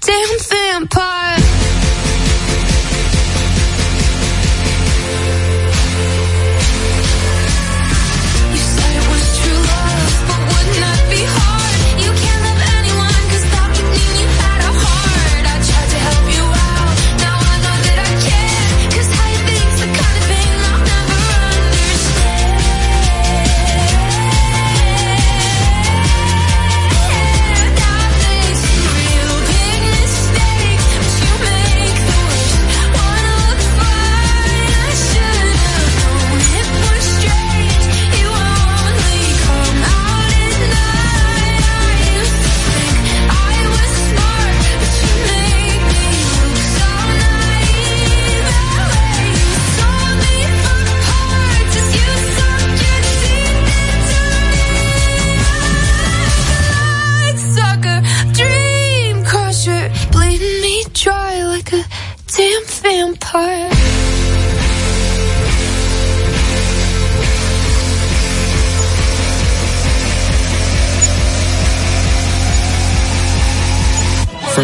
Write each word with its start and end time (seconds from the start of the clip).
damn 0.00 0.38
vampire. 0.50 1.45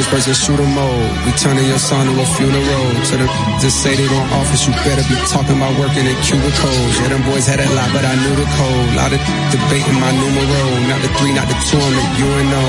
First 0.02 0.26
person 0.26 0.34
shooter 0.34 0.66
mode. 0.66 1.14
We 1.22 1.30
turning 1.38 1.62
your 1.62 1.78
son 1.78 2.10
to 2.10 2.12
a 2.18 2.26
funeral. 2.34 2.86
To 3.06 3.14
the 3.22 3.26
just 3.62 3.86
say 3.86 3.94
they 3.94 4.08
gon' 4.10 4.26
office, 4.34 4.66
you 4.66 4.74
better 4.82 5.06
be 5.06 5.14
talking 5.30 5.54
about 5.54 5.78
working 5.78 6.02
in 6.02 6.18
cubicles. 6.26 6.90
Yeah, 6.98 7.14
them 7.14 7.22
boys 7.22 7.46
had 7.46 7.62
a 7.62 7.68
lot, 7.70 7.86
but 7.94 8.02
I 8.02 8.18
knew 8.18 8.34
the 8.34 8.42
code. 8.58 8.98
Lot 8.98 9.14
of 9.14 9.22
debating 9.54 9.94
my 10.02 10.10
numero. 10.10 10.62
Not 10.90 10.98
the 11.06 11.10
three, 11.22 11.30
not 11.30 11.46
the 11.46 11.54
two, 11.70 11.78
I'm 11.78 11.94
the 11.94 12.06
UNO. 12.18 12.64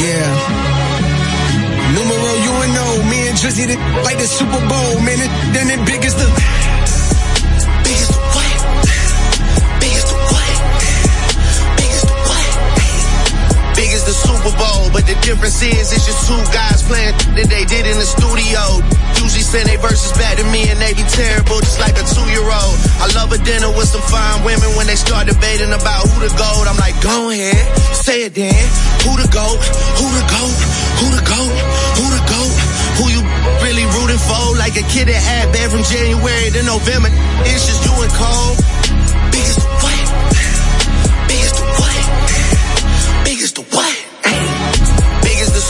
Yeah. 0.00 0.30
Numero 2.00 2.32
UNO. 2.48 2.86
Me 3.12 3.28
and 3.28 3.36
Drizzy 3.36 3.68
like 4.00 4.16
the 4.16 4.24
Super 4.24 4.62
Bowl. 4.72 4.92
Man, 5.04 5.20
then 5.52 5.68
it 5.68 5.84
big 5.84 6.00
as 6.00 6.16
the. 6.16 6.71
The 14.12 14.28
Super 14.28 14.52
Bowl, 14.60 14.92
but 14.92 15.08
the 15.08 15.16
difference 15.24 15.64
is 15.64 15.88
it's 15.88 16.04
just 16.04 16.28
two 16.28 16.36
guys 16.52 16.84
playing 16.84 17.16
that 17.32 17.48
they 17.48 17.64
did 17.64 17.88
in 17.88 17.96
the 17.96 18.04
studio. 18.04 18.60
Usually 19.16 19.40
send 19.40 19.64
they 19.64 19.80
verses 19.80 20.12
back 20.20 20.36
to 20.36 20.44
me 20.52 20.68
and 20.68 20.76
they 20.76 20.92
be 20.92 21.04
terrible, 21.08 21.56
just 21.64 21.80
like 21.80 21.96
a 21.96 22.04
two-year-old. 22.04 22.76
I 23.00 23.08
love 23.16 23.32
a 23.32 23.40
dinner 23.40 23.72
with 23.72 23.88
some 23.88 24.04
fine 24.04 24.44
women 24.44 24.68
when 24.76 24.84
they 24.84 25.00
start 25.00 25.32
debating 25.32 25.72
about 25.72 26.04
who 26.12 26.20
the 26.20 26.28
goat. 26.36 26.68
I'm 26.68 26.76
like, 26.76 26.92
go 27.00 27.32
ahead, 27.32 27.56
say 27.96 28.28
it 28.28 28.36
then. 28.36 28.52
Who 29.08 29.16
the 29.16 29.28
goat? 29.32 29.56
Who 29.96 30.06
the 30.12 30.24
goat? 30.28 30.56
Who 31.00 31.06
the 31.08 31.24
goat? 31.24 31.54
Who 31.96 32.04
the 32.12 32.22
goat? 32.28 32.54
Who 33.00 33.04
you 33.16 33.22
really 33.64 33.88
rooting 33.96 34.20
for? 34.20 34.60
Like 34.60 34.76
a 34.76 34.84
kid 34.92 35.08
that 35.08 35.16
had 35.16 35.56
bad 35.56 35.72
from 35.72 35.88
January 35.88 36.52
to 36.52 36.60
November. 36.68 37.08
It's 37.48 37.64
just 37.64 37.80
you 37.80 37.94
and 37.96 38.12
Cole. 38.12 38.60
Big 39.32 39.71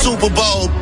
Super 0.02 0.30
Bowl. 0.30 0.81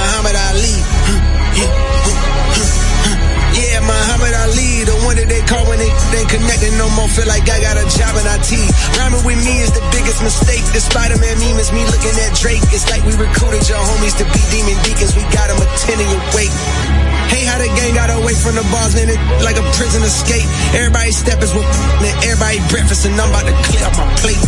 Muhammad 0.01 0.33
Ali. 0.49 0.77
Yeah, 3.53 3.83
Muhammad 3.85 4.33
Ali, 4.47 4.81
the 4.81 4.97
one 5.05 5.13
that 5.21 5.29
they 5.29 5.43
call 5.45 5.61
when 5.69 5.77
they 5.77 5.91
ain't 5.93 6.29
connected 6.31 6.73
no 6.81 6.89
more. 6.97 7.05
Feel 7.05 7.29
like 7.29 7.45
I 7.45 7.61
got 7.61 7.77
a 7.77 7.85
job 7.85 8.17
in 8.17 8.25
IT. 8.25 8.51
Rhyming 8.97 9.21
with 9.21 9.37
me 9.45 9.61
is 9.61 9.69
the 9.77 9.83
biggest 9.93 10.25
mistake. 10.25 10.65
The 10.73 10.81
Spider-Man 10.81 11.37
meme 11.37 11.61
is 11.61 11.69
me 11.69 11.85
looking 11.85 12.15
at 12.25 12.33
Drake. 12.33 12.65
It's 12.73 12.89
like 12.89 13.05
we 13.05 13.13
recruited 13.13 13.61
your 13.69 13.77
homies 13.77 14.17
to 14.17 14.25
be 14.33 14.41
demon 14.49 14.77
deacons. 14.81 15.13
We 15.13 15.21
got 15.29 15.53
them 15.53 15.61
a 15.61 15.67
10 15.69 16.01
in 16.01 16.07
your 16.09 16.23
wake. 16.33 16.55
Hey, 17.29 17.45
how 17.45 17.61
the 17.61 17.69
gang 17.77 17.93
got 17.93 18.09
away 18.09 18.33
from 18.33 18.57
the 18.57 18.65
bars, 18.73 18.97
man, 18.97 19.05
it 19.05 19.21
like 19.45 19.61
a 19.61 19.65
prison 19.77 20.01
escape. 20.01 20.49
Everybody 20.73 21.13
steppers 21.13 21.53
with 21.53 21.69
and 22.01 22.15
everybody 22.25 22.57
breakfast, 22.73 23.05
and 23.05 23.13
I'm 23.21 23.29
about 23.29 23.45
to 23.45 23.53
clear 23.69 23.85
up 23.85 23.93
my 24.01 24.09
plate. 24.17 24.41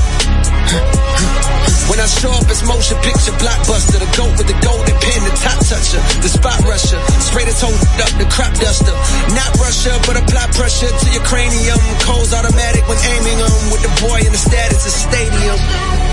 When 1.89 1.99
I 1.99 2.07
show 2.07 2.31
up, 2.31 2.47
it's 2.47 2.63
motion 2.63 2.97
picture 3.03 3.35
blockbuster. 3.37 3.99
The 3.99 4.09
goat 4.15 4.33
with 4.37 4.47
the 4.47 4.57
golden 4.63 4.95
pen, 4.97 5.19
the 5.25 5.35
top 5.41 5.59
toucher, 5.65 6.01
the 6.23 6.31
spot 6.31 6.59
rusher. 6.63 6.99
Spray 7.19 7.45
this 7.45 7.61
whole 7.61 7.75
up, 7.99 8.13
the 8.17 8.27
crop 8.29 8.53
duster. 8.55 8.95
Not 9.35 9.51
Russia, 9.59 9.93
but 10.07 10.15
apply 10.17 10.47
pressure 10.53 10.89
to 10.89 11.07
your 11.11 11.23
cranium. 11.23 11.79
Cold's 12.05 12.33
automatic 12.33 12.87
when 12.87 12.99
aiming 13.17 13.37
them. 13.37 13.53
With 13.71 13.83
the 13.83 13.93
boy 14.05 14.21
in 14.21 14.31
the 14.31 14.41
status 14.41 14.85
of 14.85 14.93
stadium. 14.93 16.12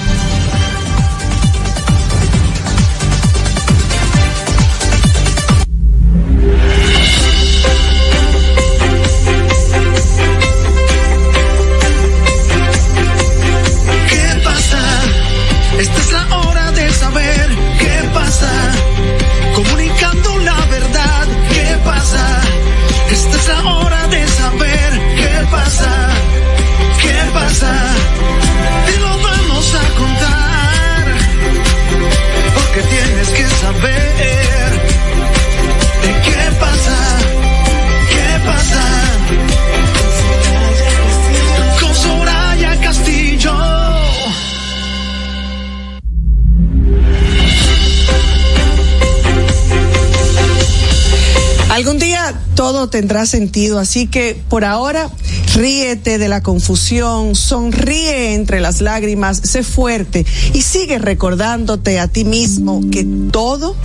Tendrá 52.91 53.25
sentido, 53.25 53.79
así 53.79 54.05
que 54.05 54.39
por 54.49 54.63
ahora 54.63 55.09
ríete 55.55 56.19
de 56.19 56.27
la 56.27 56.43
confusión, 56.43 57.35
sonríe 57.35 58.35
entre 58.35 58.61
las 58.61 58.81
lágrimas, 58.81 59.41
sé 59.43 59.63
fuerte 59.63 60.25
y 60.53 60.61
sigue 60.61 60.99
recordándote 60.99 61.99
a 61.99 62.07
ti 62.07 62.23
mismo 62.23 62.81
que 62.91 63.03
todo 63.31 63.75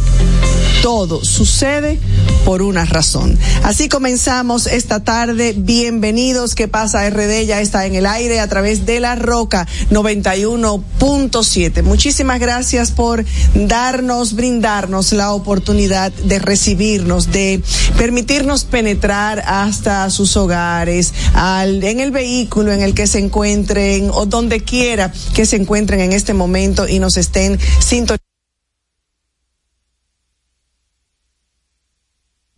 todo 0.82 1.24
sucede 1.24 1.98
por 2.46 2.62
una 2.62 2.84
razón. 2.84 3.36
Así 3.64 3.88
comenzamos 3.88 4.68
esta 4.68 5.02
tarde. 5.02 5.52
Bienvenidos. 5.58 6.54
¿Qué 6.54 6.68
pasa? 6.68 7.10
RD 7.10 7.44
ya 7.44 7.60
está 7.60 7.86
en 7.86 7.96
el 7.96 8.06
aire 8.06 8.38
a 8.38 8.46
través 8.46 8.86
de 8.86 9.00
la 9.00 9.16
Roca 9.16 9.66
91.7. 9.90 11.82
Muchísimas 11.82 12.38
gracias 12.38 12.92
por 12.92 13.24
darnos, 13.54 14.34
brindarnos 14.34 15.12
la 15.12 15.32
oportunidad 15.32 16.12
de 16.12 16.38
recibirnos, 16.38 17.32
de 17.32 17.64
permitirnos 17.98 18.62
penetrar 18.62 19.42
hasta 19.44 20.08
sus 20.10 20.36
hogares, 20.36 21.14
al, 21.34 21.82
en 21.82 21.98
el 21.98 22.12
vehículo 22.12 22.70
en 22.70 22.82
el 22.82 22.94
que 22.94 23.08
se 23.08 23.18
encuentren 23.18 24.08
o 24.14 24.24
donde 24.24 24.60
quiera 24.60 25.12
que 25.34 25.46
se 25.46 25.56
encuentren 25.56 25.98
en 25.98 26.12
este 26.12 26.32
momento 26.32 26.86
y 26.86 27.00
nos 27.00 27.16
estén 27.16 27.58
sintonizando. 27.80 28.25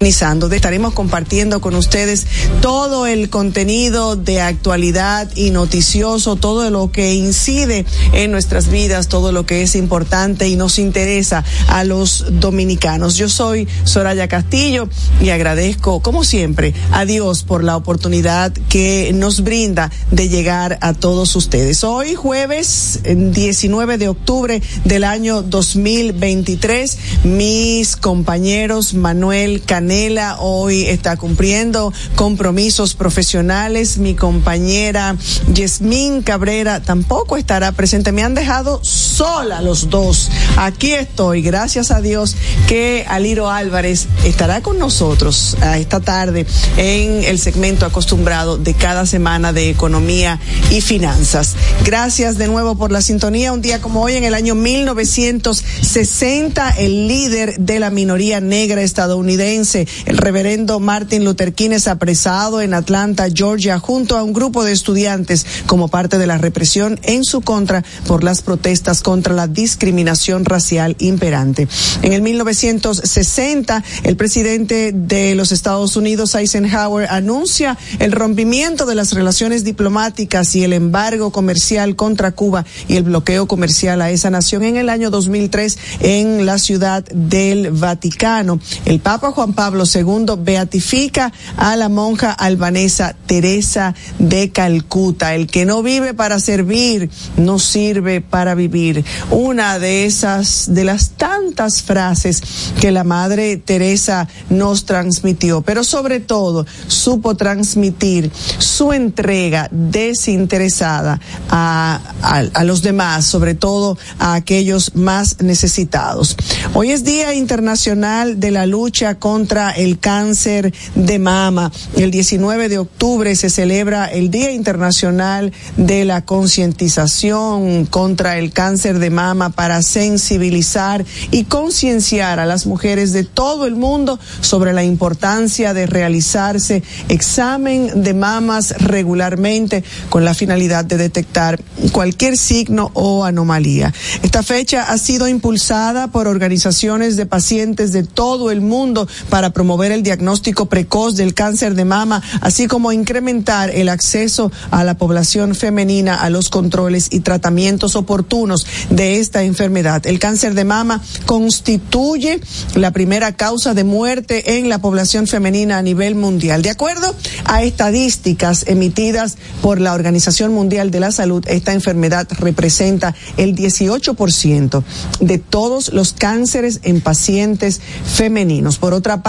Estaremos 0.00 0.94
compartiendo 0.94 1.60
con 1.60 1.74
ustedes 1.74 2.24
todo 2.62 3.08
el 3.08 3.30
contenido 3.30 4.14
de 4.14 4.40
actualidad 4.40 5.28
y 5.34 5.50
noticioso, 5.50 6.36
todo 6.36 6.70
lo 6.70 6.92
que 6.92 7.14
incide 7.14 7.84
en 8.12 8.30
nuestras 8.30 8.70
vidas, 8.70 9.08
todo 9.08 9.32
lo 9.32 9.44
que 9.44 9.62
es 9.62 9.74
importante 9.74 10.46
y 10.46 10.54
nos 10.54 10.78
interesa 10.78 11.42
a 11.66 11.82
los 11.82 12.26
dominicanos. 12.38 13.16
Yo 13.16 13.28
soy 13.28 13.66
Soraya 13.82 14.28
Castillo 14.28 14.88
y 15.20 15.30
agradezco, 15.30 15.98
como 16.00 16.22
siempre, 16.22 16.74
a 16.92 17.04
Dios 17.04 17.42
por 17.42 17.64
la 17.64 17.76
oportunidad 17.76 18.52
que 18.68 19.10
nos 19.12 19.42
brinda 19.42 19.90
de 20.12 20.28
llegar 20.28 20.78
a 20.80 20.92
todos 20.92 21.34
ustedes. 21.34 21.82
Hoy, 21.82 22.14
jueves 22.14 23.00
19 23.02 23.98
de 23.98 24.06
octubre 24.06 24.62
del 24.84 25.02
año 25.02 25.42
2023, 25.42 26.98
mis 27.24 27.96
compañeros 27.96 28.94
Manuel 28.94 29.62
Canel 29.88 30.20
hoy 30.40 30.84
está 30.84 31.16
cumpliendo 31.16 31.94
compromisos 32.14 32.92
profesionales. 32.92 33.96
Mi 33.96 34.14
compañera 34.14 35.16
Yasmín 35.54 36.20
Cabrera 36.20 36.82
tampoco 36.82 37.38
estará 37.38 37.72
presente. 37.72 38.12
Me 38.12 38.22
han 38.22 38.34
dejado 38.34 38.84
sola 38.84 39.62
los 39.62 39.88
dos. 39.88 40.28
Aquí 40.58 40.92
estoy, 40.92 41.40
gracias 41.40 41.90
a 41.90 42.02
Dios 42.02 42.36
que 42.66 43.06
Aliro 43.08 43.48
Álvarez 43.48 44.08
estará 44.24 44.60
con 44.60 44.78
nosotros 44.78 45.56
esta 45.78 46.00
tarde 46.00 46.44
en 46.76 47.24
el 47.24 47.38
segmento 47.38 47.86
acostumbrado 47.86 48.58
de 48.58 48.74
cada 48.74 49.06
semana 49.06 49.54
de 49.54 49.70
economía 49.70 50.38
y 50.70 50.82
finanzas. 50.82 51.56
Gracias 51.86 52.36
de 52.36 52.46
nuevo 52.46 52.76
por 52.76 52.92
la 52.92 53.00
sintonía. 53.00 53.54
Un 53.54 53.62
día 53.62 53.80
como 53.80 54.02
hoy, 54.02 54.16
en 54.16 54.24
el 54.24 54.34
año 54.34 54.54
1960, 54.54 56.74
el 56.76 57.08
líder 57.08 57.58
de 57.58 57.78
la 57.78 57.88
minoría 57.88 58.42
negra 58.42 58.82
estadounidense 58.82 59.77
el 60.06 60.16
reverendo 60.16 60.80
Martin 60.80 61.24
Luther 61.24 61.52
King 61.52 61.70
es 61.70 61.88
apresado 61.88 62.60
en 62.60 62.74
Atlanta, 62.74 63.28
Georgia, 63.32 63.78
junto 63.78 64.16
a 64.16 64.22
un 64.22 64.32
grupo 64.32 64.64
de 64.64 64.72
estudiantes 64.72 65.46
como 65.66 65.88
parte 65.88 66.18
de 66.18 66.26
la 66.26 66.38
represión 66.38 66.98
en 67.02 67.24
su 67.24 67.40
contra 67.40 67.84
por 68.06 68.24
las 68.24 68.42
protestas 68.42 69.02
contra 69.02 69.34
la 69.34 69.46
discriminación 69.46 70.44
racial 70.44 70.96
imperante. 70.98 71.68
En 72.02 72.12
el 72.12 72.22
1960, 72.22 73.84
el 74.04 74.16
presidente 74.16 74.92
de 74.92 75.34
los 75.34 75.52
Estados 75.52 75.96
Unidos, 75.96 76.34
Eisenhower, 76.34 77.08
anuncia 77.10 77.76
el 77.98 78.12
rompimiento 78.12 78.86
de 78.86 78.94
las 78.94 79.12
relaciones 79.12 79.64
diplomáticas 79.64 80.54
y 80.54 80.64
el 80.64 80.72
embargo 80.72 81.30
comercial 81.30 81.96
contra 81.96 82.32
Cuba 82.32 82.64
y 82.88 82.96
el 82.96 83.04
bloqueo 83.04 83.46
comercial 83.46 84.02
a 84.02 84.10
esa 84.10 84.30
nación 84.30 84.62
en 84.62 84.76
el 84.76 84.88
año 84.88 85.10
2003 85.10 85.78
en 86.00 86.46
la 86.46 86.58
ciudad 86.58 87.04
del 87.04 87.70
Vaticano. 87.70 88.60
El 88.84 89.00
Papa 89.00 89.30
Juan 89.32 89.52
Pablo 89.52 89.67
Pablo 89.68 89.84
II 89.84 90.36
beatifica 90.38 91.30
a 91.58 91.76
la 91.76 91.90
monja 91.90 92.32
albanesa 92.32 93.14
Teresa 93.26 93.94
de 94.18 94.50
Calcuta. 94.50 95.34
El 95.34 95.46
que 95.46 95.66
no 95.66 95.82
vive 95.82 96.14
para 96.14 96.40
servir, 96.40 97.10
no 97.36 97.58
sirve 97.58 98.22
para 98.22 98.54
vivir. 98.54 99.04
Una 99.30 99.78
de 99.78 100.06
esas, 100.06 100.72
de 100.72 100.84
las 100.84 101.10
tantas 101.10 101.82
frases 101.82 102.42
que 102.80 102.92
la 102.92 103.04
Madre 103.04 103.58
Teresa 103.58 104.26
nos 104.48 104.86
transmitió, 104.86 105.60
pero 105.60 105.84
sobre 105.84 106.20
todo 106.20 106.64
supo 106.86 107.36
transmitir 107.36 108.32
su 108.56 108.94
entrega 108.94 109.68
desinteresada 109.70 111.20
a, 111.50 112.00
a, 112.22 112.38
a 112.54 112.64
los 112.64 112.80
demás, 112.80 113.26
sobre 113.26 113.54
todo 113.54 113.98
a 114.18 114.32
aquellos 114.32 114.94
más 114.94 115.42
necesitados. 115.42 116.38
Hoy 116.72 116.90
es 116.90 117.04
Día 117.04 117.34
Internacional 117.34 118.40
de 118.40 118.50
la 118.50 118.64
Lucha 118.64 119.16
contra 119.16 119.57
el 119.58 119.98
cáncer 119.98 120.72
de 120.94 121.18
mama. 121.18 121.72
El 121.96 122.10
19 122.10 122.68
de 122.68 122.78
octubre 122.78 123.34
se 123.34 123.50
celebra 123.50 124.06
el 124.06 124.30
Día 124.30 124.52
Internacional 124.52 125.52
de 125.76 126.04
la 126.04 126.24
Concientización 126.24 127.86
contra 127.86 128.38
el 128.38 128.52
cáncer 128.52 128.98
de 129.00 129.10
mama 129.10 129.50
para 129.50 129.82
sensibilizar 129.82 131.04
y 131.30 131.44
concienciar 131.44 132.38
a 132.38 132.46
las 132.46 132.66
mujeres 132.66 133.12
de 133.12 133.24
todo 133.24 133.66
el 133.66 133.74
mundo 133.74 134.18
sobre 134.40 134.72
la 134.72 134.84
importancia 134.84 135.74
de 135.74 135.86
realizarse 135.86 136.82
examen 137.08 138.02
de 138.02 138.14
mamas 138.14 138.74
regularmente 138.78 139.82
con 140.08 140.24
la 140.24 140.34
finalidad 140.34 140.84
de 140.84 140.96
detectar 140.96 141.60
cualquier 141.92 142.36
signo 142.36 142.90
o 142.94 143.24
anomalía. 143.24 143.92
Esta 144.22 144.42
fecha 144.42 144.84
ha 144.84 144.98
sido 144.98 145.26
impulsada 145.26 146.08
por 146.08 146.28
organizaciones 146.28 147.16
de 147.16 147.26
pacientes 147.26 147.92
de 147.92 148.02
todo 148.02 148.50
el 148.50 148.60
mundo 148.60 149.08
para 149.30 149.47
promover 149.50 149.92
el 149.92 150.02
diagnóstico 150.02 150.66
precoz 150.66 151.16
del 151.16 151.34
cáncer 151.34 151.74
de 151.74 151.84
mama, 151.84 152.22
así 152.40 152.66
como 152.66 152.92
incrementar 152.92 153.70
el 153.70 153.88
acceso 153.88 154.50
a 154.70 154.84
la 154.84 154.96
población 154.96 155.54
femenina 155.54 156.16
a 156.16 156.30
los 156.30 156.48
controles 156.48 157.08
y 157.10 157.20
tratamientos 157.20 157.96
oportunos 157.96 158.66
de 158.90 159.20
esta 159.20 159.42
enfermedad. 159.42 160.06
El 160.06 160.18
cáncer 160.18 160.54
de 160.54 160.64
mama 160.64 161.02
constituye 161.26 162.40
la 162.74 162.92
primera 162.92 163.32
causa 163.32 163.74
de 163.74 163.84
muerte 163.84 164.58
en 164.58 164.68
la 164.68 164.80
población 164.80 165.26
femenina 165.26 165.78
a 165.78 165.82
nivel 165.82 166.14
mundial. 166.14 166.62
De 166.62 166.70
acuerdo 166.70 167.14
a 167.44 167.62
estadísticas 167.62 168.64
emitidas 168.66 169.36
por 169.62 169.80
la 169.80 169.94
Organización 169.94 170.52
Mundial 170.52 170.90
de 170.90 171.00
la 171.00 171.12
Salud, 171.12 171.44
esta 171.48 171.72
enfermedad 171.72 172.28
representa 172.38 173.14
el 173.36 173.54
18% 173.54 174.82
de 175.20 175.38
todos 175.38 175.92
los 175.92 176.12
cánceres 176.12 176.80
en 176.82 177.00
pacientes 177.00 177.80
femeninos. 178.04 178.78
Por 178.78 178.94
otra 178.94 179.22
parte, 179.22 179.27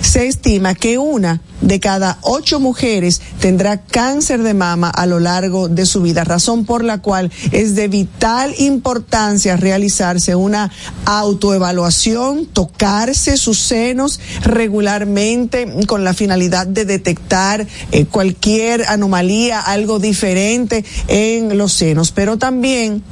se 0.00 0.26
estima 0.26 0.74
que 0.74 0.98
una 0.98 1.40
de 1.60 1.78
cada 1.80 2.18
ocho 2.22 2.60
mujeres 2.60 3.20
tendrá 3.40 3.80
cáncer 3.80 4.42
de 4.42 4.54
mama 4.54 4.90
a 4.90 5.06
lo 5.06 5.20
largo 5.20 5.68
de 5.68 5.86
su 5.86 6.02
vida, 6.02 6.24
razón 6.24 6.64
por 6.64 6.82
la 6.82 6.98
cual 6.98 7.30
es 7.52 7.74
de 7.74 7.88
vital 7.88 8.54
importancia 8.58 9.56
realizarse 9.56 10.34
una 10.34 10.70
autoevaluación, 11.04 12.46
tocarse 12.46 13.36
sus 13.36 13.58
senos 13.58 14.20
regularmente 14.42 15.72
con 15.86 16.04
la 16.04 16.12
finalidad 16.12 16.66
de 16.66 16.84
detectar 16.84 17.66
eh, 17.92 18.04
cualquier 18.06 18.84
anomalía, 18.88 19.60
algo 19.60 19.98
diferente 19.98 20.84
en 21.08 21.56
los 21.56 21.72
senos, 21.72 22.10
pero 22.12 22.36
también 22.36 23.02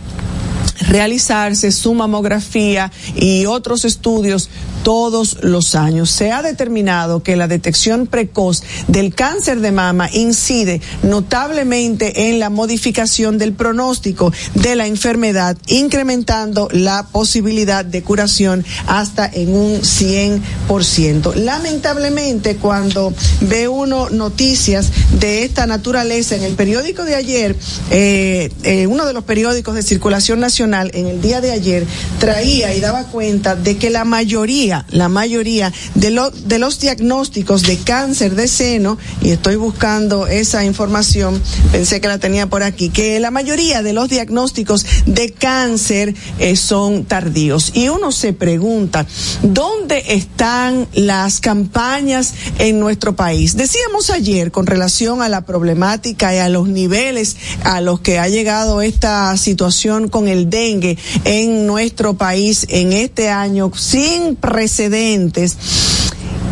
realizarse 0.88 1.72
su 1.72 1.94
mamografía 1.94 2.90
y 3.14 3.46
otros 3.46 3.84
estudios 3.84 4.50
todos 4.84 5.38
los 5.42 5.74
años. 5.74 6.10
Se 6.10 6.30
ha 6.30 6.42
determinado 6.42 7.24
que 7.24 7.34
la 7.34 7.48
detección 7.48 8.06
precoz 8.06 8.62
del 8.86 9.14
cáncer 9.14 9.60
de 9.60 9.72
mama 9.72 10.08
incide 10.12 10.80
notablemente 11.02 12.28
en 12.28 12.38
la 12.38 12.50
modificación 12.50 13.38
del 13.38 13.54
pronóstico 13.54 14.32
de 14.54 14.76
la 14.76 14.86
enfermedad, 14.86 15.56
incrementando 15.66 16.68
la 16.70 17.08
posibilidad 17.10 17.84
de 17.84 18.02
curación 18.02 18.64
hasta 18.86 19.26
en 19.26 19.56
un 19.56 19.80
100%. 19.80 21.34
Lamentablemente, 21.34 22.56
cuando 22.56 23.12
ve 23.40 23.66
uno 23.66 24.10
noticias 24.10 24.90
de 25.18 25.44
esta 25.44 25.66
naturaleza 25.66 26.36
en 26.36 26.42
el 26.42 26.54
periódico 26.54 27.04
de 27.04 27.14
ayer, 27.14 27.56
eh, 27.90 28.52
eh, 28.62 28.86
uno 28.86 29.06
de 29.06 29.14
los 29.14 29.24
periódicos 29.24 29.74
de 29.74 29.82
circulación 29.82 30.40
nacional 30.40 30.90
en 30.92 31.06
el 31.06 31.22
día 31.22 31.40
de 31.40 31.52
ayer 31.52 31.86
traía 32.18 32.74
y 32.74 32.80
daba 32.80 33.04
cuenta 33.04 33.56
de 33.56 33.78
que 33.78 33.88
la 33.88 34.04
mayoría 34.04 34.73
la 34.90 35.08
mayoría 35.08 35.72
de, 35.94 36.10
los 36.10 36.80
diagnósticos 36.80 37.62
de 37.62 37.78
cáncer 37.78 38.34
de 38.34 38.48
seno, 38.48 38.98
y 39.22 39.30
estoy 39.30 39.56
buscando 39.56 40.26
esa 40.26 40.64
información, 40.64 41.40
pensé 41.70 42.00
que 42.00 42.08
la 42.08 42.18
tenía 42.18 42.48
por 42.48 42.62
aquí, 42.62 42.88
que 42.88 43.20
la 43.20 43.30
mayoría 43.30 43.82
de 43.82 43.92
los 43.92 44.08
diagnósticos 44.08 44.84
de 45.06 45.32
cáncer 45.32 46.14
eh, 46.38 46.56
son 46.56 47.04
tardíos. 47.04 47.72
Y 47.74 47.88
uno 47.88 48.10
se 48.12 48.32
pregunta, 48.32 49.06
¿dónde 49.42 50.02
están 50.08 50.88
las 50.92 51.40
campañas 51.40 52.34
en 52.58 52.80
nuestro 52.80 53.14
país? 53.14 53.56
Decíamos 53.56 54.10
ayer 54.10 54.50
con 54.50 54.66
relación 54.66 55.22
a 55.22 55.28
la 55.28 55.44
problemática 55.44 56.34
y 56.34 56.38
a 56.38 56.48
los 56.48 56.68
niveles 56.68 57.36
a 57.62 57.80
los 57.80 58.00
que 58.00 58.18
ha 58.18 58.28
llegado 58.28 58.82
esta 58.82 59.36
situación 59.36 60.08
con 60.08 60.28
el 60.28 60.50
dengue 60.50 60.98
en 61.24 61.66
nuestro 61.66 62.14
país 62.14 62.66
en 62.68 62.92
este 62.92 63.30
año 63.30 63.70
sin 63.74 64.36
precedentes 64.64 65.58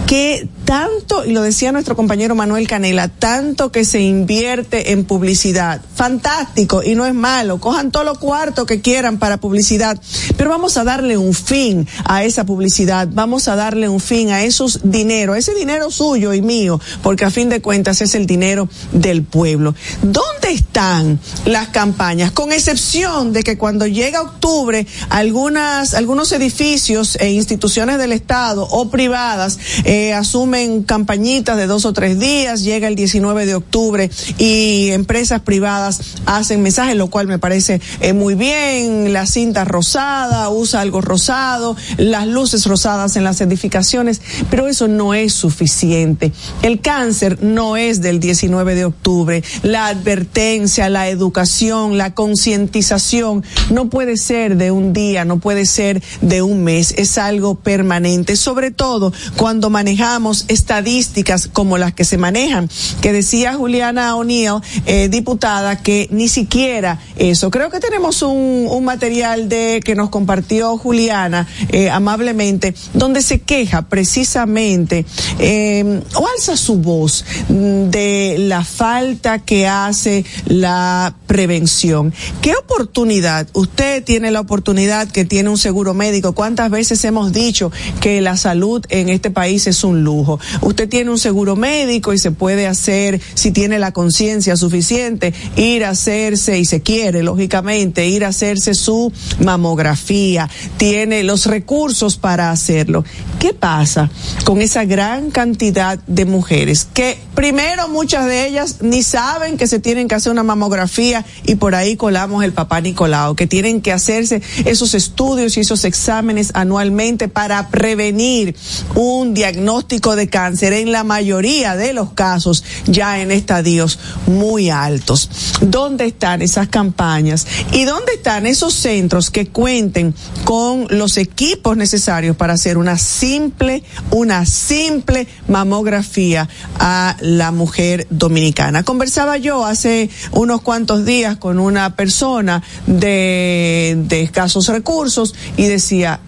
que 0.07 0.47
tanto, 0.65 1.25
y 1.25 1.33
lo 1.33 1.43
decía 1.43 1.73
nuestro 1.73 1.97
compañero 1.97 2.35
Manuel 2.35 2.67
Canela, 2.67 3.09
tanto 3.09 3.73
que 3.73 3.85
se 3.85 4.01
invierte 4.01 4.93
en 4.93 5.05
publicidad. 5.05 5.81
Fantástico, 5.95 6.83
y 6.83 6.95
no 6.95 7.07
es 7.07 7.15
malo. 7.15 7.59
Cojan 7.59 7.91
todos 7.91 8.07
los 8.07 8.19
cuartos 8.19 8.67
que 8.67 8.81
quieran 8.81 9.19
para 9.19 9.39
publicidad, 9.39 10.01
pero 10.37 10.51
vamos 10.51 10.77
a 10.77 10.85
darle 10.85 11.17
un 11.17 11.35
fin 11.35 11.89
a 12.05 12.25
esa 12.25 12.45
publicidad, 12.45 13.09
vamos 13.11 13.49
a 13.49 13.57
darle 13.57 13.89
un 13.89 14.01
fin 14.01 14.31
a 14.31 14.45
esos 14.45 14.81
dinero, 14.85 15.35
ese 15.35 15.55
dinero 15.55 15.91
suyo 15.91 16.33
y 16.33 16.43
mío, 16.43 16.81
porque 17.03 17.25
a 17.25 17.31
fin 17.31 17.49
de 17.49 17.61
cuentas 17.61 18.01
es 18.01 18.15
el 18.15 18.27
dinero 18.27 18.69
del 18.93 19.25
pueblo. 19.25 19.75
¿Dónde 20.03 20.53
están 20.53 21.19
las 21.45 21.69
campañas? 21.69 22.33
Con 22.33 22.53
excepción 22.53 23.33
de 23.33 23.43
que 23.43 23.59
cuando 23.59 23.87
llega 23.87 24.23
octubre, 24.23 24.87
algunas, 25.09 25.95
algunos 25.95 26.31
edificios 26.33 27.17
e 27.17 27.31
instituciones 27.33 27.99
del 27.99 28.13
Estado 28.13 28.67
o 28.71 28.91
privadas 28.91 29.59
eh, 29.85 30.13
asumen 30.13 30.52
en 30.61 30.83
campañitas 30.83 31.57
de 31.57 31.67
dos 31.67 31.85
o 31.85 31.93
tres 31.93 32.19
días, 32.19 32.63
llega 32.63 32.89
el 32.89 32.95
19 32.95 33.47
de 33.47 33.55
octubre 33.55 34.11
y 34.39 34.91
empresas 34.91 35.41
privadas 35.41 36.01
hacen 36.27 36.63
mensajes, 36.63 36.97
lo 36.97 37.09
cual 37.09 37.27
me 37.27 37.39
parece 37.39 37.81
eh, 38.01 38.13
muy 38.13 38.35
bien, 38.35 39.13
la 39.13 39.27
cinta 39.27 39.65
rosada, 39.65 40.49
usa 40.51 40.81
algo 40.81 41.01
rosado, 41.01 41.77
las 41.97 42.27
luces 42.27 42.67
rosadas 42.67 43.17
en 43.17 43.25
las 43.25 43.41
edificaciones, 43.41 44.21
pero 44.51 44.69
eso 44.69 44.89
no 44.89 45.15
es 45.15 45.33
suficiente. 45.33 46.33
El 46.63 46.81
cáncer 46.81 47.43
no 47.43 47.77
es 47.77 48.01
del 48.01 48.21
19 48.21 48.75
de 48.75 48.85
octubre, 48.85 49.43
la 49.63 49.87
advertencia, 49.87 50.89
la 50.89 51.09
educación, 51.09 51.99
la 51.99 52.15
concientización 52.15 53.45
no 53.71 53.89
puede 53.89 54.17
ser 54.17 54.57
de 54.57 54.71
un 54.71 54.93
día, 54.93 55.25
no 55.25 55.39
puede 55.39 55.67
ser 55.67 56.03
de 56.21 56.43
un 56.43 56.65
mes, 56.65 56.95
es 56.97 57.19
algo 57.19 57.55
permanente, 57.55 58.37
sobre 58.37 58.71
todo 58.71 59.13
cuando 59.37 59.71
manejamos 59.71 60.42
estadísticas 60.49 61.49
como 61.53 61.79
las 61.79 61.93
que 61.93 62.05
se 62.05 62.19
manejan, 62.19 62.69
que 63.01 63.13
decía 63.13 63.55
Juliana 63.55 64.17
O'Neill, 64.17 64.61
eh, 64.87 65.09
diputada, 65.09 65.83
que 65.83 66.09
ni 66.11 66.29
siquiera 66.29 67.01
eso. 67.17 67.51
Creo 67.51 67.71
que 67.71 67.81
tenemos 67.81 68.23
un, 68.23 68.83
material 68.83 69.49
de 69.49 69.81
que 69.85 69.95
nos 69.95 70.11
compartió 70.11 70.77
Juliana 70.77 71.47
eh, 71.69 71.89
amablemente, 71.89 72.75
donde 72.95 73.23
se 73.23 73.41
queja 73.41 73.83
precisamente 73.83 75.07
eh, 75.39 76.03
o 76.17 76.27
alza 76.27 76.57
su 76.57 76.79
voz 76.79 77.25
de 77.49 78.37
la 78.39 78.65
falta 78.65 79.39
que 79.39 79.69
hace 79.69 80.25
la 80.47 81.15
prevención. 81.27 82.13
¿Qué 82.41 82.55
oportunidad? 82.57 83.47
Usted 83.53 84.03
tiene 84.03 84.31
la 84.31 84.41
oportunidad 84.41 85.09
que 85.09 85.25
tiene 85.25 85.49
un 85.49 85.59
seguro 85.59 85.95
médico. 85.95 86.33
¿Cuántas 86.33 86.71
veces 86.71 87.05
hemos 87.05 87.33
dicho 87.33 87.71
que 88.01 88.21
la 88.21 88.37
salud 88.37 88.85
en 88.89 89.09
este 89.09 89.31
país 89.31 89.67
es 89.67 89.85
un 89.85 90.03
lujo? 90.05 90.32
Usted 90.61 90.89
tiene 90.89 91.11
un 91.11 91.19
seguro 91.19 91.57
médico 91.57 92.13
y 92.13 92.19
se 92.19 92.31
puede 92.31 92.67
hacer, 92.67 93.21
si 93.35 93.51
tiene 93.51 93.79
la 93.79 93.93
conciencia 93.93 94.57
suficiente, 94.57 95.33
ir 95.57 95.85
a 95.85 95.91
hacerse, 95.91 96.59
y 96.59 96.65
se 96.65 96.81
quiere, 96.81 97.23
lógicamente, 97.23 98.07
ir 98.07 98.25
a 98.25 98.29
hacerse 98.29 98.75
su 98.75 99.13
mamografía. 99.41 100.49
Tiene 100.77 101.23
los 101.23 101.47
recursos 101.47 102.17
para 102.17 102.51
hacerlo. 102.51 103.05
¿Qué 103.39 103.53
pasa 103.53 104.11
con 104.45 104.61
esa 104.61 104.85
gran 104.85 105.31
cantidad 105.31 105.99
de 106.07 106.25
mujeres 106.25 106.87
que 106.93 107.19
primero 107.35 107.89
muchas 107.89 108.27
de 108.27 108.47
ellas 108.47 108.77
ni 108.83 109.03
saben 109.03 109.57
que 109.57 109.67
se 109.67 109.79
tienen 109.79 110.09
que 110.09 110.15
hacer 110.15 110.33
una 110.33 110.43
mamografía 110.43 111.25
y 111.45 111.57
por 111.57 111.75
ahí 111.75 111.97
colamos 111.97 112.45
el 112.45 112.53
papá 112.53 112.81
Nicolau, 112.81 113.35
que 113.35 113.47
tienen 113.47 113.81
que 113.81 113.93
hacerse 113.93 114.43
esos 114.65 114.95
estudios 114.95 115.57
y 115.57 115.61
esos 115.61 115.85
exámenes 115.85 116.53
anualmente 116.55 117.29
para 117.29 117.69
prevenir 117.69 118.55
un 118.95 119.35
diagnóstico 119.35 120.17
cáncer 120.29 120.73
en 120.73 120.93
la 120.93 121.05
mayoría 121.05 121.77
de 121.77 121.93
los 121.93 122.13
casos 122.13 122.65
ya 122.87 123.21
en 123.21 123.31
estadios 123.31 123.99
muy 124.27 124.71
altos. 124.71 125.31
¿Dónde 125.61 126.07
están 126.07 126.43
esas 126.43 126.69
campañas? 126.69 127.47
¿Y 127.73 127.85
dónde 127.85 128.13
están 128.15 128.47
esos 128.47 128.75
centros 128.75 129.31
que 129.31 129.49
cuenten 129.49 130.15
con 130.45 130.87
los 130.91 131.17
equipos 131.17 131.77
necesarios 131.77 132.37
para 132.37 132.55
hacer 132.55 132.79
una 132.79 132.99
simple, 132.99 133.83
una 134.11 134.47
simple 134.47 135.27
mamografía 135.49 136.49
a 136.79 137.17
la 137.21 137.53
mujer 137.53 138.07
dominicana? 138.11 138.83
Conversaba 138.83 139.37
yo 139.37 139.65
hace 139.65 140.11
unos 140.33 140.63
cuantos 140.63 141.05
días 141.05 141.37
con 141.37 141.59
una 141.59 141.97
persona 141.97 142.63
de 142.87 143.97
escasos 144.11 144.69
recursos 144.69 145.35
y 145.57 145.65
decía, 145.67 146.21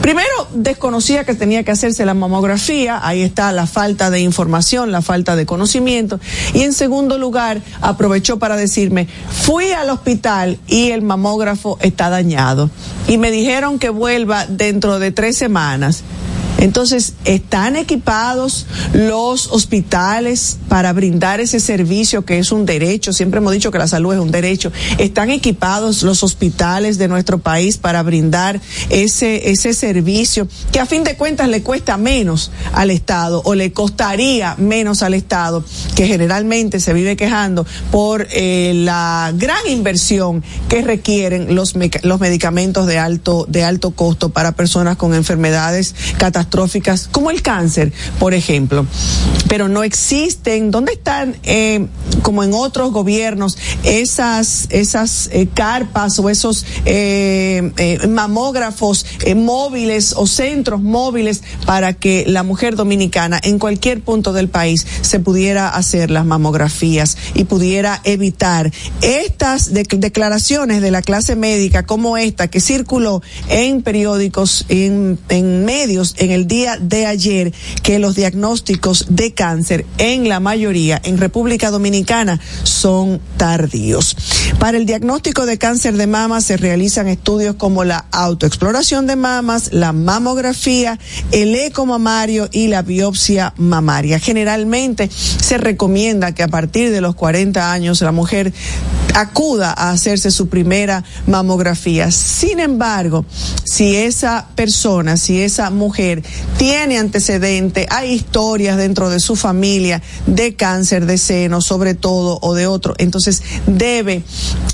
Primero, 0.00 0.48
desconocía 0.54 1.24
que 1.24 1.34
tenía 1.34 1.62
que 1.62 1.72
hacerse 1.72 2.06
la 2.06 2.14
mamografía, 2.14 3.06
ahí 3.06 3.20
está 3.20 3.52
la 3.52 3.66
falta 3.66 4.10
de 4.10 4.20
información, 4.20 4.92
la 4.92 5.02
falta 5.02 5.36
de 5.36 5.44
conocimiento. 5.44 6.18
Y 6.54 6.62
en 6.62 6.72
segundo 6.72 7.18
lugar, 7.18 7.60
aprovechó 7.82 8.38
para 8.38 8.56
decirme, 8.56 9.08
fui 9.30 9.72
al 9.72 9.90
hospital 9.90 10.58
y 10.66 10.90
el 10.90 11.02
mamógrafo 11.02 11.78
está 11.82 12.08
dañado. 12.08 12.70
Y 13.08 13.18
me 13.18 13.30
dijeron 13.30 13.78
que 13.78 13.90
vuelva 13.90 14.46
dentro 14.46 14.98
de 14.98 15.12
tres 15.12 15.36
semanas. 15.36 16.02
Entonces, 16.60 17.14
¿están 17.24 17.74
equipados 17.76 18.66
los 18.92 19.46
hospitales 19.46 20.58
para 20.68 20.92
brindar 20.92 21.40
ese 21.40 21.58
servicio 21.58 22.26
que 22.26 22.38
es 22.38 22.52
un 22.52 22.66
derecho? 22.66 23.14
Siempre 23.14 23.38
hemos 23.38 23.54
dicho 23.54 23.70
que 23.70 23.78
la 23.78 23.88
salud 23.88 24.12
es 24.12 24.20
un 24.20 24.30
derecho. 24.30 24.70
¿Están 24.98 25.30
equipados 25.30 26.02
los 26.02 26.22
hospitales 26.22 26.98
de 26.98 27.08
nuestro 27.08 27.38
país 27.38 27.78
para 27.78 28.02
brindar 28.02 28.60
ese, 28.90 29.50
ese 29.50 29.72
servicio 29.72 30.48
que 30.70 30.80
a 30.80 30.86
fin 30.86 31.02
de 31.02 31.16
cuentas 31.16 31.48
le 31.48 31.62
cuesta 31.62 31.96
menos 31.96 32.52
al 32.74 32.90
Estado 32.90 33.40
o 33.46 33.54
le 33.54 33.72
costaría 33.72 34.54
menos 34.58 35.02
al 35.02 35.14
Estado, 35.14 35.64
que 35.94 36.06
generalmente 36.06 36.78
se 36.78 36.92
vive 36.92 37.16
quejando 37.16 37.64
por 37.90 38.28
eh, 38.32 38.72
la 38.74 39.32
gran 39.34 39.66
inversión 39.66 40.44
que 40.68 40.82
requieren 40.82 41.54
los, 41.54 41.74
los 42.02 42.20
medicamentos 42.20 42.86
de 42.86 42.98
alto, 42.98 43.46
de 43.48 43.64
alto 43.64 43.92
costo 43.92 44.28
para 44.28 44.52
personas 44.52 44.98
con 44.98 45.14
enfermedades 45.14 45.94
catastróficas 46.18 46.49
como 47.10 47.30
el 47.30 47.42
cáncer, 47.42 47.92
por 48.18 48.34
ejemplo. 48.34 48.86
Pero 49.48 49.68
no 49.68 49.82
existen, 49.82 50.70
¿dónde 50.70 50.92
están, 50.92 51.36
eh, 51.44 51.86
como 52.22 52.44
en 52.44 52.52
otros 52.52 52.92
gobiernos, 52.92 53.56
esas, 53.82 54.66
esas 54.70 55.30
eh, 55.32 55.48
carpas 55.52 56.18
o 56.18 56.28
esos 56.28 56.66
eh, 56.84 57.98
mamógrafos 58.08 59.06
móviles 59.36 60.14
o 60.16 60.26
centros 60.26 60.80
móviles 60.80 61.42
para 61.66 61.94
que 61.94 62.24
la 62.26 62.42
mujer 62.42 62.76
dominicana 62.76 63.40
en 63.42 63.58
cualquier 63.58 64.02
punto 64.02 64.32
del 64.32 64.48
país 64.48 64.86
se 65.00 65.20
pudiera 65.20 65.68
hacer 65.68 66.10
las 66.10 66.26
mamografías 66.26 67.16
y 67.34 67.44
pudiera 67.44 68.00
evitar 68.04 68.70
estas 69.02 69.72
declaraciones 69.72 70.82
de 70.82 70.90
la 70.90 71.02
clase 71.02 71.36
médica 71.36 71.86
como 71.86 72.16
esta 72.16 72.48
que 72.48 72.60
circuló 72.60 73.22
en 73.48 73.82
periódicos, 73.82 74.66
en, 74.68 75.18
en 75.28 75.64
medios 75.64 76.14
en 76.18 76.30
el 76.30 76.39
el 76.40 76.46
día 76.46 76.78
de 76.80 77.04
ayer 77.04 77.52
que 77.82 77.98
los 77.98 78.14
diagnósticos 78.14 79.04
de 79.10 79.34
cáncer 79.34 79.84
en 79.98 80.26
la 80.26 80.40
mayoría 80.40 80.98
en 81.04 81.18
República 81.18 81.70
Dominicana 81.70 82.40
son 82.62 83.20
tardíos. 83.36 84.16
Para 84.58 84.78
el 84.78 84.86
diagnóstico 84.86 85.44
de 85.44 85.58
cáncer 85.58 85.98
de 85.98 86.06
mama 86.06 86.40
se 86.40 86.56
realizan 86.56 87.08
estudios 87.08 87.56
como 87.56 87.84
la 87.84 88.06
autoexploración 88.10 89.06
de 89.06 89.16
mamas, 89.16 89.68
la 89.72 89.92
mamografía, 89.92 90.98
el 91.30 91.54
eco 91.54 91.84
mamario 91.84 92.48
y 92.50 92.68
la 92.68 92.80
biopsia 92.80 93.52
mamaria. 93.58 94.18
Generalmente 94.18 95.10
se 95.10 95.58
recomienda 95.58 96.32
que 96.34 96.42
a 96.42 96.48
partir 96.48 96.90
de 96.90 97.02
los 97.02 97.14
40 97.16 97.70
años 97.70 98.00
la 98.00 98.12
mujer 98.12 98.54
acuda 99.14 99.74
a 99.76 99.90
hacerse 99.90 100.30
su 100.30 100.48
primera 100.48 101.04
mamografía. 101.26 102.10
Sin 102.10 102.60
embargo, 102.60 103.24
si 103.64 103.96
esa 103.96 104.48
persona, 104.54 105.16
si 105.16 105.42
esa 105.42 105.70
mujer 105.70 106.22
tiene 106.58 106.98
antecedente, 106.98 107.86
hay 107.90 108.12
historias 108.12 108.76
dentro 108.76 109.10
de 109.10 109.20
su 109.20 109.36
familia 109.36 110.02
de 110.26 110.54
cáncer 110.54 111.06
de 111.06 111.18
seno, 111.18 111.60
sobre 111.60 111.94
todo, 111.94 112.38
o 112.42 112.54
de 112.54 112.66
otro, 112.66 112.94
entonces 112.98 113.42
debe 113.66 114.22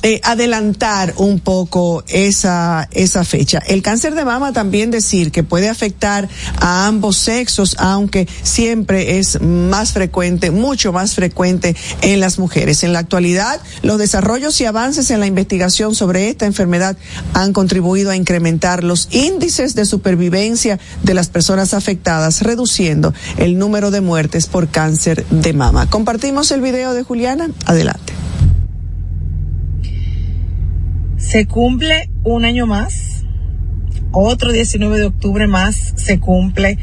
eh, 0.02 0.20
adelantar 0.24 1.14
un 1.16 1.40
poco 1.40 2.04
esa, 2.08 2.88
esa 2.92 3.24
fecha. 3.24 3.60
El 3.66 3.82
cáncer 3.82 4.14
de 4.14 4.24
mama 4.24 4.52
también 4.52 4.90
decir 4.90 5.32
que 5.32 5.42
puede 5.42 5.68
afectar 5.68 6.28
a 6.60 6.86
ambos 6.86 7.16
sexos, 7.16 7.76
aunque 7.78 8.28
siempre 8.42 9.18
es 9.18 9.40
más 9.40 9.92
frecuente, 9.92 10.50
mucho 10.50 10.92
más 10.92 11.14
frecuente 11.14 11.76
en 12.02 12.20
las 12.20 12.38
mujeres. 12.38 12.82
En 12.82 12.92
la 12.92 13.00
actualidad, 13.00 13.60
los 13.82 13.98
desarrollos 13.98 14.60
y 14.60 14.64
avances 14.64 15.10
en 15.10 15.20
la 15.20 15.26
investigación 15.26 15.94
sobre 15.94 16.28
esta 16.28 16.46
enfermedad 16.46 16.96
han 17.32 17.52
contribuido 17.52 18.10
a 18.10 18.16
incrementar 18.16 18.84
los 18.84 19.08
índices 19.10 19.74
de 19.74 19.86
supervivencia 19.86 20.78
de 21.02 21.14
las 21.14 21.28
personas 21.28 21.45
afectadas, 21.50 22.42
reduciendo 22.42 23.14
el 23.38 23.58
número 23.58 23.90
de 23.90 24.00
muertes 24.00 24.46
por 24.46 24.68
cáncer 24.68 25.24
de 25.30 25.52
mama. 25.52 25.88
Compartimos 25.88 26.50
el 26.50 26.60
video 26.60 26.94
de 26.94 27.02
Juliana. 27.02 27.48
Adelante. 27.66 28.12
Se 31.16 31.46
cumple 31.46 32.10
un 32.24 32.44
año 32.44 32.66
más, 32.66 33.24
otro 34.12 34.52
19 34.52 34.98
de 34.98 35.06
octubre 35.06 35.46
más 35.46 35.92
se 35.96 36.18
cumple 36.18 36.78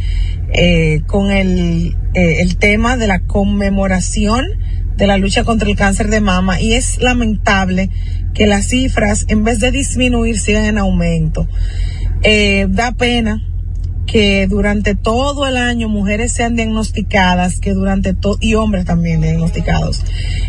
eh, 0.54 1.02
con 1.08 1.32
el, 1.32 1.96
eh, 2.14 2.42
el 2.42 2.58
tema 2.58 2.98
de 2.98 3.08
la 3.08 3.20
conmemoración 3.20 4.46
de 4.98 5.08
la 5.08 5.18
lucha 5.18 5.44
contra 5.44 5.70
el 5.70 5.76
cáncer 5.76 6.10
de 6.10 6.22
mama 6.22 6.62
y 6.62 6.74
es 6.74 7.02
lamentable 7.02 7.90
que 8.34 8.48
las 8.48 8.68
cifras 8.68 9.26
en 9.28 9.44
vez 9.44 9.60
de 9.60 9.72
disminuir 9.72 10.40
sigan 10.40 10.66
en 10.66 10.78
aumento. 10.78 11.48
Eh, 12.22 12.68
da 12.70 12.92
pena 12.92 13.42
que 14.06 14.48
durante 14.48 14.96
todo 14.96 15.48
el 15.48 15.58
año 15.58 15.90
mujeres 15.90 16.34
sean 16.34 16.56
diagnosticadas, 16.56 17.60
que 17.60 17.74
durante 17.74 18.14
todo, 18.14 18.38
y 18.42 18.56
hombres 18.56 18.86
también 18.86 19.22
diagnosticados, 19.22 20.04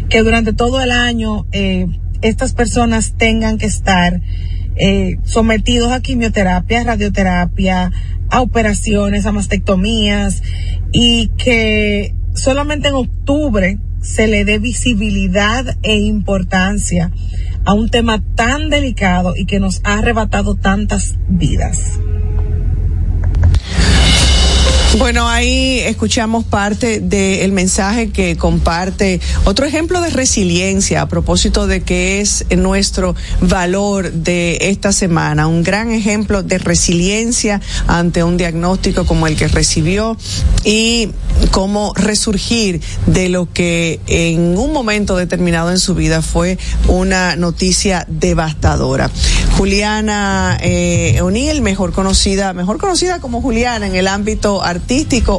que 0.09 0.23
durante 0.23 0.53
todo 0.53 0.81
el 0.81 0.91
año 0.91 1.47
eh, 1.53 1.87
estas 2.23 2.55
personas 2.55 3.15
tengan 3.17 3.59
que 3.59 3.67
estar 3.67 4.21
eh, 4.77 5.17
sometidos 5.25 5.93
a 5.93 6.01
quimioterapia, 6.01 6.85
radioterapia, 6.85 7.93
a 8.31 8.41
operaciones, 8.41 9.27
a 9.27 9.33
mastectomías, 9.33 10.43
y 10.93 11.29
que 11.37 12.15
solamente 12.35 12.89
en 12.89 12.95
octubre 12.95 13.79
se 14.01 14.27
le 14.27 14.45
dé 14.45 14.59
visibilidad 14.59 15.77
e 15.83 15.97
importancia 15.97 17.11
a 17.65 17.73
un 17.73 17.89
tema 17.89 18.23
tan 18.35 18.69
delicado 18.69 19.35
y 19.37 19.47
que 19.47 19.61
nos 19.61 19.81
ha 19.85 19.99
arrebatado 19.99 20.57
tantas 20.57 21.15
vidas. 21.29 21.99
Bueno, 24.99 25.29
ahí 25.29 25.81
escuchamos 25.81 26.45
parte 26.45 27.01
del 27.01 27.51
mensaje 27.51 28.11
que 28.11 28.37
comparte 28.37 29.21
otro 29.45 29.67
ejemplo 29.67 30.01
de 30.01 30.11
resiliencia 30.11 31.03
a 31.03 31.09
propósito 31.09 31.67
de 31.67 31.83
que 31.83 32.21
es 32.21 32.47
nuestro 32.57 33.17
valor 33.41 34.13
de 34.13 34.57
esta 34.61 34.93
semana, 34.93 35.49
un 35.49 35.65
gran 35.65 35.91
ejemplo 35.91 36.45
de 36.45 36.59
resiliencia 36.59 37.61
ante 37.89 38.23
un 38.23 38.37
diagnóstico 38.37 39.05
como 39.05 39.27
el 39.27 39.37
que 39.37 39.49
recibió 39.49 40.17
y 40.65 41.11
cómo 41.51 41.93
resurgir 41.97 42.81
de 43.07 43.29
lo 43.29 43.53
que 43.53 44.01
en 44.07 44.57
un 44.57 44.73
momento 44.73 45.17
determinado 45.17 45.73
en 45.73 45.81
su 45.81 45.97
vida 45.97 46.23
fue 46.23 46.57
una 46.87 47.35
noticia 47.35 48.07
devastadora. 48.09 49.11
Juliana 49.59 50.57
eh, 50.61 51.21
O'Neill, 51.21 51.63
mejor 51.63 51.93
conocida, 51.93 52.53
mejor 52.53 52.79
conocida 52.79 53.21
como 53.21 53.41
Juliana 53.41 53.87
en 53.87 53.97
el 53.97 54.07
ámbito 54.09 54.63
artístico, 54.63 54.84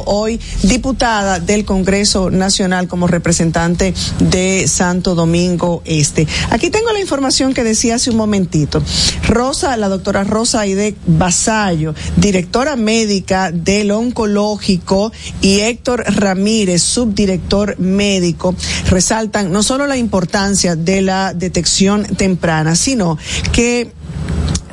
hoy 0.06 0.40
diputada 0.62 1.40
del 1.40 1.64
Congreso 1.64 2.30
Nacional 2.30 2.88
como 2.88 3.06
representante 3.06 3.94
de 4.18 4.66
Santo 4.68 5.14
Domingo 5.14 5.82
Este. 5.84 6.26
Aquí 6.50 6.70
tengo 6.70 6.92
la 6.92 7.00
información 7.00 7.54
que 7.54 7.64
decía 7.64 7.96
hace 7.96 8.10
un 8.10 8.16
momentito. 8.16 8.82
Rosa, 9.28 9.76
la 9.76 9.88
doctora 9.88 10.24
Rosa 10.24 10.60
Aide 10.60 10.94
Basayo, 11.06 11.94
directora 12.16 12.76
médica 12.76 13.50
del 13.52 13.90
oncológico, 13.90 15.12
y 15.40 15.60
Héctor 15.60 16.04
Ramírez, 16.06 16.82
subdirector 16.82 17.78
médico, 17.78 18.54
resaltan 18.90 19.52
no 19.52 19.62
solo 19.62 19.86
la 19.86 19.96
importancia 19.96 20.76
de 20.76 21.02
la 21.02 21.34
detección 21.34 22.04
temprana, 22.04 22.74
sino 22.76 23.18
que 23.52 23.92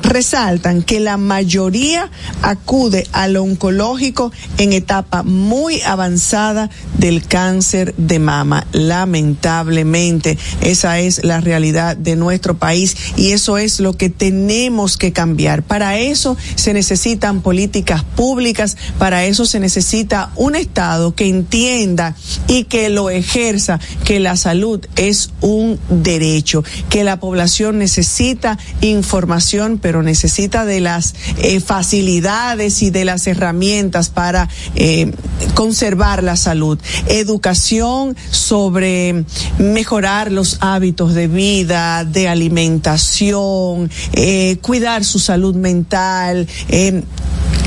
resaltan 0.04 0.82
que 0.82 1.00
la 1.00 1.16
mayoría 1.16 2.10
acude 2.42 3.06
al 3.12 3.36
oncológico 3.36 4.32
en 4.58 4.72
etapa 4.72 5.22
muy 5.22 5.80
avanzada 5.82 6.70
del 6.98 7.26
cáncer 7.26 7.94
de 7.96 8.18
mama. 8.18 8.66
Lamentablemente, 8.72 10.38
esa 10.60 11.00
es 11.00 11.24
la 11.24 11.40
realidad 11.40 11.96
de 11.96 12.16
nuestro 12.16 12.56
país 12.58 12.96
y 13.16 13.32
eso 13.32 13.58
es 13.58 13.80
lo 13.80 13.94
que 13.94 14.10
tenemos 14.10 14.96
que 14.96 15.12
cambiar. 15.12 15.62
Para 15.62 15.98
eso 15.98 16.36
se 16.54 16.72
necesitan 16.72 17.40
políticas 17.40 18.04
públicas, 18.04 18.76
para 18.98 19.24
eso 19.24 19.46
se 19.46 19.60
necesita 19.60 20.30
un 20.36 20.54
Estado 20.54 21.14
que 21.14 21.28
entienda 21.28 22.14
y 22.46 22.64
que 22.64 22.88
lo 22.88 23.10
ejerza, 23.10 23.80
que 24.04 24.20
la 24.20 24.36
salud 24.36 24.84
es 24.96 25.30
un 25.40 25.78
derecho, 25.88 26.62
que 26.90 27.04
la 27.04 27.18
población 27.18 27.78
necesita 27.78 28.58
información, 28.80 29.78
pero 29.80 29.93
necesita 30.02 30.64
de 30.64 30.80
las 30.80 31.14
eh, 31.38 31.60
facilidades 31.60 32.82
y 32.82 32.90
de 32.90 33.04
las 33.04 33.26
herramientas 33.26 34.08
para 34.08 34.48
eh, 34.74 35.12
conservar 35.54 36.22
la 36.22 36.36
salud. 36.36 36.78
Educación 37.06 38.16
sobre 38.30 39.24
mejorar 39.58 40.32
los 40.32 40.58
hábitos 40.60 41.14
de 41.14 41.28
vida, 41.28 42.04
de 42.04 42.28
alimentación, 42.28 43.90
eh, 44.12 44.58
cuidar 44.60 45.04
su 45.04 45.18
salud 45.18 45.54
mental 45.54 46.46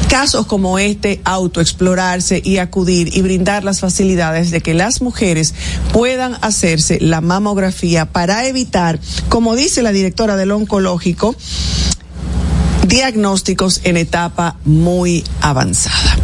casos 0.08 0.46
como 0.46 0.80
este, 0.80 1.22
autoexplorarse 1.26 2.42
y 2.44 2.58
acudir 2.58 3.16
y 3.16 3.22
brindar 3.22 3.64
las 3.64 3.82
facilidades 3.82 4.52
de 4.52 4.62
que 4.62 4.74
las 4.74 5.02
mujeres 5.02 5.54
puedan 5.92 6.38
hacerse 6.42 7.00
la 7.02 7.22
mamografía 7.22 8.06
para 8.06 8.48
evitar, 8.48 9.00
como 9.30 9.56
dice 9.56 9.84
la 9.84 9.92
directora 9.92 10.38
del 10.38 10.52
oncológico, 10.52 11.36
diagnósticos 12.88 13.82
en 13.84 13.98
etapa 13.98 14.56
muy 14.66 15.24
avanzada. 15.42 16.18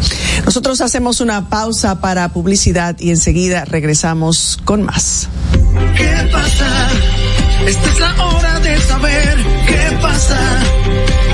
Nosotros 0.45 0.81
hacemos 0.81 1.21
una 1.21 1.49
pausa 1.49 2.01
para 2.01 2.29
publicidad 2.29 2.95
y 2.99 3.09
enseguida 3.09 3.65
regresamos 3.65 4.59
con 4.63 4.83
más. 4.83 5.29
¿Qué 5.95 6.29
pasa? 6.31 6.89
Esta 7.67 7.89
es 7.89 7.99
la 7.99 8.25
hora 8.25 8.59
de 8.59 8.81
saber 8.81 9.37
qué 9.67 9.97
pasa. 10.01 10.39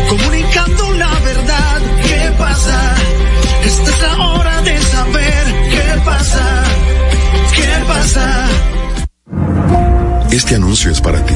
Comunicando 0.09 0.93
la 0.93 1.19
verdad, 1.19 1.81
¿qué 2.03 2.31
pasa? 2.37 2.95
Esta 3.65 3.89
es 3.89 4.01
la 4.01 4.27
hora 4.27 4.61
de 4.61 4.81
saber 4.81 5.45
qué 5.69 6.01
pasa. 6.05 6.63
¿Qué 7.55 7.85
pasa? 7.87 8.47
Este 10.31 10.55
anuncio 10.55 10.91
es 10.91 11.01
para 11.01 11.23
ti 11.25 11.35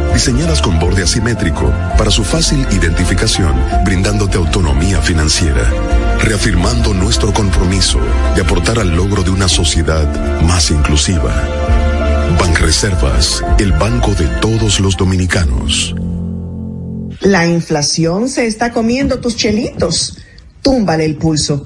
diseñadas 0.13 0.61
con 0.61 0.79
borde 0.79 1.03
asimétrico 1.03 1.73
para 1.97 2.11
su 2.11 2.23
fácil 2.23 2.65
identificación, 2.71 3.53
brindándote 3.85 4.37
autonomía 4.37 5.01
financiera. 5.01 5.69
reafirmando 6.23 6.93
nuestro 6.93 7.33
compromiso 7.33 7.99
de 8.35 8.41
aportar 8.41 8.77
al 8.77 8.95
logro 8.95 9.23
de 9.23 9.31
una 9.31 9.47
sociedad 9.47 10.41
más 10.43 10.69
inclusiva. 10.69 11.33
Banreservas, 12.39 13.43
el 13.57 13.71
banco 13.73 14.13
de 14.13 14.27
todos 14.39 14.79
los 14.79 14.95
dominicanos. 14.95 15.95
La 17.21 17.47
inflación 17.47 18.29
se 18.29 18.47
está 18.47 18.71
comiendo 18.71 19.19
tus 19.19 19.35
chelitos. 19.35 20.17
Túmbale 20.61 21.05
el 21.05 21.17
pulso. 21.17 21.65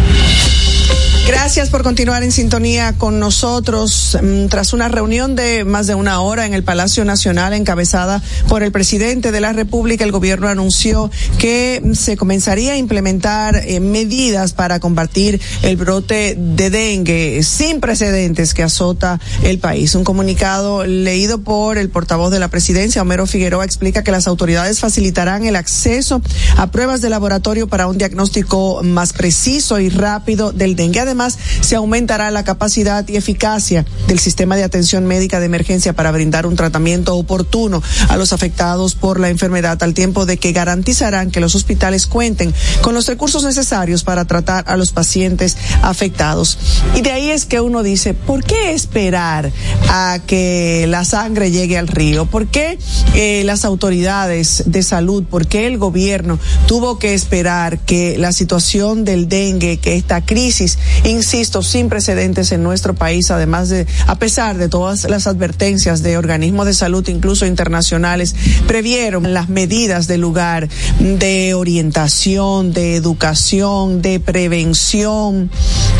Gracias 1.31 1.69
por 1.69 1.81
continuar 1.81 2.23
en 2.23 2.31
sintonía 2.33 2.91
con 2.97 3.17
nosotros. 3.17 4.17
Mm, 4.21 4.47
Tras 4.47 4.73
una 4.73 4.89
reunión 4.89 5.33
de 5.37 5.63
más 5.63 5.87
de 5.87 5.95
una 5.95 6.19
hora 6.19 6.45
en 6.45 6.53
el 6.53 6.65
Palacio 6.65 7.05
Nacional 7.05 7.53
encabezada 7.53 8.21
por 8.49 8.63
el 8.63 8.73
presidente 8.73 9.31
de 9.31 9.39
la 9.39 9.53
República, 9.53 10.03
el 10.03 10.11
gobierno 10.11 10.49
anunció 10.49 11.09
que 11.37 11.81
se 11.93 12.17
comenzaría 12.17 12.73
a 12.73 12.77
implementar 12.77 13.55
eh, 13.55 13.79
medidas 13.79 14.51
para 14.51 14.81
combatir 14.81 15.39
el 15.63 15.77
brote 15.77 16.35
de 16.37 16.69
dengue 16.69 17.43
sin 17.43 17.79
precedentes 17.79 18.53
que 18.53 18.63
azota 18.63 19.17
el 19.41 19.57
país. 19.57 19.95
Un 19.95 20.03
comunicado 20.03 20.85
leído 20.85 21.39
por 21.39 21.77
el 21.77 21.89
portavoz 21.89 22.31
de 22.31 22.39
la 22.39 22.49
presidencia, 22.49 23.03
Homero 23.03 23.25
Figueroa, 23.25 23.63
explica 23.63 24.03
que 24.03 24.11
las 24.11 24.27
autoridades 24.27 24.81
facilitarán 24.81 25.45
el 25.45 25.55
acceso 25.55 26.21
a 26.57 26.71
pruebas 26.71 26.99
de 26.99 27.09
laboratorio 27.09 27.69
para 27.69 27.87
un 27.87 27.97
diagnóstico 27.97 28.81
más 28.83 29.13
preciso 29.13 29.79
y 29.79 29.87
rápido 29.87 30.51
del 30.51 30.75
dengue. 30.75 30.99
Además, 30.99 31.20
se 31.29 31.75
aumentará 31.75 32.31
la 32.31 32.43
capacidad 32.43 33.07
y 33.07 33.15
eficacia 33.15 33.85
del 34.07 34.19
sistema 34.19 34.55
de 34.55 34.63
atención 34.63 35.05
médica 35.05 35.39
de 35.39 35.45
emergencia 35.45 35.93
para 35.93 36.11
brindar 36.11 36.45
un 36.45 36.55
tratamiento 36.55 37.15
oportuno 37.15 37.81
a 38.09 38.17
los 38.17 38.33
afectados 38.33 38.95
por 38.95 39.19
la 39.19 39.29
enfermedad, 39.29 39.81
al 39.83 39.93
tiempo 39.93 40.25
de 40.25 40.37
que 40.37 40.51
garantizarán 40.51 41.31
que 41.31 41.39
los 41.39 41.55
hospitales 41.55 42.07
cuenten 42.07 42.53
con 42.81 42.93
los 42.93 43.07
recursos 43.07 43.43
necesarios 43.43 44.03
para 44.03 44.25
tratar 44.25 44.63
a 44.67 44.77
los 44.77 44.91
pacientes 44.91 45.57
afectados. 45.81 46.57
Y 46.95 47.01
de 47.01 47.11
ahí 47.11 47.29
es 47.29 47.45
que 47.45 47.61
uno 47.61 47.83
dice, 47.83 48.13
¿por 48.13 48.43
qué 48.43 48.73
esperar 48.73 49.51
a 49.89 50.19
que 50.25 50.85
la 50.87 51.05
sangre 51.05 51.51
llegue 51.51 51.77
al 51.77 51.87
río? 51.87 52.25
¿Por 52.25 52.47
qué 52.47 52.77
eh, 53.13 53.43
las 53.45 53.65
autoridades 53.65 54.63
de 54.65 54.83
salud, 54.83 55.23
por 55.23 55.47
qué 55.47 55.67
el 55.67 55.77
gobierno 55.77 56.39
tuvo 56.67 56.99
que 56.99 57.13
esperar 57.13 57.79
que 57.79 58.17
la 58.17 58.31
situación 58.31 59.03
del 59.03 59.27
dengue, 59.27 59.77
que 59.77 59.95
esta 59.95 60.25
crisis 60.25 60.77
insisto, 61.03 61.63
sin 61.63 61.89
precedentes 61.89 62.51
en 62.51 62.63
nuestro 62.63 62.93
país, 62.93 63.31
además 63.31 63.69
de, 63.69 63.87
a 64.07 64.15
pesar 64.15 64.57
de 64.57 64.69
todas 64.69 65.09
las 65.09 65.27
advertencias 65.27 66.03
de 66.03 66.17
organismos 66.17 66.65
de 66.65 66.73
salud, 66.73 67.07
incluso 67.07 67.45
internacionales, 67.45 68.35
previeron 68.67 69.33
las 69.33 69.49
medidas 69.49 70.07
de 70.07 70.17
lugar 70.17 70.69
de 70.99 71.53
orientación, 71.53 72.73
de 72.73 72.95
educación, 72.95 74.01
de 74.01 74.19
prevención 74.19 75.49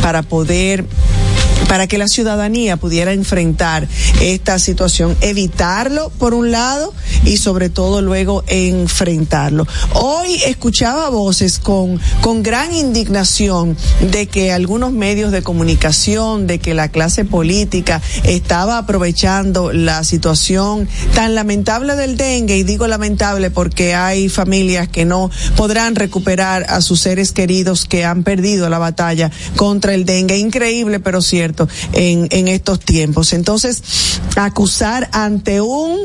para 0.02 0.24
poder 0.24 0.86
para 1.72 1.88
que 1.88 1.98
la 1.98 2.10
ciudadanía 2.10 2.76
pudiera 2.76 3.14
enfrentar 3.14 3.88
esta 4.20 4.60
situación, 4.60 5.16
evitarlo 5.22 6.10
por 6.20 6.34
un 6.34 6.52
lado 6.52 6.94
y 7.24 7.38
sobre 7.38 7.70
todo 7.70 8.02
luego 8.02 8.44
enfrentarlo. 8.48 9.66
Hoy 9.94 10.42
escuchaba 10.46 11.08
voces 11.08 11.60
con, 11.60 11.98
con 12.20 12.44
gran 12.44 12.74
indignación 12.74 13.78
de 14.12 14.28
que 14.28 14.52
algunos 14.52 14.91
medios 14.92 15.32
de 15.32 15.42
comunicación, 15.42 16.48
de 16.48 16.60
que 16.60 16.74
la 16.74 16.90
clase 16.90 17.26
política 17.26 18.02
estaba 18.24 18.78
aprovechando 18.78 19.72
la 19.72 20.04
situación 20.04 20.88
tan 21.16 21.36
lamentable 21.36 21.96
del 21.96 22.18
dengue, 22.18 22.58
y 22.58 22.64
digo 22.64 22.88
lamentable 22.88 23.52
porque 23.52 23.96
hay 23.96 24.30
familias 24.30 24.88
que 24.88 25.06
no 25.06 25.30
podrán 25.56 25.96
recuperar 25.96 26.66
a 26.70 26.82
sus 26.82 27.00
seres 27.00 27.32
queridos 27.32 27.86
que 27.86 28.06
han 28.06 28.24
perdido 28.24 28.70
la 28.70 28.80
batalla 28.80 29.32
contra 29.56 29.94
el 29.94 30.06
dengue. 30.06 30.38
Increíble, 30.38 31.00
pero 31.00 31.22
cierto, 31.22 31.68
en, 31.94 32.48
estos 32.48 32.80
tiempos. 32.80 33.34
Entonces, 33.34 33.82
acusar 34.36 35.10
ante 35.14 35.62
un 35.62 35.98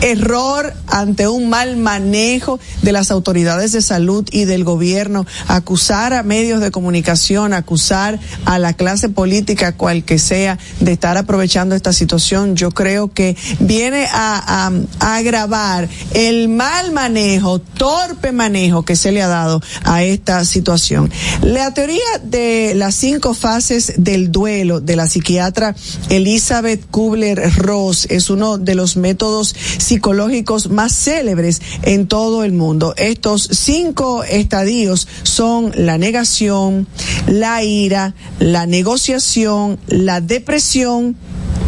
error, 0.00 0.74
ante 0.88 1.28
un 1.28 1.48
mal 1.48 1.76
manejo 1.76 2.58
de 2.82 2.92
las 2.92 3.10
autoridades 3.10 3.72
de 3.72 3.82
salud 3.82 4.26
y 4.32 4.44
del 4.44 4.64
gobierno, 4.64 5.26
acusar 5.48 6.12
a 6.12 6.22
medios 6.22 6.60
de 6.60 6.70
comunicación, 6.70 7.52
acusar 7.52 8.18
a 8.44 8.58
la 8.58 8.72
clase 8.74 9.08
política, 9.08 9.72
cual 9.72 10.04
que 10.04 10.18
sea, 10.18 10.58
de 10.80 10.92
estar 10.92 11.16
aprovechando 11.16 11.74
esta 11.74 11.92
situación, 11.92 12.56
yo 12.56 12.70
creo 12.70 13.12
que 13.12 13.36
viene 13.60 14.06
a, 14.10 14.70
agravar 15.00 15.88
el 16.14 16.48
mal 16.48 16.92
manejo, 16.92 17.58
torpe 17.60 18.32
manejo 18.32 18.84
que 18.84 18.96
se 18.96 19.12
le 19.12 19.22
ha 19.22 19.28
dado 19.28 19.62
a 19.84 20.02
esta 20.02 20.44
situación. 20.44 21.10
La 21.42 21.74
teoría 21.74 22.00
de 22.22 22.74
las 22.74 22.94
cinco 22.94 23.34
fases 23.34 23.94
del 23.96 24.30
duelo 24.30 24.80
de 24.80 24.96
la 24.96 25.08
psiquiatra 25.08 25.74
Elizabeth 26.08 26.90
Kubler-Ross 26.90 28.06
es 28.10 28.30
uno 28.30 28.58
de 28.58 28.74
los 28.74 28.96
métodos 28.96 29.54
psicológicos 29.78 30.70
más 30.70 30.92
célebres 30.92 31.60
en 31.82 32.06
todo 32.06 32.44
el 32.44 32.52
mundo. 32.52 32.94
Estos 32.96 33.48
cinco 33.52 34.24
estadios 34.24 35.08
son 35.22 35.72
la 35.74 35.98
negación, 35.98 36.86
la 37.26 37.62
ira, 37.62 38.14
la 38.38 38.66
negociación, 38.66 39.78
la 39.86 40.20
depresión 40.20 41.16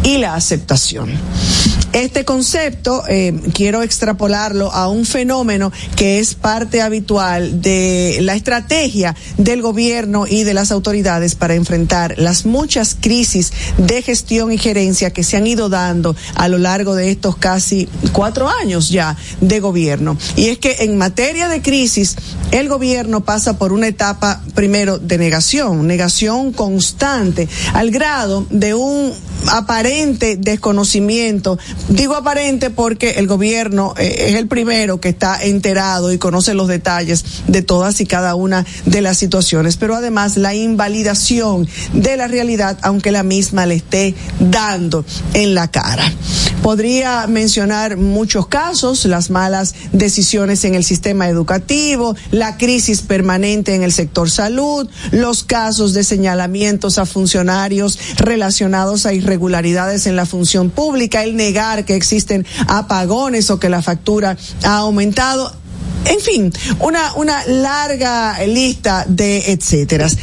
y 0.03 0.17
la 0.17 0.35
aceptación. 0.35 1.09
Este 1.95 2.25
concepto 2.25 3.03
eh, 3.07 3.33
quiero 3.53 3.81
extrapolarlo 3.81 4.69
a 4.69 4.89
un 4.89 5.05
fenómeno 5.05 5.71
que 5.95 6.19
es 6.19 6.35
parte 6.35 6.81
habitual 6.81 7.61
de 7.61 8.17
la 8.19 8.35
estrategia 8.35 9.15
del 9.37 9.61
gobierno 9.61 10.25
y 10.27 10.43
de 10.43 10.53
las 10.53 10.73
autoridades 10.73 11.35
para 11.35 11.55
enfrentar 11.55 12.15
las 12.17 12.45
muchas 12.45 12.97
crisis 12.99 13.53
de 13.77 14.01
gestión 14.01 14.51
y 14.51 14.57
gerencia 14.57 15.11
que 15.11 15.23
se 15.23 15.37
han 15.37 15.47
ido 15.47 15.69
dando 15.69 16.17
a 16.33 16.49
lo 16.49 16.57
largo 16.57 16.95
de 16.95 17.11
estos 17.11 17.37
casi 17.37 17.87
cuatro 18.11 18.49
años 18.49 18.89
ya 18.89 19.15
de 19.39 19.61
gobierno. 19.61 20.17
Y 20.35 20.47
es 20.47 20.57
que 20.57 20.75
en 20.79 20.97
materia 20.97 21.47
de 21.47 21.61
crisis, 21.61 22.17
el 22.51 22.67
gobierno 22.67 23.23
pasa 23.23 23.57
por 23.57 23.71
una 23.71 23.87
etapa 23.87 24.41
primero 24.53 24.99
de 24.99 25.17
negación, 25.17 25.87
negación 25.87 26.51
constante, 26.51 27.47
al 27.71 27.89
grado 27.89 28.45
de 28.49 28.73
un 28.73 29.13
aparente 29.47 30.37
desconocimiento. 30.37 31.57
Digo 31.87 32.15
aparente 32.15 32.71
porque 32.71 33.11
el 33.11 33.27
gobierno 33.27 33.93
eh, 33.97 34.29
es 34.29 34.35
el 34.35 34.47
primero 34.47 34.99
que 34.99 35.09
está 35.09 35.43
enterado 35.43 36.11
y 36.11 36.17
conoce 36.17 36.55
los 36.55 36.67
detalles 36.67 37.23
de 37.47 37.61
todas 37.61 38.01
y 38.01 38.07
cada 38.07 38.33
una 38.33 38.65
de 38.85 39.01
las 39.01 39.17
situaciones, 39.17 39.77
pero 39.77 39.95
además 39.95 40.35
la 40.35 40.55
invalidación 40.55 41.67
de 41.93 42.17
la 42.17 42.27
realidad, 42.27 42.79
aunque 42.81 43.11
la 43.11 43.21
misma 43.21 43.67
le 43.67 43.75
esté 43.75 44.15
dando 44.39 45.05
en 45.33 45.53
la 45.53 45.69
cara. 45.69 46.11
Podría 46.63 47.27
mencionar 47.27 47.97
muchos 47.97 48.47
casos, 48.47 49.05
las 49.05 49.29
malas 49.29 49.75
decisiones 49.91 50.65
en 50.65 50.73
el 50.73 50.83
sistema 50.83 51.29
educativo, 51.29 52.15
la 52.31 52.57
crisis 52.57 53.01
permanente 53.01 53.75
en 53.75 53.83
el 53.83 53.91
sector 53.91 54.31
salud, 54.31 54.89
los 55.11 55.43
casos 55.43 55.93
de 55.93 56.03
señalamientos 56.03 56.97
a 56.97 57.05
funcionarios 57.05 57.99
relacionados 58.17 59.05
a 59.05 59.13
irregularidades 59.13 60.07
en 60.07 60.15
la 60.15 60.25
función 60.25 60.71
pública, 60.71 61.23
el 61.23 61.35
negar 61.35 61.74
que 61.83 61.95
existen 61.95 62.45
apagones 62.67 63.49
o 63.49 63.59
que 63.59 63.69
la 63.69 63.81
factura 63.81 64.37
ha 64.63 64.77
aumentado 64.77 65.51
en 66.05 66.19
fin, 66.19 66.53
una, 66.79 67.13
larga 67.47 68.37
lista 68.45 69.05
de 69.07 69.51
etcéteras. 69.51 70.17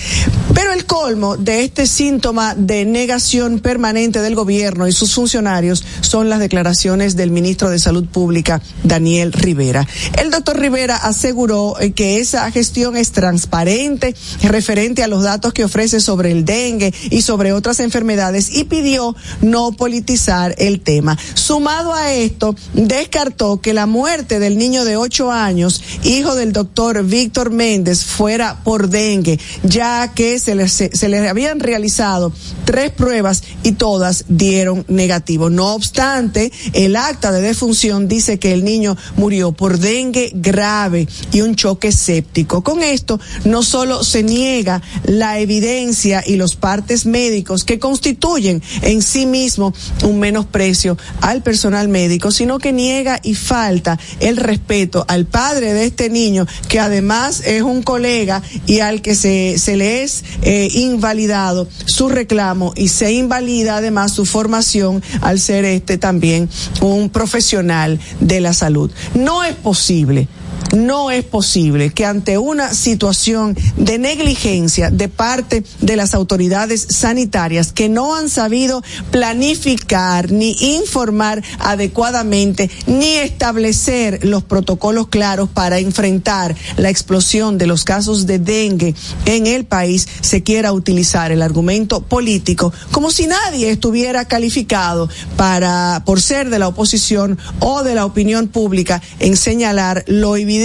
Pero 0.54 0.72
el 0.72 0.84
colmo 0.84 1.36
de 1.36 1.64
este 1.64 1.86
síntoma 1.86 2.54
de 2.54 2.84
negación 2.84 3.58
permanente 3.58 4.20
del 4.20 4.34
gobierno 4.34 4.86
y 4.86 4.92
sus 4.92 5.14
funcionarios 5.14 5.84
son 6.00 6.28
las 6.28 6.40
declaraciones 6.40 7.16
del 7.16 7.30
ministro 7.30 7.70
de 7.70 7.78
Salud 7.78 8.04
Pública, 8.06 8.60
Daniel 8.82 9.32
Rivera. 9.32 9.86
El 10.20 10.30
doctor 10.30 10.58
Rivera 10.58 10.96
aseguró 10.96 11.80
eh, 11.80 11.92
que 11.92 12.18
esa 12.18 12.50
gestión 12.50 12.96
es 12.96 13.12
transparente 13.12 14.14
referente 14.42 15.02
a 15.02 15.08
los 15.08 15.22
datos 15.22 15.52
que 15.52 15.64
ofrece 15.64 16.00
sobre 16.00 16.32
el 16.32 16.44
dengue 16.44 16.92
y 17.10 17.22
sobre 17.22 17.52
otras 17.52 17.80
enfermedades 17.80 18.54
y 18.54 18.64
pidió 18.64 19.16
no 19.40 19.72
politizar 19.72 20.54
el 20.58 20.80
tema. 20.80 21.18
Sumado 21.34 21.94
a 21.94 22.12
esto, 22.12 22.54
descartó 22.74 23.60
que 23.60 23.72
la 23.72 23.86
muerte 23.86 24.38
del 24.38 24.58
niño 24.58 24.84
de 24.84 24.96
ocho 24.96 25.32
años 25.32 25.71
hijo 26.04 26.34
del 26.34 26.52
doctor 26.52 27.04
Víctor 27.04 27.50
Méndez, 27.50 28.04
fuera 28.04 28.62
por 28.64 28.88
dengue, 28.88 29.38
ya 29.62 30.12
que 30.14 30.38
se 30.38 30.54
les, 30.54 30.72
se 30.72 31.28
habían 31.28 31.60
realizado 31.60 32.32
tres 32.64 32.90
pruebas 32.90 33.42
y 33.62 33.72
todas 33.72 34.24
dieron 34.28 34.84
negativo. 34.88 35.50
No 35.50 35.74
obstante, 35.74 36.52
el 36.72 36.96
acta 36.96 37.32
de 37.32 37.40
defunción 37.40 38.08
dice 38.08 38.38
que 38.38 38.52
el 38.52 38.64
niño 38.64 38.96
murió 39.16 39.52
por 39.52 39.78
dengue 39.78 40.30
grave 40.34 41.08
y 41.32 41.40
un 41.42 41.54
choque 41.54 41.92
séptico. 41.92 42.62
Con 42.62 42.82
esto, 42.82 43.20
no 43.44 43.62
solo 43.62 44.04
se 44.04 44.22
niega 44.22 44.82
la 45.04 45.38
evidencia 45.38 46.22
y 46.26 46.36
los 46.36 46.56
partes 46.56 47.06
médicos 47.06 47.64
que 47.64 47.78
constituyen 47.78 48.62
en 48.82 49.02
sí 49.02 49.26
mismo 49.26 49.74
un 50.04 50.18
menosprecio 50.18 50.96
al 51.20 51.42
personal 51.42 51.88
médico, 51.88 52.30
sino 52.30 52.58
que 52.58 52.72
niega 52.72 53.20
y 53.22 53.34
falta 53.34 53.98
el 54.20 54.36
respeto 54.36 55.04
al 55.08 55.26
padre 55.26 55.61
de 55.66 55.84
este 55.84 56.10
niño, 56.10 56.46
que 56.68 56.80
además 56.80 57.42
es 57.44 57.62
un 57.62 57.82
colega 57.82 58.42
y 58.66 58.80
al 58.80 59.02
que 59.02 59.14
se, 59.14 59.58
se 59.58 59.76
le 59.76 60.02
es 60.02 60.24
eh, 60.42 60.68
invalidado 60.72 61.68
su 61.86 62.08
reclamo 62.08 62.72
y 62.76 62.88
se 62.88 63.12
invalida 63.12 63.76
además 63.76 64.12
su 64.12 64.26
formación 64.26 65.02
al 65.20 65.38
ser 65.38 65.64
este 65.64 65.98
también 65.98 66.48
un 66.80 67.10
profesional 67.10 68.00
de 68.20 68.40
la 68.40 68.52
salud. 68.52 68.90
No 69.14 69.44
es 69.44 69.54
posible 69.54 70.28
no 70.72 71.10
es 71.10 71.24
posible 71.24 71.90
que 71.90 72.06
ante 72.06 72.38
una 72.38 72.74
situación 72.74 73.56
de 73.76 73.98
negligencia 73.98 74.90
de 74.90 75.08
parte 75.08 75.64
de 75.80 75.96
las 75.96 76.14
autoridades 76.14 76.86
sanitarias 76.88 77.72
que 77.72 77.88
no 77.88 78.14
han 78.14 78.28
sabido 78.28 78.82
planificar 79.10 80.32
ni 80.32 80.52
informar 80.76 81.42
adecuadamente 81.58 82.70
ni 82.86 83.16
establecer 83.16 84.24
los 84.24 84.42
protocolos 84.42 85.08
claros 85.08 85.48
para 85.50 85.78
enfrentar 85.78 86.56
la 86.76 86.90
explosión 86.90 87.58
de 87.58 87.66
los 87.66 87.84
casos 87.84 88.26
de 88.26 88.38
dengue 88.38 88.94
en 89.26 89.46
el 89.46 89.64
país, 89.64 90.08
se 90.20 90.42
quiera 90.42 90.72
utilizar 90.72 91.32
el 91.32 91.42
argumento 91.42 92.00
político 92.00 92.72
como 92.90 93.10
si 93.10 93.26
nadie 93.26 93.70
estuviera 93.70 94.24
calificado 94.24 95.08
para 95.36 96.02
por 96.06 96.20
ser 96.20 96.50
de 96.50 96.58
la 96.58 96.68
oposición 96.68 97.38
o 97.60 97.82
de 97.82 97.94
la 97.94 98.06
opinión 98.06 98.48
pública 98.48 99.02
en 99.18 99.36
señalar 99.36 100.04
lo 100.06 100.36
evidente 100.36 100.61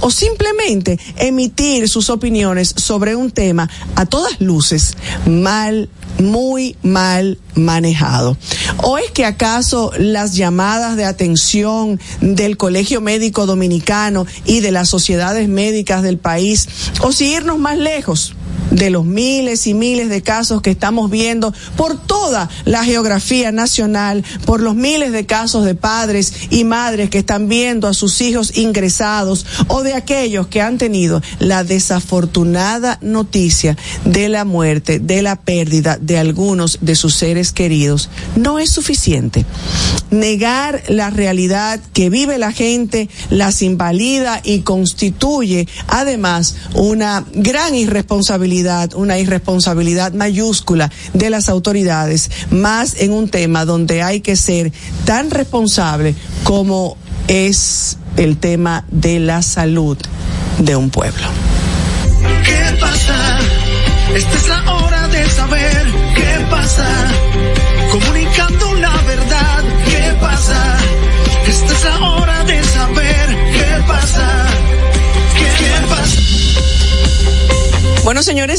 o 0.00 0.10
simplemente 0.10 0.98
emitir 1.16 1.88
sus 1.88 2.10
opiniones 2.10 2.74
sobre 2.76 3.16
un 3.16 3.30
tema 3.30 3.68
a 3.96 4.06
todas 4.06 4.40
luces 4.40 4.96
mal 5.26 5.88
muy 6.18 6.76
mal 6.82 7.38
manejado. 7.54 8.36
¿O 8.82 8.98
es 8.98 9.10
que 9.10 9.24
acaso 9.24 9.92
las 9.98 10.34
llamadas 10.34 10.96
de 10.96 11.04
atención 11.04 12.00
del 12.20 12.56
Colegio 12.56 13.00
Médico 13.00 13.46
Dominicano 13.46 14.26
y 14.44 14.60
de 14.60 14.70
las 14.70 14.88
sociedades 14.88 15.48
médicas 15.48 16.02
del 16.02 16.18
país, 16.18 16.68
o 17.00 17.12
si 17.12 17.32
irnos 17.32 17.58
más 17.58 17.78
lejos, 17.78 18.34
de 18.70 18.90
los 18.90 19.04
miles 19.04 19.66
y 19.66 19.74
miles 19.74 20.08
de 20.08 20.22
casos 20.22 20.62
que 20.62 20.70
estamos 20.70 21.10
viendo 21.10 21.52
por 21.76 21.96
toda 21.96 22.48
la 22.64 22.84
geografía 22.84 23.52
nacional, 23.52 24.24
por 24.44 24.60
los 24.60 24.74
miles 24.74 25.12
de 25.12 25.26
casos 25.26 25.64
de 25.64 25.74
padres 25.74 26.32
y 26.50 26.64
madres 26.64 27.10
que 27.10 27.18
están 27.18 27.48
viendo 27.48 27.88
a 27.88 27.94
sus 27.94 28.20
hijos 28.20 28.56
ingresados 28.56 29.46
o 29.68 29.82
de 29.82 29.94
aquellos 29.94 30.46
que 30.48 30.60
han 30.60 30.78
tenido 30.78 31.22
la 31.38 31.64
desafortunada 31.64 32.98
noticia 33.00 33.76
de 34.04 34.28
la 34.28 34.44
muerte, 34.44 34.98
de 34.98 35.22
la 35.22 35.36
pérdida 35.36 35.98
de 36.00 36.18
algunos 36.18 36.78
de 36.80 36.94
sus 36.94 37.14
seres 37.14 37.52
queridos, 37.52 38.08
no 38.36 38.58
es 38.58 38.70
suficiente. 38.70 39.44
Negar 40.10 40.82
la 40.88 41.10
realidad 41.10 41.80
que 41.92 42.10
vive 42.10 42.38
la 42.38 42.52
gente 42.52 43.08
las 43.30 43.62
invalida 43.62 44.40
y 44.42 44.60
constituye 44.60 45.68
además 45.88 46.56
una 46.74 47.24
gran 47.34 47.74
irresponsabilidad 47.74 48.43
una 48.94 49.18
irresponsabilidad 49.18 50.12
mayúscula 50.12 50.90
de 51.12 51.30
las 51.30 51.48
autoridades, 51.48 52.30
más 52.50 53.00
en 53.00 53.12
un 53.12 53.28
tema 53.28 53.64
donde 53.64 54.02
hay 54.02 54.20
que 54.20 54.36
ser 54.36 54.72
tan 55.04 55.30
responsable 55.30 56.14
como 56.42 56.96
es 57.28 57.96
el 58.16 58.36
tema 58.36 58.84
de 58.90 59.18
la 59.20 59.42
salud 59.42 59.96
de 60.58 60.76
un 60.76 60.90
pueblo. 60.90 61.26
¿Qué 62.44 62.76
pasa? 62.80 63.38
Esta 64.14 64.36
es 64.36 64.48
la 64.48 64.74
hora 64.74 65.08
de 65.08 65.28
saber 65.30 65.93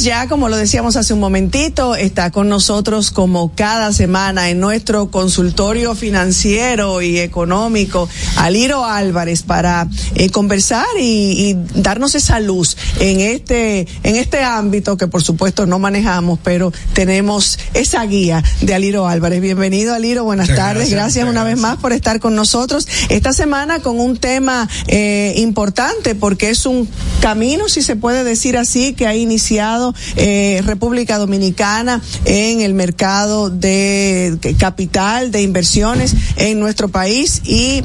ya 0.05 0.27
como 0.27 0.49
lo 0.49 0.55
decíamos 0.55 0.97
hace 0.97 1.15
un 1.15 1.19
momentito, 1.19 1.95
está 1.95 2.29
con 2.29 2.47
nosotros 2.47 3.09
como 3.09 3.51
cada 3.55 3.91
semana 3.91 4.51
en 4.51 4.59
nuestro 4.59 5.09
consultorio 5.09 5.95
financiero 5.95 7.01
y 7.01 7.17
económico, 7.17 8.07
Aliro 8.35 8.85
Álvarez, 8.85 9.41
para 9.41 9.87
eh, 10.13 10.29
conversar 10.29 10.85
y, 10.99 11.49
y, 11.49 11.81
darnos 11.81 12.13
esa 12.13 12.39
luz 12.39 12.77
en 12.99 13.19
este, 13.19 13.87
en 14.03 14.15
este 14.15 14.43
ámbito 14.43 14.95
que 14.95 15.07
por 15.07 15.23
supuesto 15.23 15.65
no 15.65 15.79
manejamos, 15.79 16.37
pero 16.43 16.71
tenemos 16.93 17.57
esa 17.73 18.05
guía 18.05 18.43
de 18.61 18.75
Aliro 18.75 19.07
Álvarez. 19.07 19.41
Bienvenido, 19.41 19.95
Aliro, 19.95 20.23
buenas 20.23 20.49
muchas 20.49 20.59
tardes. 20.59 20.91
Gracias, 20.91 21.01
gracias 21.15 21.23
una 21.23 21.41
gracias. 21.41 21.55
vez 21.55 21.61
más 21.63 21.77
por 21.77 21.93
estar 21.93 22.19
con 22.19 22.35
nosotros 22.35 22.87
esta 23.09 23.33
semana 23.33 23.79
con 23.79 23.99
un 23.99 24.17
tema 24.17 24.69
eh, 24.85 25.33
importante 25.37 26.13
porque 26.13 26.51
es 26.51 26.67
un 26.67 26.87
camino, 27.21 27.69
si 27.69 27.81
se 27.81 27.95
puede 27.95 28.23
decir 28.23 28.55
así, 28.55 28.93
que 28.93 29.07
ha 29.07 29.15
iniciado 29.15 29.94
eh, 30.15 30.61
República 30.65 31.17
Dominicana 31.17 32.01
en 32.25 32.61
el 32.61 32.73
mercado 32.73 33.49
de 33.49 34.37
capital, 34.59 35.31
de 35.31 35.41
inversiones 35.41 36.15
en 36.37 36.59
nuestro 36.59 36.89
país 36.89 37.41
y 37.43 37.83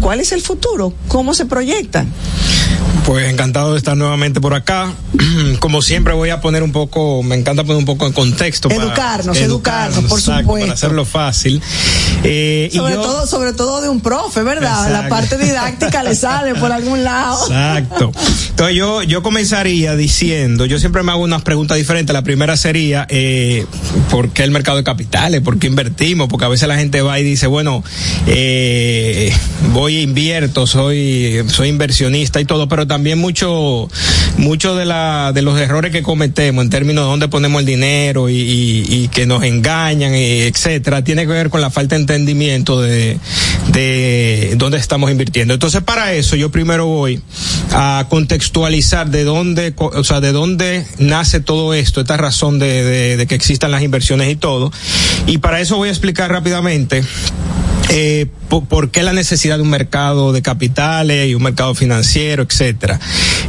cuál 0.00 0.20
es 0.20 0.32
el 0.32 0.40
futuro, 0.40 0.92
cómo 1.08 1.34
se 1.34 1.46
proyecta. 1.46 2.04
Pues 3.04 3.28
encantado 3.28 3.72
de 3.72 3.78
estar 3.78 3.96
nuevamente 3.96 4.40
por 4.40 4.54
acá. 4.54 4.92
Como 5.58 5.82
siempre 5.82 6.14
voy 6.14 6.30
a 6.30 6.40
poner 6.40 6.62
un 6.62 6.70
poco, 6.70 7.22
me 7.22 7.34
encanta 7.34 7.64
poner 7.64 7.78
un 7.78 7.84
poco 7.84 8.06
en 8.06 8.12
contexto. 8.12 8.70
Educarnos, 8.70 9.36
para, 9.36 9.46
educarnos, 9.46 10.04
por 10.04 10.18
exacto, 10.18 10.42
supuesto. 10.42 10.66
Para 10.66 10.74
hacerlo 10.74 11.04
fácil. 11.04 11.60
Eh, 12.22 12.70
sobre 12.72 12.94
y 12.94 12.96
yo, 12.96 13.02
todo, 13.02 13.26
sobre 13.26 13.52
todo 13.54 13.80
de 13.80 13.88
un 13.88 14.00
profe, 14.00 14.42
¿verdad? 14.42 14.86
Exacto. 14.86 15.02
La 15.02 15.08
parte 15.08 15.38
didáctica 15.38 16.02
le 16.04 16.14
sale 16.14 16.54
por 16.54 16.70
algún 16.70 17.02
lado. 17.02 17.44
Exacto. 17.46 18.12
Entonces 18.50 18.76
yo, 18.76 19.02
yo 19.02 19.22
comenzaría 19.22 19.96
diciendo, 19.96 20.64
yo 20.66 20.78
siempre 20.78 21.02
me 21.02 21.10
hago 21.10 21.22
unas 21.22 21.42
preguntas 21.42 21.51
diferentes. 21.54 22.12
La 22.12 22.22
primera 22.22 22.56
sería, 22.56 23.06
eh, 23.08 23.64
¿por 24.10 24.30
qué 24.30 24.44
el 24.44 24.50
mercado 24.50 24.76
de 24.76 24.84
capitales? 24.84 25.40
¿Por 25.40 25.58
qué 25.58 25.66
invertimos? 25.66 26.28
Porque 26.28 26.44
a 26.44 26.48
veces 26.48 26.68
la 26.68 26.76
gente 26.76 27.02
va 27.02 27.18
y 27.18 27.24
dice, 27.24 27.46
bueno, 27.46 27.82
eh, 28.26 29.32
voy 29.72 29.96
e 29.96 30.02
invierto, 30.02 30.66
soy, 30.66 31.44
soy 31.48 31.68
inversionista 31.68 32.40
y 32.40 32.44
todo, 32.44 32.68
pero 32.68 32.86
también 32.86 33.18
mucho, 33.18 33.88
mucho 34.36 34.76
de 34.76 34.84
la, 34.84 35.32
de 35.34 35.42
los 35.42 35.58
errores 35.58 35.92
que 35.92 36.02
cometemos 36.02 36.64
en 36.64 36.70
términos 36.70 37.04
de 37.04 37.10
dónde 37.10 37.28
ponemos 37.28 37.60
el 37.60 37.66
dinero 37.66 38.28
y, 38.28 38.34
y, 38.88 39.08
que 39.08 39.26
nos 39.26 39.42
engañan, 39.42 40.14
y 40.14 40.42
etcétera, 40.42 41.04
tiene 41.04 41.22
que 41.22 41.32
ver 41.32 41.50
con 41.50 41.60
la 41.60 41.70
falta 41.70 41.94
de 41.94 42.02
entendimiento 42.02 42.80
de, 42.80 43.18
de 43.68 44.54
dónde 44.56 44.78
estamos 44.78 45.10
invirtiendo. 45.10 45.54
Entonces, 45.54 45.82
para 45.82 46.12
eso 46.12 46.36
yo 46.36 46.50
primero 46.50 46.86
voy 46.86 47.20
a 47.72 48.06
contextualizar 48.08 49.10
de 49.10 49.24
dónde, 49.24 49.74
o 49.76 50.04
sea, 50.04 50.20
de 50.20 50.32
dónde 50.32 50.86
nace 50.98 51.31
todo 51.40 51.74
esto, 51.74 52.00
esta 52.00 52.16
razón 52.16 52.58
de, 52.58 53.24
que 53.28 53.34
existan 53.34 53.70
las 53.70 53.82
inversiones 53.82 54.30
y 54.30 54.36
todo. 54.36 54.72
Y 55.26 55.38
para 55.38 55.60
eso 55.60 55.76
voy 55.76 55.88
a 55.88 55.92
explicar 55.92 56.30
rápidamente 56.30 57.02
eh, 57.88 58.26
por, 58.48 58.90
qué 58.90 59.02
la 59.02 59.12
necesidad 59.12 59.56
de 59.56 59.62
un 59.62 59.70
mercado 59.70 60.32
de 60.32 60.42
capitales 60.42 61.28
y 61.28 61.34
un 61.34 61.42
mercado 61.42 61.74
financiero, 61.74 62.42
etcétera. 62.42 63.00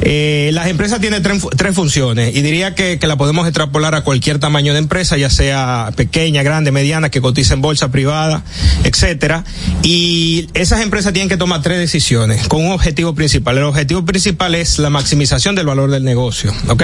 Eh, 0.01 0.49
las 0.53 0.67
empresas 0.67 0.99
tienen 0.99 1.21
tres, 1.21 1.75
funciones 1.75 2.35
y 2.35 2.41
diría 2.41 2.73
que, 2.75 2.99
la 3.01 3.17
podemos 3.17 3.45
extrapolar 3.47 3.95
a 3.95 4.03
cualquier 4.03 4.39
tamaño 4.39 4.73
de 4.73 4.79
empresa, 4.79 5.17
ya 5.17 5.29
sea 5.29 5.91
pequeña, 5.95 6.43
grande, 6.43 6.71
mediana, 6.71 7.09
que 7.09 7.21
cotiza 7.21 7.53
en 7.53 7.61
bolsa 7.61 7.91
privada, 7.91 8.43
etcétera. 8.83 9.43
Y 9.81 10.47
esas 10.53 10.81
empresas 10.81 11.13
tienen 11.13 11.29
que 11.29 11.37
tomar 11.37 11.61
tres 11.61 11.79
decisiones 11.79 12.47
con 12.47 12.65
un 12.65 12.71
objetivo 12.71 13.13
principal. 13.13 13.57
El 13.57 13.63
objetivo 13.63 14.05
principal 14.05 14.55
es 14.55 14.79
la 14.79 14.89
maximización 14.89 15.55
del 15.55 15.65
valor 15.65 15.91
del 15.91 16.03
negocio, 16.03 16.53
¿ok? 16.69 16.83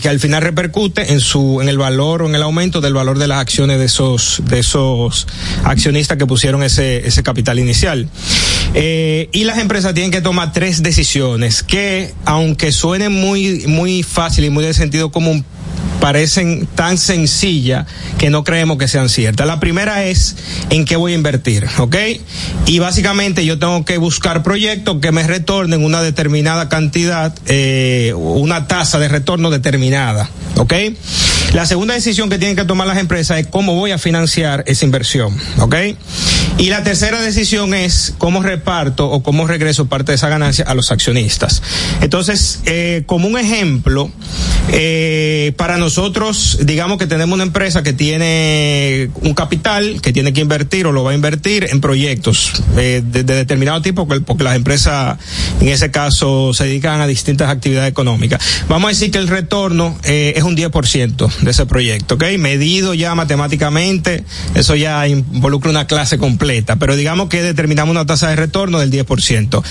Que 0.00 0.08
al 0.08 0.20
final 0.20 0.42
repercute 0.42 1.12
en 1.12 1.20
su, 1.20 1.60
en 1.60 1.68
el 1.68 1.78
valor 1.78 2.22
o 2.22 2.28
en 2.28 2.34
el 2.34 2.42
aumento 2.42 2.80
del 2.80 2.94
valor 2.94 3.18
de 3.18 3.26
las 3.26 3.38
acciones 3.38 3.78
de 3.78 3.86
esos, 3.86 4.42
de 4.48 4.58
esos 4.58 5.26
accionistas 5.64 6.18
que 6.18 6.26
pusieron 6.26 6.62
ese, 6.62 7.06
ese 7.06 7.22
capital 7.22 7.58
inicial. 7.58 8.08
Eh, 8.74 9.28
y 9.32 9.44
las 9.44 9.58
empresas 9.58 9.94
tienen 9.94 10.10
que 10.10 10.20
tomar 10.20 10.52
tres 10.52 10.82
decisiones 10.82 11.62
que, 11.62 12.14
aunque 12.24 12.72
suenen 12.72 13.12
muy, 13.12 13.64
muy 13.66 14.02
fácil 14.02 14.44
y 14.44 14.50
muy 14.50 14.64
de 14.64 14.74
sentido 14.74 15.10
común, 15.10 15.44
parecen 16.02 16.66
tan 16.74 16.98
sencillas 16.98 17.86
que 18.18 18.28
no 18.28 18.42
creemos 18.42 18.76
que 18.76 18.88
sean 18.88 19.08
ciertas. 19.08 19.46
La 19.46 19.60
primera 19.60 20.02
es 20.02 20.34
en 20.70 20.84
qué 20.84 20.96
voy 20.96 21.12
a 21.12 21.14
invertir, 21.14 21.64
¿ok? 21.78 21.94
Y 22.66 22.80
básicamente 22.80 23.46
yo 23.46 23.60
tengo 23.60 23.84
que 23.84 23.98
buscar 23.98 24.42
proyectos 24.42 24.96
que 25.00 25.12
me 25.12 25.24
retornen 25.24 25.84
una 25.84 26.02
determinada 26.02 26.68
cantidad, 26.68 27.32
eh, 27.46 28.14
una 28.16 28.66
tasa 28.66 28.98
de 28.98 29.06
retorno 29.06 29.50
determinada, 29.50 30.28
¿ok? 30.56 30.74
La 31.54 31.66
segunda 31.66 31.94
decisión 31.94 32.28
que 32.30 32.38
tienen 32.38 32.56
que 32.56 32.64
tomar 32.64 32.88
las 32.88 32.98
empresas 32.98 33.38
es 33.38 33.46
cómo 33.46 33.76
voy 33.76 33.92
a 33.92 33.98
financiar 33.98 34.64
esa 34.66 34.84
inversión, 34.84 35.36
¿ok? 35.58 35.76
Y 36.58 36.70
la 36.70 36.82
tercera 36.82 37.20
decisión 37.20 37.74
es 37.74 38.14
cómo 38.18 38.42
reparto 38.42 39.08
o 39.08 39.22
cómo 39.22 39.46
regreso 39.46 39.86
parte 39.86 40.12
de 40.12 40.16
esa 40.16 40.28
ganancia 40.28 40.64
a 40.66 40.74
los 40.74 40.90
accionistas. 40.90 41.62
Entonces, 42.00 42.60
eh, 42.64 43.04
como 43.06 43.28
un 43.28 43.38
ejemplo, 43.38 44.10
eh, 44.70 45.52
para 45.56 45.76
nosotros, 45.76 45.91
digamos 46.64 46.98
que 46.98 47.06
tenemos 47.06 47.34
una 47.34 47.44
empresa 47.44 47.82
que 47.82 47.92
tiene 47.92 49.10
un 49.20 49.34
capital 49.34 50.00
que 50.00 50.12
tiene 50.12 50.32
que 50.32 50.40
invertir 50.40 50.86
o 50.86 50.92
lo 50.92 51.04
va 51.04 51.12
a 51.12 51.14
invertir 51.14 51.66
en 51.70 51.80
proyectos 51.80 52.62
eh, 52.76 53.02
de, 53.04 53.24
de, 53.24 53.34
determinado 53.34 53.82
tipo, 53.82 54.06
porque, 54.06 54.44
las 54.44 54.56
empresas 54.56 55.18
en 55.60 55.68
ese 55.68 55.90
caso 55.90 56.52
se 56.54 56.64
dedican 56.64 57.00
a 57.00 57.06
distintas 57.06 57.50
actividades 57.50 57.90
económicas. 57.90 58.42
Vamos 58.68 58.88
a 58.88 58.88
decir 58.90 59.10
que 59.10 59.18
el 59.18 59.28
retorno 59.28 59.96
eh, 60.04 60.34
es 60.36 60.42
un 60.42 60.56
10% 60.56 61.30
de 61.40 61.50
ese 61.50 61.66
proyecto, 61.66 62.14
¿ok? 62.14 62.24
Medido 62.38 62.94
ya 62.94 63.14
matemáticamente, 63.14 64.24
eso 64.54 64.74
ya 64.74 65.06
involucra 65.06 65.70
una 65.70 65.86
clase 65.86 66.18
completa, 66.18 66.76
pero 66.76 66.96
digamos 66.96 67.28
que 67.28 67.42
determinamos 67.42 67.92
una 67.92 68.06
tasa 68.06 68.28
de 68.28 68.36
retorno 68.36 68.80
del 68.80 68.90
10%. 68.90 69.62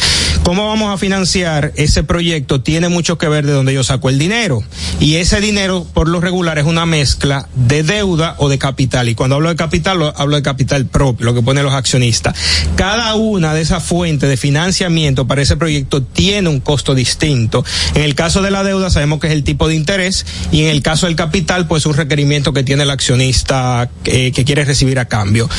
¿Cómo 0.44 0.68
vamos 0.68 0.94
a 0.94 0.98
financiar 0.98 1.72
ese 1.76 2.04
proyecto? 2.04 2.62
Tiene 2.62 2.90
mucho 2.90 3.18
que 3.18 3.28
ver 3.28 3.46
de 3.46 3.54
dónde 3.54 3.74
yo 3.74 3.84
saco 3.84 4.10
el 4.10 4.18
dinero. 4.18 4.64
Y 5.00 5.16
ese 5.16 5.40
dinero, 5.40 5.86
por 5.94 6.08
lo 6.12 6.22
regular, 6.22 6.58
es 6.60 6.66
una 6.66 6.86
mezcla 6.86 7.48
de 7.56 7.84
deuda 7.84 8.36
o 8.38 8.50
de 8.50 8.58
capital. 8.58 9.10
Y 9.10 9.16
cuando 9.16 9.36
hablo 9.36 9.50
de 9.50 9.56
capital, 9.56 10.14
hablo 10.16 10.36
de 10.36 10.42
capital 10.42 10.86
propio, 10.86 11.26
lo 11.26 11.34
que 11.34 11.42
ponen 11.42 11.64
los 11.64 11.74
accionistas. 11.74 12.36
Cada 12.76 13.16
una 13.16 13.54
de 13.54 13.62
esas 13.62 13.84
fuentes 13.84 14.30
de 14.30 14.38
financiamiento 14.38 15.28
para 15.28 15.42
ese 15.42 15.58
proyecto 15.58 16.02
tiene 16.04 16.50
un 16.50 16.60
costo 16.60 16.96
distinto. 16.96 17.64
En 17.96 18.04
el 18.04 18.16
caso 18.16 18.42
de 18.42 18.52
la 18.52 18.64
deuda, 18.64 18.90
sabemos 18.90 19.20
que 19.20 19.28
es 19.28 19.34
el 19.34 19.44
tipo 19.44 19.68
de 19.68 19.76
interés, 19.76 20.26
y 20.52 20.64
en 20.64 20.70
el 20.70 20.82
caso 20.82 21.08
del 21.08 21.16
capital, 21.16 21.68
pues 21.68 21.86
un 21.86 21.94
requerimiento 21.94 22.54
que 22.54 22.64
tiene 22.64 22.84
el 22.84 22.90
accionista 22.90 23.90
eh, 24.06 24.32
que 24.32 24.46
quiere 24.46 24.66
recibir 24.66 25.00
a 25.00 25.06
cambio. 25.06 25.50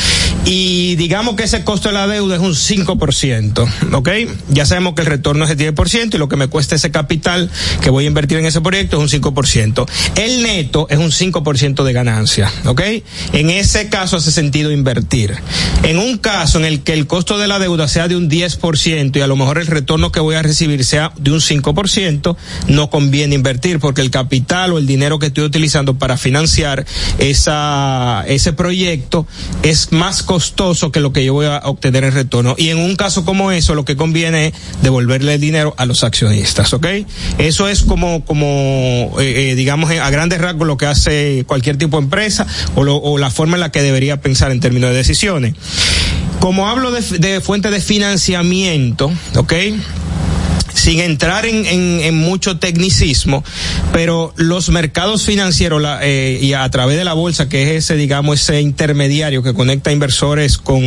Y 0.44 0.96
digamos 0.96 1.36
que 1.36 1.44
ese 1.44 1.64
costo 1.64 1.88
de 1.88 1.94
la 1.94 2.06
deuda 2.06 2.36
es 2.36 2.40
un 2.40 2.54
5%, 2.54 3.92
¿ok? 3.92 4.08
Ya 4.48 4.66
sabemos 4.66 4.94
que 4.94 5.02
el 5.02 5.06
retorno 5.06 5.44
es 5.44 5.50
el 5.50 5.58
10% 5.58 6.14
y 6.14 6.18
lo 6.18 6.28
que 6.28 6.36
me 6.36 6.48
cuesta 6.48 6.74
ese 6.74 6.90
capital 6.90 7.50
que 7.80 7.90
voy 7.90 8.04
a 8.04 8.08
invertir 8.08 8.38
en 8.38 8.46
ese 8.46 8.60
proyecto 8.60 9.02
es 9.02 9.12
un 9.12 9.22
5%. 9.22 9.88
El 10.16 10.41
neto 10.42 10.86
es 10.90 10.98
un 10.98 11.10
5% 11.10 11.84
de 11.84 11.92
ganancia, 11.92 12.50
¿ok? 12.64 12.80
En 13.32 13.50
ese 13.50 13.88
caso 13.88 14.16
hace 14.16 14.30
sentido 14.30 14.70
invertir. 14.70 15.34
En 15.82 15.98
un 15.98 16.18
caso 16.18 16.58
en 16.58 16.64
el 16.64 16.82
que 16.82 16.92
el 16.92 17.06
costo 17.06 17.38
de 17.38 17.48
la 17.48 17.58
deuda 17.58 17.88
sea 17.88 18.08
de 18.08 18.16
un 18.16 18.30
10% 18.30 19.16
y 19.16 19.20
a 19.20 19.26
lo 19.26 19.36
mejor 19.36 19.58
el 19.58 19.66
retorno 19.66 20.12
que 20.12 20.20
voy 20.20 20.34
a 20.34 20.42
recibir 20.42 20.84
sea 20.84 21.12
de 21.18 21.32
un 21.32 21.40
5%, 21.40 22.36
no 22.68 22.90
conviene 22.90 23.34
invertir 23.34 23.78
porque 23.78 24.00
el 24.00 24.10
capital 24.10 24.72
o 24.72 24.78
el 24.78 24.86
dinero 24.86 25.18
que 25.18 25.26
estoy 25.26 25.44
utilizando 25.44 25.94
para 25.98 26.16
financiar 26.16 26.84
esa, 27.18 28.24
ese 28.26 28.52
proyecto 28.52 29.26
es 29.62 29.92
más 29.92 30.22
costoso 30.22 30.92
que 30.92 31.00
lo 31.00 31.12
que 31.12 31.24
yo 31.24 31.34
voy 31.34 31.46
a 31.46 31.62
obtener 31.64 32.04
en 32.04 32.12
retorno. 32.12 32.54
Y 32.58 32.68
en 32.68 32.78
un 32.78 32.96
caso 32.96 33.24
como 33.24 33.52
eso, 33.52 33.74
lo 33.74 33.84
que 33.84 33.96
conviene 33.96 34.48
es 34.48 34.52
devolverle 34.82 35.34
el 35.34 35.40
dinero 35.40 35.74
a 35.76 35.86
los 35.86 36.04
accionistas, 36.04 36.72
¿ok? 36.72 36.86
Eso 37.38 37.68
es 37.68 37.82
como, 37.82 38.24
como, 38.24 39.16
eh, 39.20 39.50
eh, 39.50 39.54
digamos, 39.54 39.90
a 39.90 40.10
grandes 40.22 40.40
rasgos 40.40 40.68
lo 40.68 40.76
que 40.76 40.86
hace 40.86 41.44
cualquier 41.48 41.78
tipo 41.78 41.96
de 41.96 42.04
empresa 42.04 42.46
o, 42.76 43.18
la 43.18 43.30
forma 43.30 43.56
en 43.56 43.60
la 43.60 43.72
que 43.72 43.82
debería 43.82 44.20
pensar 44.20 44.52
en 44.52 44.60
términos 44.60 44.90
de 44.90 44.96
decisiones. 44.96 45.54
Como 46.38 46.68
hablo 46.68 46.92
de, 46.92 47.00
de 47.18 47.40
fuente 47.40 47.70
de 47.70 47.80
financiamiento, 47.80 49.12
¿ok? 49.36 49.52
Sin 50.74 51.00
entrar 51.00 51.46
en, 51.46 52.14
mucho 52.14 52.58
tecnicismo, 52.58 53.44
pero 53.92 54.32
los 54.36 54.68
mercados 54.68 55.24
financieros 55.24 55.82
eh, 56.02 56.38
y 56.40 56.52
a 56.52 56.68
través 56.70 56.96
de 56.96 57.04
la 57.04 57.14
bolsa, 57.14 57.48
que 57.48 57.76
es 57.76 57.84
ese, 57.84 57.96
digamos, 57.96 58.40
ese 58.40 58.60
intermediario 58.60 59.42
que 59.42 59.54
conecta 59.54 59.92
inversores 59.92 60.58
con, 60.58 60.82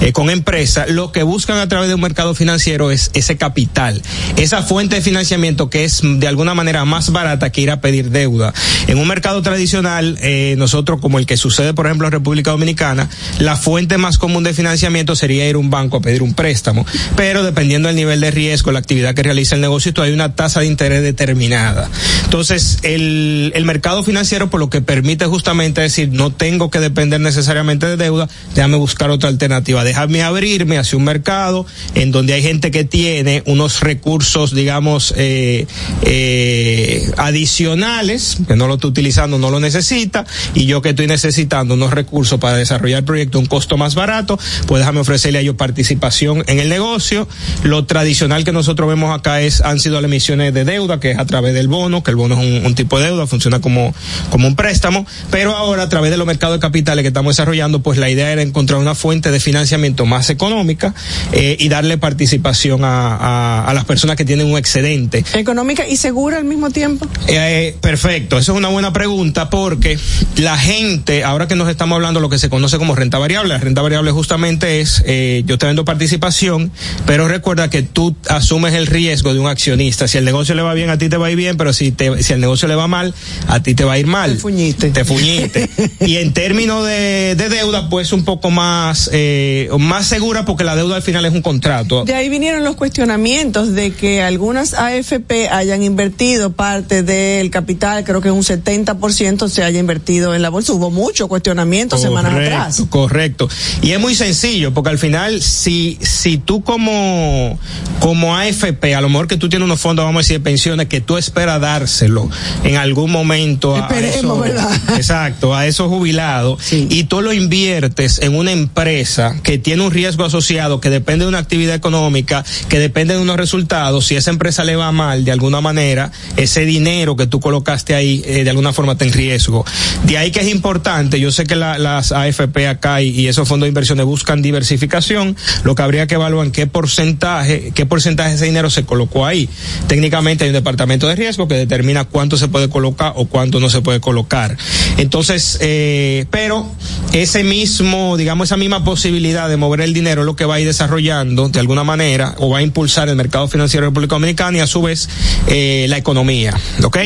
eh, 0.00 0.12
con 0.12 0.30
empresas, 0.30 0.90
lo 0.90 1.12
que 1.12 1.22
buscan 1.22 1.58
a 1.58 1.68
través 1.68 1.88
de 1.88 1.94
un 1.94 2.00
mercado 2.00 2.34
financiero 2.34 2.90
es 2.90 3.10
ese 3.14 3.36
capital, 3.36 4.02
esa 4.36 4.62
fuente 4.62 4.96
de 4.96 5.02
financiamiento 5.02 5.70
que 5.70 5.84
es 5.84 6.00
de 6.02 6.26
alguna 6.26 6.54
manera 6.54 6.84
más 6.84 7.10
barata 7.10 7.50
que 7.50 7.60
ir 7.60 7.70
a 7.70 7.80
pedir 7.80 8.10
deuda. 8.10 8.52
En 8.86 8.98
un 8.98 9.08
mercado 9.08 9.42
tradicional, 9.42 10.18
eh, 10.20 10.54
nosotros, 10.58 11.00
como 11.00 11.18
el 11.18 11.26
que 11.26 11.36
sucede, 11.36 11.74
por 11.74 11.86
ejemplo, 11.86 12.06
en 12.06 12.12
República 12.12 12.50
Dominicana, 12.50 13.08
la 13.38 13.56
fuente 13.56 13.98
más 13.98 14.18
común 14.18 14.44
de 14.44 14.54
financiamiento 14.54 15.16
sería 15.16 15.48
ir 15.48 15.56
a 15.56 15.58
un 15.58 15.70
banco 15.70 15.98
a 15.98 16.00
pedir 16.00 16.22
un 16.22 16.34
préstamo, 16.34 16.86
pero 17.16 17.42
dependiendo 17.42 17.88
del 17.88 17.96
nivel 17.96 18.20
de 18.20 18.30
riesgo, 18.30 18.72
la 18.72 18.78
actividad 18.78 19.14
que 19.16 19.24
realiza 19.24 19.56
el 19.56 19.60
negocio, 19.60 19.92
hay 19.96 20.12
una 20.12 20.36
tasa 20.36 20.60
de 20.60 20.66
interés 20.66 21.02
determinada. 21.02 21.90
Entonces, 22.22 22.78
el, 22.82 23.50
el 23.54 23.64
mercado 23.64 24.04
financiero, 24.04 24.48
por 24.48 24.60
lo 24.60 24.70
que 24.70 24.80
permite 24.80 25.26
justamente 25.26 25.80
decir, 25.80 26.10
no 26.12 26.30
tengo 26.30 26.70
que 26.70 26.78
depender 26.78 27.20
necesariamente 27.20 27.86
de 27.86 27.96
deuda, 27.96 28.28
déjame 28.54 28.76
buscar 28.76 29.10
otra 29.10 29.28
alternativa, 29.28 29.82
déjame 29.82 30.22
abrirme 30.22 30.78
hacia 30.78 30.96
un 30.96 31.04
mercado 31.04 31.66
en 31.94 32.12
donde 32.12 32.34
hay 32.34 32.42
gente 32.42 32.70
que 32.70 32.84
tiene 32.84 33.42
unos 33.46 33.80
recursos, 33.80 34.54
digamos, 34.54 35.14
eh, 35.16 35.66
eh, 36.02 37.10
adicionales, 37.16 38.38
que 38.46 38.56
no 38.56 38.68
lo 38.68 38.74
estoy 38.74 38.90
utilizando, 38.90 39.38
no 39.38 39.50
lo 39.50 39.60
necesita, 39.60 40.26
y 40.54 40.66
yo 40.66 40.82
que 40.82 40.90
estoy 40.90 41.06
necesitando 41.06 41.74
unos 41.74 41.92
recursos 41.92 42.38
para 42.38 42.56
desarrollar 42.56 43.00
el 43.00 43.04
proyecto 43.04 43.38
a 43.38 43.40
un 43.40 43.46
costo 43.46 43.76
más 43.76 43.94
barato, 43.94 44.38
pues 44.66 44.80
déjame 44.80 45.00
ofrecerle 45.00 45.38
a 45.38 45.40
ellos 45.40 45.56
participación 45.56 46.44
en 46.46 46.58
el 46.60 46.68
negocio. 46.68 47.26
Lo 47.62 47.86
tradicional 47.86 48.44
que 48.44 48.52
nosotros 48.52 48.88
vemos 48.88 49.05
tenemos 49.06 49.20
acá 49.20 49.40
es, 49.40 49.60
han 49.60 49.78
sido 49.78 50.00
las 50.00 50.04
emisiones 50.04 50.52
de 50.52 50.64
deuda, 50.64 50.98
que 50.98 51.12
es 51.12 51.18
a 51.18 51.24
través 51.24 51.54
del 51.54 51.68
bono, 51.68 52.02
que 52.02 52.10
el 52.10 52.16
bono 52.16 52.40
es 52.40 52.40
un, 52.40 52.66
un 52.66 52.74
tipo 52.74 52.98
de 52.98 53.06
deuda, 53.06 53.26
funciona 53.26 53.60
como, 53.60 53.94
como 54.30 54.48
un 54.48 54.56
préstamo, 54.56 55.06
pero 55.30 55.54
ahora 55.54 55.84
a 55.84 55.88
través 55.88 56.10
de 56.10 56.16
los 56.16 56.26
mercados 56.26 56.56
de 56.56 56.60
capitales 56.60 57.02
que 57.02 57.08
estamos 57.08 57.36
desarrollando, 57.36 57.82
pues 57.82 57.98
la 57.98 58.10
idea 58.10 58.32
era 58.32 58.42
encontrar 58.42 58.80
una 58.80 58.94
fuente 58.94 59.30
de 59.30 59.38
financiamiento 59.38 60.06
más 60.06 60.30
económica 60.30 60.94
eh, 61.32 61.56
y 61.58 61.68
darle 61.68 61.98
participación 61.98 62.84
a, 62.84 63.16
a, 63.16 63.64
a 63.64 63.74
las 63.74 63.84
personas 63.84 64.16
que 64.16 64.24
tienen 64.24 64.46
un 64.46 64.58
excedente. 64.58 65.24
Económica 65.34 65.86
y 65.86 65.96
segura 65.96 66.38
al 66.38 66.44
mismo 66.44 66.70
tiempo. 66.70 67.06
Eh, 67.28 67.76
perfecto, 67.80 68.38
eso 68.38 68.52
es 68.52 68.58
una 68.58 68.68
buena 68.68 68.92
pregunta 68.92 69.50
porque 69.50 69.98
la 70.36 70.58
gente, 70.58 71.22
ahora 71.22 71.46
que 71.46 71.54
nos 71.54 71.68
estamos 71.68 71.96
hablando 71.96 72.20
de 72.20 72.22
lo 72.22 72.28
que 72.28 72.38
se 72.38 72.48
conoce 72.48 72.78
como 72.78 72.94
renta 72.94 73.18
variable, 73.18 73.54
la 73.54 73.60
renta 73.60 73.82
variable 73.82 74.10
justamente 74.10 74.80
es, 74.80 75.02
eh, 75.06 75.42
yo 75.46 75.58
te 75.58 75.66
vendo 75.66 75.84
participación, 75.84 76.72
pero 77.06 77.28
recuerda 77.28 77.70
que 77.70 77.82
tú 77.82 78.16
asumes 78.28 78.74
el 78.74 78.86
riesgo 78.86 78.95
de 78.96 79.38
un 79.38 79.46
accionista. 79.46 80.08
Si 80.08 80.18
el 80.18 80.24
negocio 80.24 80.54
le 80.54 80.62
va 80.62 80.72
bien, 80.74 80.90
a 80.90 80.98
ti 80.98 81.08
te 81.08 81.16
va 81.16 81.26
a 81.26 81.30
ir 81.30 81.36
bien, 81.36 81.56
pero 81.56 81.72
si, 81.72 81.92
te, 81.92 82.22
si 82.22 82.32
el 82.32 82.40
negocio 82.40 82.66
le 82.66 82.74
va 82.74 82.88
mal, 82.88 83.14
a 83.46 83.62
ti 83.62 83.74
te 83.74 83.84
va 83.84 83.94
a 83.94 83.98
ir 83.98 84.06
mal. 84.06 84.34
Te 84.34 84.38
fuñiste. 84.38 84.90
Te 84.90 85.04
fuñiste. 85.04 85.68
y 86.00 86.16
en 86.16 86.32
términos 86.32 86.86
de, 86.86 87.34
de 87.36 87.48
deuda, 87.48 87.88
pues 87.90 88.12
un 88.12 88.24
poco 88.24 88.50
más, 88.50 89.10
eh, 89.12 89.68
más 89.78 90.06
segura 90.06 90.44
porque 90.44 90.64
la 90.64 90.76
deuda 90.76 90.96
al 90.96 91.02
final 91.02 91.24
es 91.26 91.32
un 91.32 91.42
contrato. 91.42 92.04
De 92.04 92.14
ahí 92.14 92.28
vinieron 92.28 92.64
los 92.64 92.76
cuestionamientos 92.76 93.74
de 93.74 93.92
que 93.92 94.22
algunas 94.22 94.74
AFP 94.74 95.48
hayan 95.50 95.82
invertido 95.82 96.52
parte 96.52 97.02
del 97.02 97.50
capital, 97.50 98.04
creo 98.04 98.20
que 98.20 98.30
un 98.30 98.42
70% 98.42 99.48
se 99.48 99.62
haya 99.62 99.78
invertido 99.78 100.34
en 100.34 100.42
la 100.42 100.48
bolsa. 100.48 100.72
Hubo 100.72 100.90
mucho 100.90 101.28
cuestionamiento 101.28 101.98
semanas 101.98 102.32
atrás. 102.32 102.82
Correcto. 102.88 103.48
Y 103.82 103.92
es 103.92 104.00
muy 104.00 104.14
sencillo, 104.14 104.72
porque 104.72 104.90
al 104.90 104.98
final, 104.98 105.42
si, 105.42 105.98
si 106.00 106.38
tú 106.38 106.62
como, 106.62 107.58
como 108.00 108.36
AFP, 108.36 108.85
a 108.94 109.00
lo 109.00 109.08
mejor 109.08 109.26
que 109.28 109.36
tú 109.36 109.48
tienes 109.48 109.64
unos 109.66 109.80
fondos, 109.80 110.04
vamos 110.04 110.20
a 110.20 110.22
decir, 110.22 110.38
de 110.38 110.44
pensiones, 110.44 110.86
que 110.86 111.00
tú 111.00 111.16
esperas 111.18 111.60
dárselo 111.60 112.28
en 112.64 112.76
algún 112.76 113.10
momento 113.10 113.74
a, 113.76 113.80
Esperemos, 113.80 114.16
esos- 114.16 114.40
¿verdad? 114.40 114.80
exacto, 114.96 115.54
a 115.54 115.66
esos 115.66 115.88
jubilados, 115.88 116.72
y 116.72 117.04
tú 117.04 117.20
lo 117.22 117.32
inviertes 117.32 118.20
en 118.20 118.34
una 118.34 118.52
empresa 118.52 119.36
que 119.42 119.58
tiene 119.58 119.82
un 119.82 119.90
riesgo 119.90 120.24
asociado, 120.24 120.80
que 120.80 120.90
depende 120.90 121.24
de 121.24 121.28
una 121.28 121.38
actividad 121.38 121.74
económica, 121.74 122.44
que 122.68 122.78
depende 122.78 123.14
de 123.14 123.20
unos 123.20 123.36
resultados, 123.36 124.06
si 124.06 124.16
esa 124.16 124.30
empresa 124.30 124.64
le 124.64 124.76
va 124.76 124.92
mal 124.92 125.24
de 125.24 125.32
alguna 125.32 125.60
manera, 125.60 126.12
ese 126.36 126.64
dinero 126.64 127.16
que 127.16 127.26
tú 127.26 127.40
colocaste 127.40 127.94
ahí, 127.94 128.22
eh, 128.26 128.44
de 128.44 128.50
alguna 128.50 128.72
forma 128.72 128.92
está 128.92 129.04
en 129.04 129.12
riesgo. 129.12 129.64
De 130.04 130.18
ahí 130.18 130.30
que 130.30 130.40
es 130.40 130.48
importante, 130.48 131.18
yo 131.20 131.30
sé 131.32 131.44
que 131.44 131.56
la- 131.56 131.78
las 131.78 132.12
AFP 132.12 132.68
acá 132.68 133.00
y, 133.02 133.08
y 133.10 133.28
esos 133.28 133.48
fondos 133.48 133.66
de 133.66 133.68
inversiones 133.68 134.06
buscan 134.06 134.42
diversificación, 134.42 135.36
lo 135.64 135.74
que 135.74 135.82
habría 135.82 136.06
que 136.06 136.14
evaluar 136.14 136.46
en 136.46 136.52
qué 136.52 136.66
porcentaje, 136.66 137.72
qué 137.74 137.86
porcentaje 137.86 138.30
de 138.30 138.36
ese 138.36 138.44
dinero 138.46 138.70
se 138.76 138.84
colocó 138.84 139.26
ahí. 139.26 139.48
Técnicamente 139.88 140.44
hay 140.44 140.50
un 140.50 140.54
departamento 140.54 141.08
de 141.08 141.16
riesgo 141.16 141.48
que 141.48 141.54
determina 141.54 142.04
cuánto 142.04 142.36
se 142.36 142.48
puede 142.48 142.68
colocar 142.68 143.12
o 143.16 143.26
cuánto 143.26 143.58
no 143.58 143.68
se 143.70 143.80
puede 143.80 144.00
colocar. 144.00 144.56
Entonces, 144.98 145.58
eh, 145.60 146.26
pero 146.30 146.70
ese 147.12 147.42
mismo, 147.42 148.16
digamos, 148.16 148.48
esa 148.48 148.56
misma 148.56 148.84
posibilidad 148.84 149.48
de 149.48 149.56
mover 149.56 149.80
el 149.80 149.94
dinero 149.94 150.22
es 150.22 150.26
lo 150.26 150.36
que 150.36 150.44
va 150.44 150.56
a 150.56 150.60
ir 150.60 150.66
desarrollando 150.66 151.48
de 151.48 151.60
alguna 151.60 151.84
manera 151.84 152.34
o 152.38 152.50
va 152.50 152.58
a 152.58 152.62
impulsar 152.62 153.08
el 153.08 153.16
mercado 153.16 153.48
financiero 153.48 153.86
de 153.86 153.90
República 153.90 154.16
Dominicana 154.16 154.58
y 154.58 154.60
a 154.60 154.66
su 154.66 154.82
vez 154.82 155.08
eh, 155.48 155.86
la 155.88 155.96
economía. 155.96 156.54
¿Ok? 156.84 156.98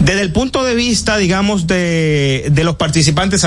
Desde 0.00 0.20
el 0.20 0.32
punto 0.32 0.64
de 0.64 0.74
vista, 0.74 1.16
digamos, 1.16 1.66
de, 1.66 2.48
de 2.50 2.64
los 2.64 2.76
participantes, 2.76 3.44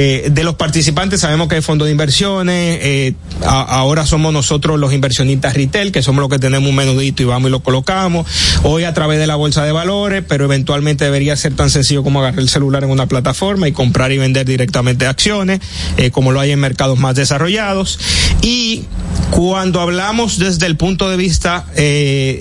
eh, 0.00 0.30
de 0.30 0.44
los 0.44 0.54
participantes 0.54 1.22
sabemos 1.22 1.48
que 1.48 1.56
hay 1.56 1.60
fondos 1.60 1.86
de 1.86 1.90
inversiones, 1.90 2.78
eh, 2.82 3.14
ahora 3.44 4.06
somos 4.06 4.32
nosotros 4.32 4.78
los 4.78 4.92
inversionistas 4.92 5.54
retail, 5.54 5.90
que 5.90 6.02
somos 6.02 6.20
los 6.20 6.30
que 6.30 6.38
tenemos 6.38 6.70
un 6.70 6.76
menudito 6.76 7.24
y 7.24 7.26
vamos 7.26 7.48
y 7.48 7.50
lo 7.50 7.64
colocamos, 7.64 8.24
hoy 8.62 8.84
a 8.84 8.94
través 8.94 9.18
de 9.18 9.26
la 9.26 9.34
bolsa 9.34 9.64
de 9.64 9.72
valores, 9.72 10.22
pero 10.28 10.44
eventualmente 10.44 11.04
debería 11.04 11.36
ser 11.36 11.56
tan 11.56 11.68
sencillo 11.68 12.04
como 12.04 12.20
agarrar 12.20 12.38
el 12.38 12.48
celular 12.48 12.84
en 12.84 12.90
una 12.90 13.06
plataforma 13.06 13.66
y 13.66 13.72
comprar 13.72 14.12
y 14.12 14.18
vender 14.18 14.46
directamente 14.46 15.04
acciones, 15.04 15.58
eh, 15.96 16.12
como 16.12 16.30
lo 16.30 16.38
hay 16.38 16.52
en 16.52 16.60
mercados 16.60 17.00
más 17.00 17.16
desarrollados. 17.16 17.98
Y 18.40 18.84
cuando 19.32 19.80
hablamos 19.80 20.38
desde 20.38 20.66
el 20.66 20.76
punto 20.76 21.10
de 21.10 21.16
vista 21.16 21.66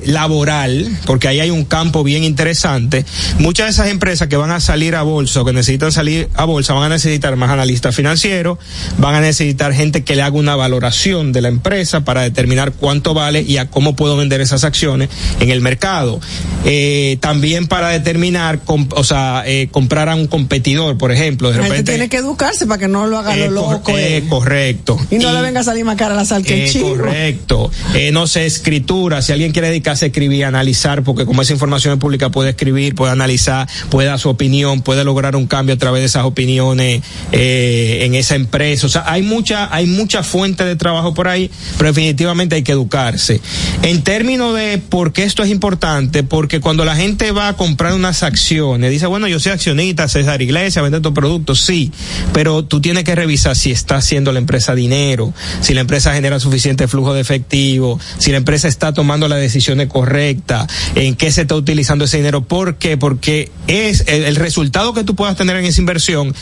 laboral, 0.06 0.96
porque 1.08 1.28
ahí 1.28 1.40
hay 1.40 1.50
un 1.50 1.66
campo 1.66 2.04
bien 2.04 2.24
interesante, 2.24 3.04
muchas 3.40 3.66
de 3.66 3.72
esas 3.72 3.88
empresas 3.88 4.28
que 4.28 4.38
van 4.38 4.52
a 4.52 4.60
salir 4.60 4.96
a 4.96 5.02
bolsa 5.02 5.42
o 5.42 5.46
que 5.46 5.54
necesitan 5.54 5.92
salir 5.92 6.30
a 6.36 6.46
bolsa 6.46 6.74
van 6.74 6.84
a 6.84 6.90
necesitar 6.90 7.36
más 7.36 7.47
analistas 7.50 7.96
financieros, 7.96 8.58
van 8.98 9.16
a 9.16 9.22
necesitar 9.22 9.74
gente 9.74 10.04
que 10.04 10.16
le 10.16 10.22
haga 10.22 10.36
una 10.38 10.56
valoración 10.56 11.32
de 11.34 11.42
la 11.42 11.48
empresa 11.50 12.02
para 12.06 12.22
determinar 12.22 12.74
cuánto 12.74 13.14
vale 13.14 13.42
y 13.42 13.58
a 13.58 13.70
cómo 13.70 13.96
puedo 13.96 14.18
vender 14.18 14.42
esas 14.42 14.64
acciones 14.64 15.10
en 15.40 15.50
el 15.50 15.62
mercado. 15.62 16.20
Eh, 16.66 17.18
también 17.22 17.68
para 17.68 17.90
determinar, 17.90 18.60
o 18.68 19.04
sea, 19.04 19.44
eh, 19.46 19.70
comprar 19.72 20.10
a 20.10 20.16
un 20.16 20.28
competidor, 20.28 20.98
por 20.98 21.12
ejemplo, 21.12 21.52
de 21.52 21.58
repente. 21.60 21.92
tiene 21.92 22.10
que 22.10 22.18
educarse 22.18 22.66
para 22.68 22.80
que 22.80 22.88
no 22.88 23.08
lo 23.08 23.18
haga 23.20 23.36
Eh, 23.36 23.46
lo 23.50 23.72
loco. 23.72 23.92
eh, 23.98 24.24
correcto. 24.30 24.98
Y 25.12 25.18
no 25.18 25.32
le 25.34 25.42
venga 25.42 25.62
a 25.62 25.64
salir 25.64 25.86
más 25.86 25.96
cara 25.96 26.16
la 26.16 26.26
sal 26.26 26.44
que 26.44 26.54
el 26.54 26.62
Eh, 26.68 26.70
chivo. 26.72 26.90
correcto. 26.90 27.72
No 28.12 28.28
sé, 28.28 28.46
escritura. 28.46 29.22
Si 29.22 29.32
alguien 29.32 29.52
quiere 29.52 29.68
dedicarse 29.70 30.06
a 30.06 30.08
escribir, 30.08 30.46
a 30.46 30.48
analizar, 30.50 31.04
porque 31.04 31.26
como 31.26 31.42
esa 31.42 31.54
información 31.54 31.94
es 31.94 32.00
pública, 32.00 32.30
puede 32.30 32.50
escribir, 32.52 32.96
puede 32.96 33.12
analizar, 33.12 33.68
puede 33.90 34.08
dar 34.08 34.20
su 34.20 34.30
opinión, 34.30 34.82
puede 34.82 35.04
lograr 35.04 35.36
un 35.36 35.48
cambio 35.48 35.76
a 35.76 35.78
través 35.78 36.02
de 36.02 36.06
esas 36.08 36.26
opiniones 36.26 37.02
eh, 37.32 38.00
en 38.04 38.16
esa 38.16 38.36
empresa. 38.36 38.88
O 38.88 38.90
sea, 38.90 39.04
hay 39.06 39.22
mucha, 39.22 39.74
hay 39.76 39.86
mucha 39.86 40.24
fuente 40.24 40.64
de 40.64 40.76
trabajo 40.76 41.14
por 41.14 41.28
ahí, 41.28 41.52
pero 41.78 41.90
definitivamente 41.90 42.56
hay 42.56 42.64
que 42.64 42.72
educarse. 42.72 43.42
En 43.84 44.02
términos 44.02 44.56
de 44.56 44.78
por 44.78 45.12
qué 45.12 45.24
esto 45.24 45.44
es 45.44 45.50
importante, 45.50 46.24
porque 46.24 46.62
cuando 46.62 46.86
la 46.86 46.96
gente 46.96 47.32
va 47.32 47.50
a 47.50 47.54
comprar 47.54 47.94
unas 47.94 48.24
acciones, 48.24 48.92
dice, 48.92 49.08
bueno, 49.08 49.28
yo 49.28 49.40
soy 49.40 49.52
accionista, 49.52 50.08
César 50.08 50.42
Iglesia, 50.42 50.82
vende 50.82 50.98
estos 50.98 51.14
productos, 51.14 51.62
sí, 51.62 51.92
pero 52.34 52.64
tú 52.64 52.80
tienes 52.80 53.04
que 53.04 53.16
revisar 53.16 53.56
si 53.56 53.72
está 53.72 53.98
haciendo 53.98 54.32
la 54.32 54.40
empresa 54.40 54.74
dinero, 54.74 55.34
si 55.62 55.74
la 55.74 55.82
empresa 55.82 56.14
genera 56.14 56.40
suficiente 56.40 56.88
flujo 56.88 57.14
de 57.14 57.22
efectivo, 57.22 58.00
si 58.20 58.32
la 58.32 58.38
empresa 58.38 58.68
está 58.68 58.94
tomando 58.94 59.28
las 59.28 59.40
decisiones 59.40 59.88
correctas, 59.88 60.68
en 60.96 61.16
qué 61.16 61.32
se 61.32 61.42
está 61.42 61.56
utilizando 61.56 62.06
ese 62.06 62.18
dinero. 62.18 62.46
¿Por 62.46 62.78
qué? 62.78 62.98
Porque 62.98 63.52
es 63.68 64.06
el, 64.08 64.24
el 64.24 64.36
resultado 64.38 64.94
que 64.94 65.04
tú 65.04 65.16
puedas 65.16 65.36
tener 65.36 65.58
en 65.58 65.66
esa 65.66 65.82
inversión 65.82 66.34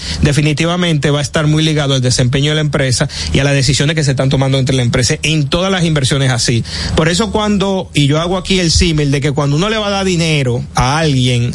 va 0.78 1.20
a 1.20 1.22
estar 1.22 1.48
muy 1.48 1.64
ligado 1.64 1.94
al 1.94 2.02
desempeño 2.02 2.52
de 2.52 2.56
la 2.56 2.62
empresa 2.62 3.08
y 3.34 3.40
a 3.40 3.44
las 3.44 3.54
decisiones 3.54 3.96
que 3.96 4.04
se 4.04 4.12
están 4.12 4.30
tomando 4.30 4.58
entre 4.58 4.76
la 4.76 4.84
empresa 4.84 5.16
en 5.24 5.48
todas 5.48 5.72
las 5.72 5.84
inversiones 5.84 6.32
así. 6.32 6.64
Por 6.96 7.10
eso 7.10 7.32
cuando, 7.32 7.90
y 7.94 8.08
yo 8.08 8.20
hago 8.20 8.38
aquí 8.38 8.60
el 8.60 8.72
símil 8.72 9.12
de 9.12 9.22
que 9.22 9.32
cuando 9.32 9.56
uno 9.56 9.70
le 9.70 9.78
va 9.78 9.88
a 9.88 9.92
dar 9.92 10.06
dinero 10.06 10.64
a 10.76 11.00
alguien, 11.00 11.52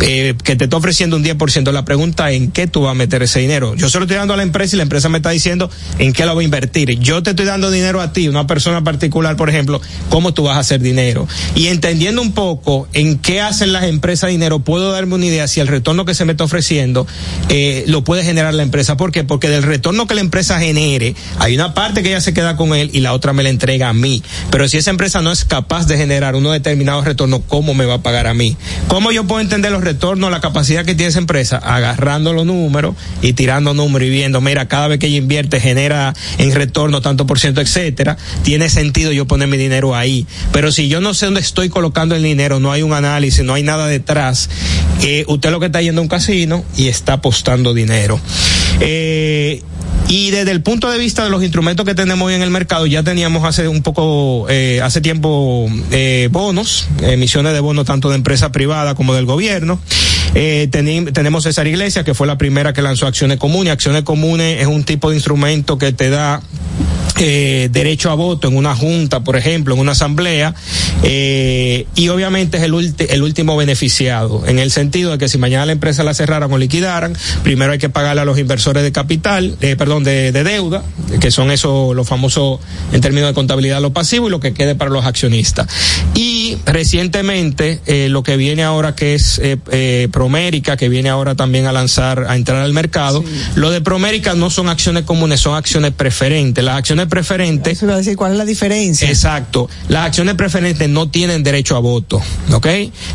eh, 0.00 0.34
que 0.44 0.54
te 0.54 0.64
está 0.64 0.76
ofreciendo 0.76 1.16
un 1.16 1.24
10%, 1.24 1.72
la 1.72 1.84
pregunta 1.84 2.30
es 2.30 2.36
en 2.36 2.52
qué 2.52 2.66
tú 2.68 2.82
vas 2.82 2.92
a 2.92 2.94
meter 2.94 3.22
ese 3.22 3.40
dinero. 3.40 3.74
Yo 3.74 3.88
se 3.88 3.98
lo 3.98 4.04
estoy 4.04 4.16
dando 4.16 4.34
a 4.34 4.36
la 4.36 4.44
empresa 4.44 4.76
y 4.76 4.78
la 4.78 4.84
empresa 4.84 5.08
me 5.08 5.18
está 5.18 5.30
diciendo 5.30 5.70
en 5.98 6.12
qué 6.12 6.24
lo 6.24 6.34
voy 6.34 6.44
a 6.44 6.46
invertir. 6.46 6.98
Yo 7.00 7.22
te 7.22 7.30
estoy 7.30 7.46
dando 7.46 7.70
dinero 7.70 8.00
a 8.00 8.12
ti, 8.12 8.28
una 8.28 8.46
persona 8.46 8.84
particular, 8.84 9.36
por 9.36 9.48
ejemplo, 9.48 9.80
cómo 10.08 10.32
tú 10.32 10.44
vas 10.44 10.56
a 10.56 10.60
hacer 10.60 10.80
dinero. 10.80 11.26
Y 11.56 11.66
entendiendo 11.66 12.22
un 12.22 12.32
poco 12.32 12.88
en 12.92 13.18
qué 13.18 13.40
hacen 13.40 13.72
las 13.72 13.84
empresas 13.84 14.30
dinero, 14.30 14.60
puedo 14.60 14.92
darme 14.92 15.16
una 15.16 15.26
idea 15.26 15.48
si 15.48 15.60
el 15.60 15.66
retorno 15.66 16.04
que 16.04 16.14
se 16.14 16.24
me 16.24 16.32
está 16.32 16.44
ofreciendo 16.44 17.06
eh, 17.48 17.84
lo 17.88 18.04
puede 18.04 18.22
generar 18.22 18.37
la 18.42 18.62
empresa. 18.62 18.96
¿Por 18.96 19.12
qué? 19.12 19.24
Porque 19.24 19.48
del 19.48 19.62
retorno 19.62 20.06
que 20.06 20.14
la 20.14 20.20
empresa 20.20 20.58
genere, 20.58 21.14
hay 21.38 21.54
una 21.54 21.74
parte 21.74 22.02
que 22.02 22.10
ella 22.10 22.20
se 22.20 22.34
queda 22.34 22.56
con 22.56 22.74
él 22.74 22.90
y 22.92 23.00
la 23.00 23.12
otra 23.12 23.32
me 23.32 23.42
la 23.42 23.50
entrega 23.50 23.88
a 23.88 23.92
mí. 23.92 24.22
Pero 24.50 24.68
si 24.68 24.78
esa 24.78 24.90
empresa 24.90 25.22
no 25.22 25.32
es 25.32 25.44
capaz 25.44 25.86
de 25.86 25.96
generar 25.96 26.34
unos 26.34 26.52
determinados 26.52 27.04
retornos, 27.04 27.40
¿cómo 27.48 27.74
me 27.74 27.86
va 27.86 27.94
a 27.94 28.02
pagar 28.02 28.26
a 28.26 28.34
mí? 28.34 28.56
¿Cómo 28.88 29.12
yo 29.12 29.24
puedo 29.24 29.40
entender 29.40 29.72
los 29.72 29.82
retornos, 29.82 30.30
la 30.30 30.40
capacidad 30.40 30.84
que 30.84 30.94
tiene 30.94 31.10
esa 31.10 31.18
empresa? 31.18 31.58
Agarrando 31.58 32.32
los 32.32 32.46
números 32.46 32.94
y 33.22 33.32
tirando 33.32 33.74
números 33.74 34.08
y 34.08 34.10
viendo, 34.10 34.40
mira, 34.40 34.68
cada 34.68 34.88
vez 34.88 34.98
que 34.98 35.06
ella 35.06 35.18
invierte 35.18 35.60
genera 35.60 36.14
en 36.38 36.54
retorno 36.54 37.00
tanto 37.00 37.26
por 37.26 37.38
ciento, 37.38 37.60
etcétera, 37.60 38.16
tiene 38.42 38.70
sentido 38.70 39.12
yo 39.12 39.26
poner 39.26 39.48
mi 39.48 39.56
dinero 39.56 39.94
ahí. 39.94 40.26
Pero 40.52 40.72
si 40.72 40.88
yo 40.88 41.00
no 41.00 41.14
sé 41.14 41.26
dónde 41.26 41.40
estoy 41.40 41.68
colocando 41.68 42.14
el 42.14 42.22
dinero, 42.22 42.60
no 42.60 42.72
hay 42.72 42.82
un 42.82 42.92
análisis, 42.92 43.44
no 43.44 43.54
hay 43.54 43.62
nada 43.62 43.86
detrás, 43.86 44.48
eh, 45.02 45.24
usted 45.28 45.50
lo 45.50 45.60
que 45.60 45.66
está 45.66 45.80
yendo 45.80 46.00
a 46.00 46.02
un 46.02 46.08
casino 46.08 46.64
y 46.76 46.88
está 46.88 47.14
apostando 47.14 47.74
dinero. 47.74 48.20
Eh, 48.80 49.62
y 50.08 50.30
desde 50.30 50.52
el 50.52 50.62
punto 50.62 50.90
de 50.90 50.96
vista 50.96 51.22
de 51.22 51.28
los 51.30 51.42
instrumentos 51.42 51.84
que 51.84 51.94
tenemos 51.94 52.26
hoy 52.26 52.34
en 52.34 52.40
el 52.40 52.50
mercado, 52.50 52.86
ya 52.86 53.02
teníamos 53.02 53.44
hace 53.44 53.68
un 53.68 53.82
poco, 53.82 54.46
eh, 54.48 54.80
hace 54.82 55.02
tiempo, 55.02 55.68
eh, 55.90 56.30
bonos, 56.32 56.88
emisiones 57.02 57.52
de 57.52 57.60
bonos 57.60 57.84
tanto 57.84 58.08
de 58.08 58.14
empresa 58.14 58.50
privada 58.50 58.94
como 58.94 59.14
del 59.14 59.26
gobierno. 59.26 59.78
Eh, 60.34 60.68
tenemos 60.70 61.44
César 61.44 61.66
Iglesias, 61.66 62.06
que 62.06 62.14
fue 62.14 62.26
la 62.26 62.38
primera 62.38 62.72
que 62.72 62.80
lanzó 62.80 63.06
Acciones 63.06 63.36
Comunes. 63.36 63.72
Acciones 63.72 64.02
Comunes 64.02 64.62
es 64.62 64.66
un 64.66 64.84
tipo 64.84 65.10
de 65.10 65.16
instrumento 65.16 65.76
que 65.76 65.92
te 65.92 66.08
da 66.08 66.40
eh, 67.20 67.68
derecho 67.72 68.10
a 68.10 68.14
voto 68.14 68.48
en 68.48 68.56
una 68.56 68.74
junta, 68.76 69.24
por 69.24 69.36
ejemplo, 69.36 69.74
en 69.74 69.80
una 69.80 69.92
asamblea, 69.92 70.54
eh, 71.02 71.86
y 71.94 72.08
obviamente 72.08 72.58
es 72.58 72.62
el, 72.62 72.72
ulti- 72.72 73.06
el 73.08 73.22
último 73.22 73.56
beneficiado, 73.56 74.46
en 74.46 74.58
el 74.58 74.70
sentido 74.70 75.12
de 75.12 75.18
que 75.18 75.28
si 75.28 75.38
mañana 75.38 75.66
la 75.66 75.72
empresa 75.72 76.04
la 76.04 76.14
cerraran 76.14 76.52
o 76.52 76.58
liquidaran, 76.58 77.16
primero 77.42 77.72
hay 77.72 77.78
que 77.78 77.88
pagarle 77.88 78.22
a 78.22 78.24
los 78.24 78.38
inversores 78.38 78.82
de 78.82 78.92
capital, 78.92 79.56
eh, 79.60 79.76
perdón, 79.76 80.04
de, 80.04 80.32
de 80.32 80.44
deuda, 80.44 80.82
que 81.20 81.30
son 81.30 81.50
esos, 81.50 81.94
los 81.94 82.06
famosos, 82.06 82.60
en 82.92 83.00
términos 83.00 83.28
de 83.28 83.34
contabilidad, 83.34 83.80
los 83.80 83.92
pasivos, 83.92 84.28
y 84.28 84.30
lo 84.30 84.40
que 84.40 84.52
quede 84.52 84.74
para 84.74 84.90
los 84.90 85.04
accionistas. 85.04 85.66
Y 86.14 86.56
recientemente, 86.66 87.80
eh, 87.86 88.08
lo 88.10 88.22
que 88.22 88.36
viene 88.36 88.62
ahora 88.62 88.94
que 88.94 89.14
es 89.14 89.40
Promérica, 90.10 90.76
que 90.76 90.88
viene 90.88 91.08
ahora 91.08 91.34
también 91.34 91.66
a 91.66 91.72
lanzar, 91.72 92.26
a 92.28 92.36
entrar 92.36 92.62
al 92.62 92.72
mercado, 92.72 93.24
lo 93.54 93.70
de 93.70 93.80
Promérica 93.80 94.34
no 94.34 94.50
son 94.50 94.68
acciones 94.68 95.04
comunes, 95.04 95.40
son 95.40 95.54
acciones 95.56 95.92
preferentes. 95.92 96.64
Las 96.68 96.76
acciones 96.76 97.06
preferentes. 97.06 97.82
A 97.82 97.96
decir 97.96 98.14
cuál 98.14 98.32
es 98.32 98.36
la 98.36 98.44
diferencia. 98.44 99.08
Exacto. 99.08 99.70
Las 99.88 100.04
acciones 100.04 100.34
preferentes 100.34 100.86
no 100.86 101.08
tienen 101.08 101.42
derecho 101.42 101.76
a 101.76 101.78
voto, 101.78 102.20
¿ok? 102.52 102.66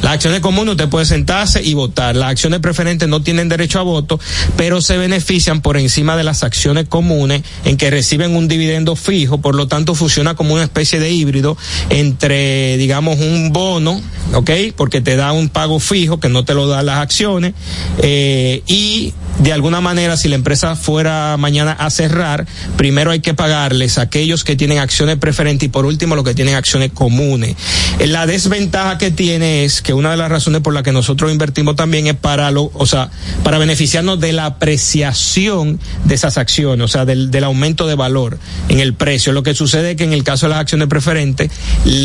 Las 0.01 0.13
acciones 0.13 0.39
comunes 0.39 0.71
usted 0.71 0.89
puede 0.89 1.05
sentarse 1.05 1.61
y 1.61 1.75
votar. 1.75 2.15
Las 2.15 2.31
acciones 2.31 2.61
preferentes 2.61 3.07
no 3.07 3.21
tienen 3.21 3.49
derecho 3.49 3.77
a 3.77 3.83
voto, 3.83 4.19
pero 4.57 4.81
se 4.81 4.97
benefician 4.97 5.61
por 5.61 5.77
encima 5.77 6.17
de 6.17 6.23
las 6.23 6.41
acciones 6.41 6.87
comunes 6.87 7.43
en 7.63 7.77
que 7.77 7.91
reciben 7.91 8.35
un 8.35 8.47
dividendo 8.47 8.95
fijo, 8.95 9.37
por 9.37 9.53
lo 9.53 9.67
tanto 9.67 9.93
funciona 9.93 10.33
como 10.33 10.55
una 10.55 10.63
especie 10.63 10.99
de 10.99 11.11
híbrido 11.11 11.55
entre, 11.91 12.75
digamos, 12.77 13.19
un 13.19 13.53
bono, 13.53 14.01
¿ok? 14.33 14.49
Porque 14.75 14.99
te 14.99 15.15
da 15.15 15.31
un 15.31 15.49
pago 15.49 15.79
fijo 15.79 16.19
que 16.19 16.27
no 16.27 16.43
te 16.43 16.55
lo 16.55 16.67
dan 16.67 16.87
las 16.87 16.97
acciones 16.97 17.53
eh, 17.99 18.63
y 18.65 19.13
de 19.39 19.51
alguna 19.51 19.81
manera 19.81 20.15
si 20.17 20.27
la 20.27 20.35
empresa 20.35 20.75
fuera 20.75 21.35
mañana 21.37 21.71
a 21.73 21.89
cerrar, 21.89 22.45
primero 22.77 23.11
hay 23.11 23.19
que 23.19 23.33
pagarles 23.43 23.97
a 23.97 24.03
aquellos 24.03 24.45
que 24.45 24.55
tienen 24.55 24.77
acciones 24.77 25.17
preferentes 25.17 25.67
y 25.67 25.69
por 25.69 25.85
último 25.85 26.15
los 26.15 26.23
que 26.23 26.33
tienen 26.33 26.55
acciones 26.55 26.93
comunes. 26.93 27.57
Eh, 27.99 28.07
La 28.07 28.25
desventaja 28.25 28.97
que 28.97 29.11
tiene 29.11 29.65
es 29.65 29.81
que 29.81 29.93
una 29.93 30.11
de 30.11 30.15
las 30.15 30.31
razones 30.31 30.61
por 30.61 30.73
las 30.73 30.83
que 30.83 30.93
nosotros 30.93 31.29
invertimos 31.29 31.75
también 31.75 32.07
es 32.07 32.15
para 32.15 32.51
lo, 32.51 32.71
o 32.73 32.85
sea, 32.85 33.09
para 33.43 33.57
beneficiarnos 33.57 34.21
de 34.21 34.31
la 34.31 34.45
apreciación 34.45 35.77
de 36.05 36.15
esas 36.15 36.37
acciones, 36.37 36.85
o 36.85 36.87
sea, 36.87 37.03
del, 37.03 37.43
aumento 37.43 37.85
de 37.85 37.95
valor 37.95 38.37
en 38.69 38.79
el 38.79 38.93
precio. 38.93 39.33
Lo 39.33 39.43
que 39.43 39.53
sucede 39.53 39.91
es 39.91 39.97
que 39.97 40.05
en 40.05 40.13
el 40.13 40.23
caso 40.23 40.45
de 40.45 40.51
las 40.51 40.61
acciones 40.61 40.87
preferentes, 40.87 41.51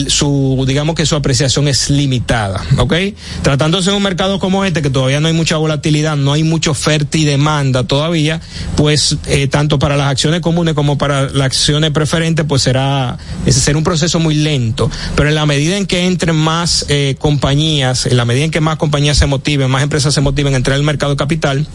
su, 0.08 0.64
digamos 0.66 0.96
que 0.96 1.06
su 1.06 1.14
apreciación 1.14 1.68
es 1.68 1.88
limitada, 1.88 2.60
¿ok? 2.78 2.94
Tratándose 3.42 3.90
de 3.90 3.96
un 3.96 4.02
mercado 4.02 4.40
como 4.40 4.64
este, 4.64 4.82
que 4.82 4.90
todavía 4.90 5.20
no 5.20 5.28
hay 5.28 5.34
mucha 5.34 5.56
volatilidad, 5.56 6.16
no 6.16 6.32
hay 6.32 6.42
mucha 6.42 6.72
oferta 6.72 7.16
y 7.16 7.24
demanda 7.24 7.84
todavía, 7.84 8.40
pues 8.76 9.18
eh, 9.26 9.46
tanto 9.46 9.78
para 9.78 9.96
las 9.96 10.08
acciones 10.08 10.40
comunes 10.40 10.74
como 10.74 10.98
para 10.98 11.27
las 11.32 11.46
acciones 11.46 11.90
preferentes, 11.90 12.44
pues 12.46 12.62
será, 12.62 13.18
ese 13.46 13.60
será 13.60 13.78
un 13.78 13.84
proceso 13.84 14.18
muy 14.20 14.34
lento. 14.34 14.90
Pero 15.16 15.28
en 15.28 15.34
la 15.34 15.46
medida 15.46 15.76
en 15.76 15.86
que 15.86 16.06
entren 16.06 16.36
más 16.36 16.86
eh, 16.88 17.16
compañías, 17.18 18.06
en 18.06 18.16
la 18.16 18.24
medida 18.24 18.44
en 18.44 18.50
que 18.50 18.60
más 18.60 18.76
compañías 18.76 19.16
se 19.16 19.26
motiven, 19.26 19.70
más 19.70 19.82
empresas 19.82 20.14
se 20.14 20.20
motiven 20.20 20.54
a 20.54 20.56
entrar 20.56 20.76
al 20.76 20.82
mercado 20.82 21.16
capital, 21.16 21.66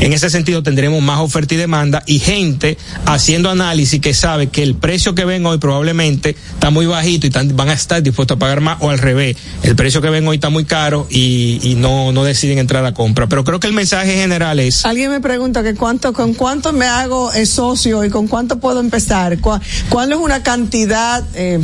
en 0.00 0.12
ese 0.12 0.28
sentido 0.28 0.62
tendremos 0.62 1.02
más 1.02 1.20
oferta 1.20 1.54
y 1.54 1.56
demanda 1.56 2.02
y 2.06 2.18
gente 2.18 2.76
haciendo 3.06 3.50
análisis 3.50 4.00
que 4.00 4.12
sabe 4.12 4.48
que 4.48 4.62
el 4.62 4.74
precio 4.74 5.14
que 5.14 5.24
ven 5.24 5.46
hoy 5.46 5.58
probablemente 5.58 6.36
está 6.54 6.70
muy 6.70 6.86
bajito 6.86 7.26
y 7.26 7.30
van 7.30 7.68
a 7.68 7.72
estar 7.72 8.02
dispuestos 8.02 8.36
a 8.36 8.38
pagar 8.38 8.60
más 8.60 8.78
o 8.80 8.90
al 8.90 8.98
revés. 8.98 9.36
El 9.62 9.74
precio 9.74 10.02
que 10.02 10.10
ven 10.10 10.26
hoy 10.28 10.36
está 10.36 10.50
muy 10.50 10.64
caro 10.64 11.06
y, 11.10 11.60
y 11.62 11.74
no, 11.76 12.12
no 12.12 12.24
deciden 12.24 12.58
entrar 12.58 12.84
a 12.84 12.92
compra. 12.92 13.26
Pero 13.26 13.44
creo 13.44 13.58
que 13.58 13.66
el 13.66 13.72
mensaje 13.72 14.14
general 14.14 14.60
es... 14.60 14.84
Alguien 14.84 15.10
me 15.10 15.20
pregunta 15.20 15.62
que 15.62 15.74
cuánto, 15.74 16.12
con 16.12 16.34
cuánto 16.34 16.72
me 16.72 16.86
hago 16.86 17.32
eh, 17.32 17.46
socio 17.46 18.04
y 18.04 18.10
con 18.10 18.28
cuánto 18.28 18.55
puedo 18.58 18.80
empezar. 18.80 19.38
¿Cuál, 19.40 19.60
cuál 19.88 20.12
es 20.12 20.18
una 20.18 20.42
cantidad 20.42 21.22
eh, 21.34 21.60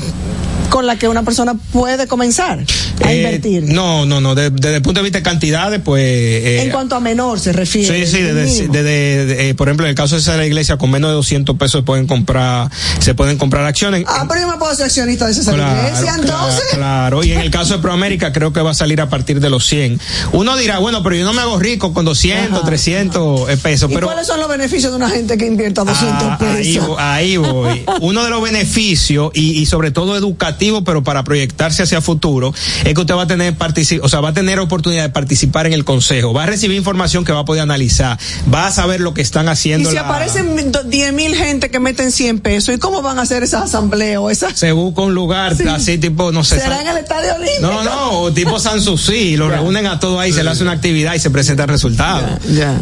con 0.72 0.86
la 0.86 0.96
que 0.96 1.06
una 1.06 1.22
persona 1.22 1.52
puede 1.70 2.06
comenzar 2.06 2.64
a 3.04 3.12
eh, 3.12 3.16
invertir? 3.18 3.64
No, 3.64 4.06
no, 4.06 4.22
no. 4.22 4.34
de- 4.34 4.48
Desde 4.48 4.76
el 4.76 4.82
punto 4.82 5.00
de 5.00 5.04
vista 5.04 5.18
de 5.18 5.22
cantidades, 5.22 5.80
pues... 5.84 6.02
eh, 6.02 6.62
en 6.62 6.70
cuanto 6.70 6.96
a 6.96 7.00
menor 7.00 7.38
se 7.38 7.52
refiere. 7.52 8.06
Sí, 8.06 8.10
sí, 8.10 8.22
desde, 8.68 9.50
eh, 9.50 9.54
por 9.54 9.68
ejemplo, 9.68 9.84
en 9.84 9.90
el 9.90 9.94
caso 9.96 10.14
de 10.14 10.22
esa 10.22 10.42
iglesia, 10.46 10.78
con 10.78 10.90
menos 10.90 11.10
de 11.10 11.14
200 11.16 11.58
pesos 11.58 11.84
pueden 11.84 12.06
comprar, 12.06 12.70
se 13.00 13.12
pueden 13.14 13.36
comprar 13.36 13.66
acciones. 13.66 14.04
Ah, 14.08 14.24
pero 14.26 14.40
yo 14.40 14.48
me 14.48 14.56
puedo 14.56 14.74
ser 14.74 14.86
accionista 14.86 15.26
de 15.26 15.32
esa 15.32 15.52
Claro, 15.52 15.88
iglesia, 15.88 16.14
entonces. 16.18 16.62
claro, 16.70 17.18
claro. 17.18 17.24
Y 17.24 17.32
en 17.32 17.40
el 17.40 17.50
caso 17.50 17.74
de 17.74 17.80
Proamérica 17.82 18.32
creo 18.32 18.54
que 18.54 18.62
va 18.62 18.70
a 18.70 18.74
salir 18.74 19.00
a 19.02 19.10
partir 19.10 19.40
de 19.40 19.50
los 19.50 19.66
100. 19.66 20.00
Uno 20.32 20.56
dirá, 20.56 20.78
bueno, 20.78 21.02
pero 21.02 21.16
yo 21.16 21.24
no 21.26 21.34
me 21.34 21.42
hago 21.42 21.58
rico 21.58 21.92
con 21.92 22.06
200, 22.06 22.64
300 22.64 23.50
eh, 23.50 23.56
pesos, 23.58 23.90
¿Y 23.90 23.94
pero 23.94 24.06
cuáles 24.06 24.26
son 24.26 24.40
los 24.40 24.48
beneficios 24.48 24.90
de 24.90 24.96
una 24.96 25.10
gente 25.10 25.36
que 25.36 25.46
invierta 25.46 25.84
200 25.84 26.12
Ah, 26.22 26.38
ahí, 26.40 26.54
pesos? 26.74 26.88
vo- 26.88 26.96
ahí 26.98 27.36
voy. 27.36 27.84
Uno 28.00 28.24
de 28.24 28.30
los 28.30 28.42
beneficios 28.42 29.30
y, 29.34 29.60
y 29.60 29.66
sobre 29.66 29.90
todo 29.90 30.16
educativo, 30.16 30.61
pero 30.84 31.02
para 31.02 31.24
proyectarse 31.24 31.82
hacia 31.82 32.00
futuro, 32.00 32.54
es 32.84 32.94
que 32.94 33.00
usted 33.00 33.14
va 33.14 33.22
a 33.22 33.26
tener 33.26 33.54
o 34.02 34.08
sea, 34.08 34.20
va 34.20 34.28
a 34.30 34.32
tener 34.34 34.58
oportunidad 34.60 35.02
de 35.02 35.08
participar 35.08 35.66
en 35.66 35.72
el 35.72 35.84
consejo, 35.84 36.32
va 36.32 36.44
a 36.44 36.46
recibir 36.46 36.76
información 36.76 37.24
que 37.24 37.32
va 37.32 37.40
a 37.40 37.44
poder 37.44 37.62
analizar, 37.62 38.18
va 38.52 38.66
a 38.66 38.72
saber 38.72 39.00
lo 39.00 39.12
que 39.14 39.22
están 39.22 39.46
Y 39.46 39.48
haciendo. 39.50 39.88
si 39.90 39.94
la- 39.96 40.02
aparecen 40.02 40.72
10 40.86 41.12
mil 41.12 41.34
gente 41.34 41.70
que 41.70 41.80
meten 41.80 42.12
100 42.12 42.38
pesos, 42.40 42.74
¿y 42.74 42.78
cómo 42.78 43.02
van 43.02 43.18
a 43.18 43.22
hacer 43.22 43.42
esa 43.42 43.62
asamblea 43.62 44.20
o 44.20 44.30
esa? 44.30 44.54
se 44.54 44.72
busca 44.72 45.02
un 45.02 45.14
lugar 45.14 45.56
Sí. 45.56 45.64
así 45.68 45.98
tipo, 45.98 46.30
no 46.32 46.44
sé. 46.44 46.60
¿Será 46.60 46.76
San- 46.76 46.86
en 46.86 46.92
el 46.92 46.96
Estadio 47.02 47.34
Olímpico? 47.34 47.60
No, 47.62 47.82
no, 47.82 48.32
tipo 48.32 48.58
Sanssouci, 48.58 49.36
lo 49.36 49.48
reúnen 49.48 49.86
a 49.86 49.98
todo 49.98 50.20
ahí, 50.20 50.32
se 50.32 50.44
le 50.44 50.50
hace 50.50 50.62
una 50.62 50.72
actividad 50.72 51.14
y 51.14 51.18
se 51.18 51.30
presenta 51.30 51.64
el 51.64 51.68
resultado. 51.70 52.26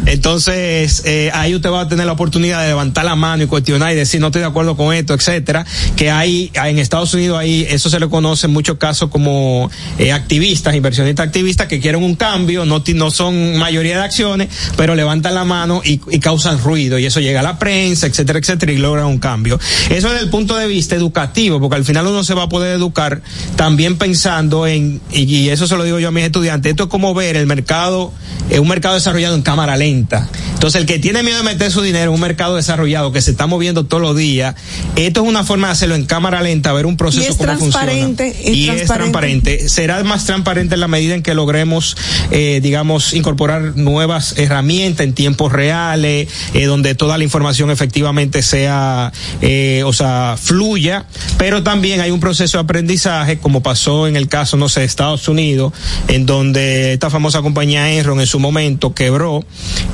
Entonces, 0.05 1.01
eh, 1.05 1.31
ahí 1.33 1.55
usted 1.55 1.69
va 1.71 1.81
a 1.81 1.87
tener 1.87 2.05
la 2.05 2.11
oportunidad 2.13 2.61
de 2.61 2.67
levantar 2.67 3.05
la 3.05 3.15
mano 3.15 3.43
y 3.43 3.47
cuestionar 3.47 3.91
y 3.91 3.95
decir 3.95 4.19
no 4.21 4.27
estoy 4.27 4.41
de 4.41 4.47
acuerdo 4.47 4.75
con 4.77 4.93
esto, 4.93 5.13
etcétera. 5.13 5.65
Que 5.95 6.11
hay, 6.11 6.51
en 6.53 6.79
Estados 6.79 7.13
Unidos 7.13 7.39
eso 7.69 7.89
se 7.89 7.99
le 7.99 8.09
conoce 8.09 8.47
en 8.47 8.53
muchos 8.53 8.77
casos 8.77 9.09
como 9.09 9.69
eh, 9.97 10.11
activistas, 10.11 10.75
inversionistas 10.75 11.27
activistas 11.27 11.67
que 11.67 11.79
quieren 11.79 12.03
un 12.03 12.15
cambio, 12.15 12.65
no, 12.65 12.83
no 12.95 13.11
son 13.11 13.57
mayoría 13.57 13.97
de 13.97 14.03
acciones, 14.03 14.49
pero 14.77 14.95
levantan 14.95 15.35
la 15.35 15.45
mano 15.45 15.81
y, 15.83 16.01
y 16.09 16.19
causan 16.19 16.59
ruido 16.59 16.97
y 16.99 17.05
eso 17.05 17.19
llega 17.19 17.39
a 17.41 17.43
la 17.43 17.59
prensa, 17.59 18.07
etcétera, 18.07 18.39
etcétera, 18.39 18.71
y 18.71 18.77
logran 18.77 19.05
un 19.05 19.19
cambio. 19.19 19.59
Eso 19.89 20.09
desde 20.09 20.23
el 20.23 20.29
punto 20.29 20.55
de 20.57 20.67
vista 20.67 20.95
educativo, 20.95 21.59
porque 21.59 21.75
al 21.75 21.85
final 21.85 22.07
uno 22.07 22.23
se 22.23 22.33
va 22.33 22.43
a 22.43 22.49
poder 22.49 22.75
educar 22.75 23.21
también 23.55 23.97
pensando 23.97 24.67
en, 24.67 25.01
y, 25.11 25.23
y 25.23 25.49
eso 25.49 25.67
se 25.67 25.75
lo 25.77 25.83
digo 25.83 25.99
yo 25.99 26.09
a 26.09 26.11
mis 26.11 26.23
estudiantes, 26.23 26.71
esto 26.71 26.83
es 26.83 26.89
como 26.89 27.13
ver 27.13 27.35
el 27.35 27.47
mercado, 27.47 28.13
eh, 28.49 28.59
un 28.59 28.67
mercado 28.67 28.95
desarrollado 28.95 29.35
en 29.35 29.41
cámara 29.41 29.77
lenta. 29.77 30.29
Entonces, 30.53 30.81
el 30.81 30.87
que 30.87 30.99
tiene 30.99 31.23
miedo 31.23 31.37
de 31.37 31.43
meter 31.43 31.71
su 31.71 31.81
dinero 31.81 32.11
en 32.11 32.15
un 32.15 32.21
mercado 32.21 32.55
desarrollado 32.55 33.11
que 33.11 33.21
se 33.21 33.31
está 33.31 33.47
moviendo 33.47 33.85
todos 33.85 34.01
los 34.01 34.15
días, 34.15 34.55
esto 34.95 35.23
es 35.23 35.27
una 35.27 35.43
forma 35.43 35.67
de 35.67 35.73
hacerlo 35.73 35.95
en 35.95 36.05
cámara 36.05 36.41
lenta, 36.41 36.71
ver 36.71 36.85
un 36.85 36.97
proceso 36.97 37.25
Y 37.33 37.35
transparente, 37.59 38.33
funciona. 38.33 38.49
es 38.51 38.55
Y 38.57 38.61
es 38.69 38.75
transparente. 38.85 39.11
transparente. 39.11 39.69
Será 39.69 40.03
más 40.03 40.25
transparente 40.25 40.75
en 40.75 40.79
la 40.81 40.87
medida 40.87 41.15
en 41.15 41.23
que 41.23 41.33
logremos, 41.33 41.95
eh, 42.31 42.59
digamos, 42.61 43.13
incorporar 43.13 43.75
nuevas 43.77 44.37
herramientas 44.37 45.05
en 45.05 45.13
tiempos 45.13 45.51
reales, 45.51 46.27
eh, 46.53 46.65
donde 46.65 46.95
toda 46.95 47.17
la 47.17 47.23
información 47.23 47.71
efectivamente 47.71 48.41
sea, 48.41 49.11
eh, 49.41 49.83
o 49.85 49.93
sea, 49.93 50.35
fluya, 50.41 51.05
pero 51.37 51.63
también 51.63 52.01
hay 52.01 52.11
un 52.11 52.19
proceso 52.19 52.57
de 52.57 52.63
aprendizaje, 52.63 53.39
como 53.39 53.61
pasó 53.63 54.07
en 54.07 54.15
el 54.15 54.27
caso, 54.27 54.57
no 54.57 54.69
sé, 54.69 54.81
de 54.81 54.85
Estados 54.85 55.27
Unidos, 55.27 55.73
en 56.07 56.25
donde 56.25 56.93
esta 56.93 57.09
famosa 57.09 57.41
compañía 57.41 57.91
Enron 57.91 58.19
en 58.19 58.27
su 58.27 58.39
momento 58.39 58.93
quebró 58.93 59.43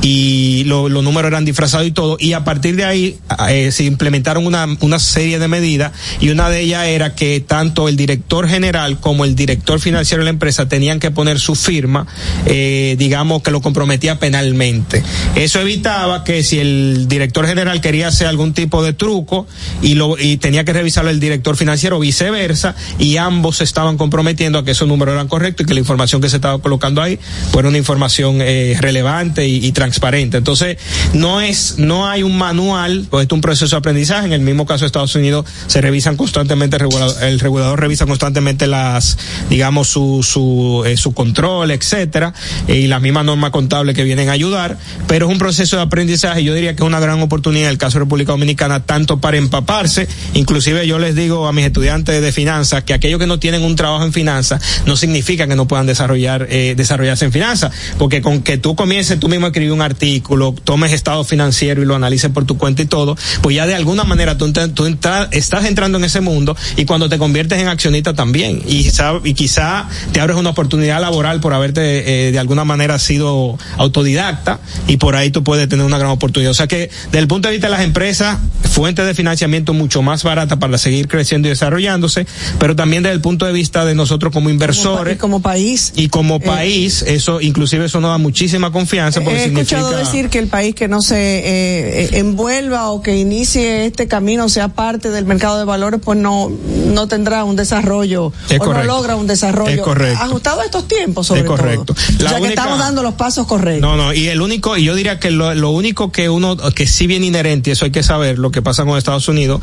y 0.01 0.63
lo- 0.65 0.89
los 0.89 1.03
números 1.03 1.29
eran 1.29 1.45
disfrazados 1.45 1.87
y 1.87 1.91
todo, 1.91 2.17
y 2.19 2.33
a 2.33 2.43
partir 2.43 2.75
de 2.75 2.85
ahí 2.85 3.17
eh, 3.49 3.71
se 3.71 3.83
implementaron 3.83 4.45
una, 4.45 4.67
una 4.81 4.99
serie 4.99 5.39
de 5.39 5.47
medidas 5.47 5.91
y 6.19 6.29
una 6.29 6.49
de 6.49 6.61
ellas 6.61 6.87
era 6.87 7.15
que 7.15 7.39
tanto 7.47 7.87
el 7.87 7.95
director 7.95 8.47
general 8.47 8.99
como 8.99 9.25
el 9.25 9.35
director 9.35 9.79
financiero 9.79 10.21
de 10.21 10.25
la 10.25 10.31
empresa 10.31 10.67
tenían 10.67 10.99
que 10.99 11.11
poner 11.11 11.39
su 11.39 11.55
firma, 11.55 12.05
eh, 12.45 12.95
digamos 12.99 13.41
que 13.41 13.51
lo 13.51 13.61
comprometía 13.61 14.19
penalmente. 14.19 15.03
Eso 15.35 15.59
evitaba 15.59 16.23
que 16.23 16.43
si 16.43 16.59
el 16.59 17.07
director 17.07 17.47
general 17.47 17.81
quería 17.81 18.09
hacer 18.09 18.27
algún 18.27 18.53
tipo 18.53 18.83
de 18.83 18.93
truco 18.93 19.47
y 19.81 19.95
lo 19.95 20.17
y 20.17 20.37
tenía 20.37 20.63
que 20.63 20.73
revisarlo 20.73 21.09
el 21.09 21.19
director 21.19 21.55
financiero 21.55 21.99
viceversa 21.99 22.75
y 22.99 23.17
ambos 23.17 23.57
se 23.57 23.63
estaban 23.63 23.97
comprometiendo 23.97 24.59
a 24.59 24.65
que 24.65 24.71
esos 24.71 24.87
números 24.87 25.13
eran 25.13 25.27
correctos 25.27 25.63
y 25.63 25.67
que 25.67 25.73
la 25.73 25.79
información 25.79 26.21
que 26.21 26.29
se 26.29 26.37
estaba 26.37 26.59
colocando 26.59 27.01
ahí 27.01 27.19
fuera 27.51 27.69
una 27.69 27.77
información 27.77 28.37
eh, 28.41 28.75
relevante 28.79 29.47
y, 29.47 29.71
transparente. 29.71 30.37
Entonces, 30.37 30.77
no 31.13 31.41
es 31.41 31.75
no 31.77 32.07
hay 32.07 32.23
un 32.23 32.37
manual, 32.37 33.07
pues 33.09 33.27
es 33.27 33.31
un 33.31 33.41
proceso 33.41 33.75
de 33.75 33.79
aprendizaje. 33.79 34.25
En 34.25 34.33
el 34.33 34.41
mismo 34.41 34.65
caso 34.65 34.81
de 34.81 34.87
Estados 34.87 35.15
Unidos 35.15 35.45
se 35.67 35.81
revisan 35.81 36.17
constantemente 36.17 36.77
el 37.21 37.36
el 37.37 37.41
regulador 37.41 37.79
revisa 37.79 38.05
constantemente 38.05 38.67
las, 38.67 39.17
digamos, 39.49 39.87
su, 39.87 40.23
su, 40.23 40.83
eh, 40.85 40.97
su 40.97 41.13
control, 41.13 41.71
etcétera, 41.71 42.33
y 42.67 42.87
las 42.87 43.01
mismas 43.01 43.25
normas 43.25 43.51
contables 43.51 43.95
que 43.95 44.03
vienen 44.03 44.29
a 44.29 44.31
ayudar, 44.33 44.77
pero 45.07 45.27
es 45.27 45.31
un 45.31 45.37
proceso 45.37 45.77
de 45.77 45.83
aprendizaje, 45.83 46.43
yo 46.43 46.53
diría 46.53 46.75
que 46.75 46.83
es 46.83 46.87
una 46.87 46.99
gran 46.99 47.21
oportunidad 47.21 47.65
en 47.65 47.71
el 47.71 47.77
caso 47.77 47.99
de 47.99 48.05
República 48.05 48.31
Dominicana, 48.31 48.83
tanto 48.83 49.19
para 49.19 49.37
empaparse, 49.37 50.07
inclusive 50.33 50.87
yo 50.87 50.99
les 50.99 51.15
digo 51.15 51.47
a 51.47 51.53
mis 51.53 51.65
estudiantes 51.65 52.21
de 52.21 52.31
finanzas 52.31 52.83
que 52.83 52.93
aquellos 52.93 53.19
que 53.19 53.27
no 53.27 53.39
tienen 53.39 53.63
un 53.63 53.75
trabajo 53.75 54.03
en 54.03 54.13
finanzas 54.13 54.61
no 54.85 54.97
significa 54.97 55.47
que 55.47 55.55
no 55.55 55.67
puedan 55.67 55.85
desarrollar, 55.85 56.47
eh, 56.49 56.73
desarrollarse 56.75 57.25
en 57.25 57.31
finanzas, 57.31 57.71
porque 57.97 58.21
con 58.21 58.41
que 58.41 58.57
tú 58.57 58.75
comiences 58.75 59.19
tú 59.19 59.29
mismo 59.29 59.45
a 59.45 59.49
escribir 59.49 59.71
un 59.71 59.81
artículo, 59.81 60.55
tomes 60.63 60.93
estado 60.93 61.23
financiero 61.23 61.81
y 61.81 61.85
lo 61.85 61.95
analices 61.95 62.31
por 62.31 62.45
tu 62.45 62.57
cuenta 62.57 62.81
y 62.81 62.85
todo, 62.85 63.15
pues 63.41 63.55
ya 63.55 63.67
de 63.67 63.75
alguna 63.75 64.03
manera 64.03 64.37
tú, 64.37 64.51
tú 64.73 64.85
estás 64.85 65.65
entrando 65.65 65.97
en 65.97 66.03
ese 66.03 66.21
mundo 66.21 66.55
y 66.75 66.85
cuando 66.85 67.09
te 67.09 67.17
conviertes 67.27 67.59
en 67.59 67.67
accionista 67.67 68.13
también, 68.13 68.63
y, 68.65 68.89
y 69.25 69.33
quizá 69.33 69.89
te 70.13 70.21
abres 70.21 70.37
una 70.37 70.51
oportunidad 70.51 71.01
laboral 71.01 71.41
por 71.41 71.53
haberte 71.53 72.27
eh, 72.27 72.31
de 72.31 72.39
alguna 72.39 72.63
manera 72.63 72.97
sido 72.99 73.57
autodidacta 73.75 74.61
y 74.87 74.95
por 74.95 75.17
ahí 75.17 75.29
tú 75.29 75.43
puedes 75.43 75.67
tener 75.67 75.85
una 75.85 75.97
gran 75.97 76.11
oportunidad. 76.11 76.51
O 76.51 76.53
sea 76.53 76.67
que 76.67 76.89
desde 77.05 77.19
el 77.19 77.27
punto 77.27 77.49
de 77.49 77.55
vista 77.55 77.67
de 77.67 77.71
las 77.71 77.81
empresas, 77.81 78.37
fuentes 78.71 79.05
de 79.05 79.13
financiamiento 79.13 79.73
mucho 79.73 80.01
más 80.01 80.23
barata 80.23 80.57
para 80.57 80.77
seguir 80.77 81.09
creciendo 81.09 81.49
y 81.49 81.49
desarrollándose, 81.49 82.25
pero 82.59 82.77
también 82.77 83.03
desde 83.03 83.15
el 83.15 83.21
punto 83.21 83.45
de 83.45 83.51
vista 83.51 83.83
de 83.83 83.93
nosotros 83.93 84.31
como 84.31 84.49
inversores. 84.49 85.17
Como, 85.17 85.41
país. 85.41 85.91
Y 85.97 86.07
como 86.07 86.37
eh, 86.37 86.39
país, 86.39 87.01
eso 87.01 87.41
inclusive 87.41 87.85
eso 87.85 87.99
nos 87.99 88.11
da 88.11 88.17
muchísima 88.17 88.71
confianza. 88.71 89.19
Porque 89.21 89.43
he 89.43 89.45
escuchado 89.47 89.91
decir 89.91 90.29
que 90.29 90.39
el 90.39 90.47
país 90.47 90.75
que 90.75 90.87
no 90.87 91.01
se 91.01 91.17
eh, 91.17 92.03
eh, 92.03 92.09
envuelva 92.13 92.89
o 92.91 93.01
que 93.01 93.17
inicie 93.17 93.85
este 93.85 94.07
camino, 94.07 94.47
sea 94.47 94.69
parte 94.69 95.09
del 95.09 95.25
mercado 95.25 95.57
de 95.57 95.65
valores, 95.65 95.99
pues 96.01 96.17
no, 96.17 96.49
no 96.93 97.07
tendrá 97.17 97.43
un 97.45 97.55
desarrollo 97.55 98.31
o 98.59 98.73
no 98.73 98.83
logra 98.83 99.15
un 99.15 99.25
desarrollo 99.25 99.83
ajustado 100.19 100.61
a 100.61 100.65
estos 100.65 100.87
tiempos, 100.87 101.25
sobre 101.25 101.41
es 101.41 101.47
correcto. 101.47 101.95
todo. 101.95 102.41
que 102.43 102.49
estamos 102.49 102.77
dando 102.77 103.01
los 103.01 103.15
pasos 103.15 103.47
correctos. 103.47 103.81
No, 103.81 103.97
no, 103.97 104.13
y 104.13 104.27
el 104.27 104.39
único, 104.39 104.77
y 104.77 104.83
yo 104.83 104.93
diría 104.93 105.19
que 105.19 105.31
lo, 105.31 105.55
lo 105.55 105.71
único 105.71 106.11
que 106.11 106.29
uno, 106.29 106.55
que 106.75 106.85
sí 106.85 107.07
viene 107.07 107.25
inherente, 107.25 107.71
y 107.71 107.73
eso 107.73 107.85
hay 107.85 107.91
que 107.91 108.03
saber, 108.03 108.37
lo 108.37 108.51
que 108.51 108.61
pasa 108.61 108.85
con 108.85 108.99
Estados 108.99 109.27
Unidos, 109.29 109.61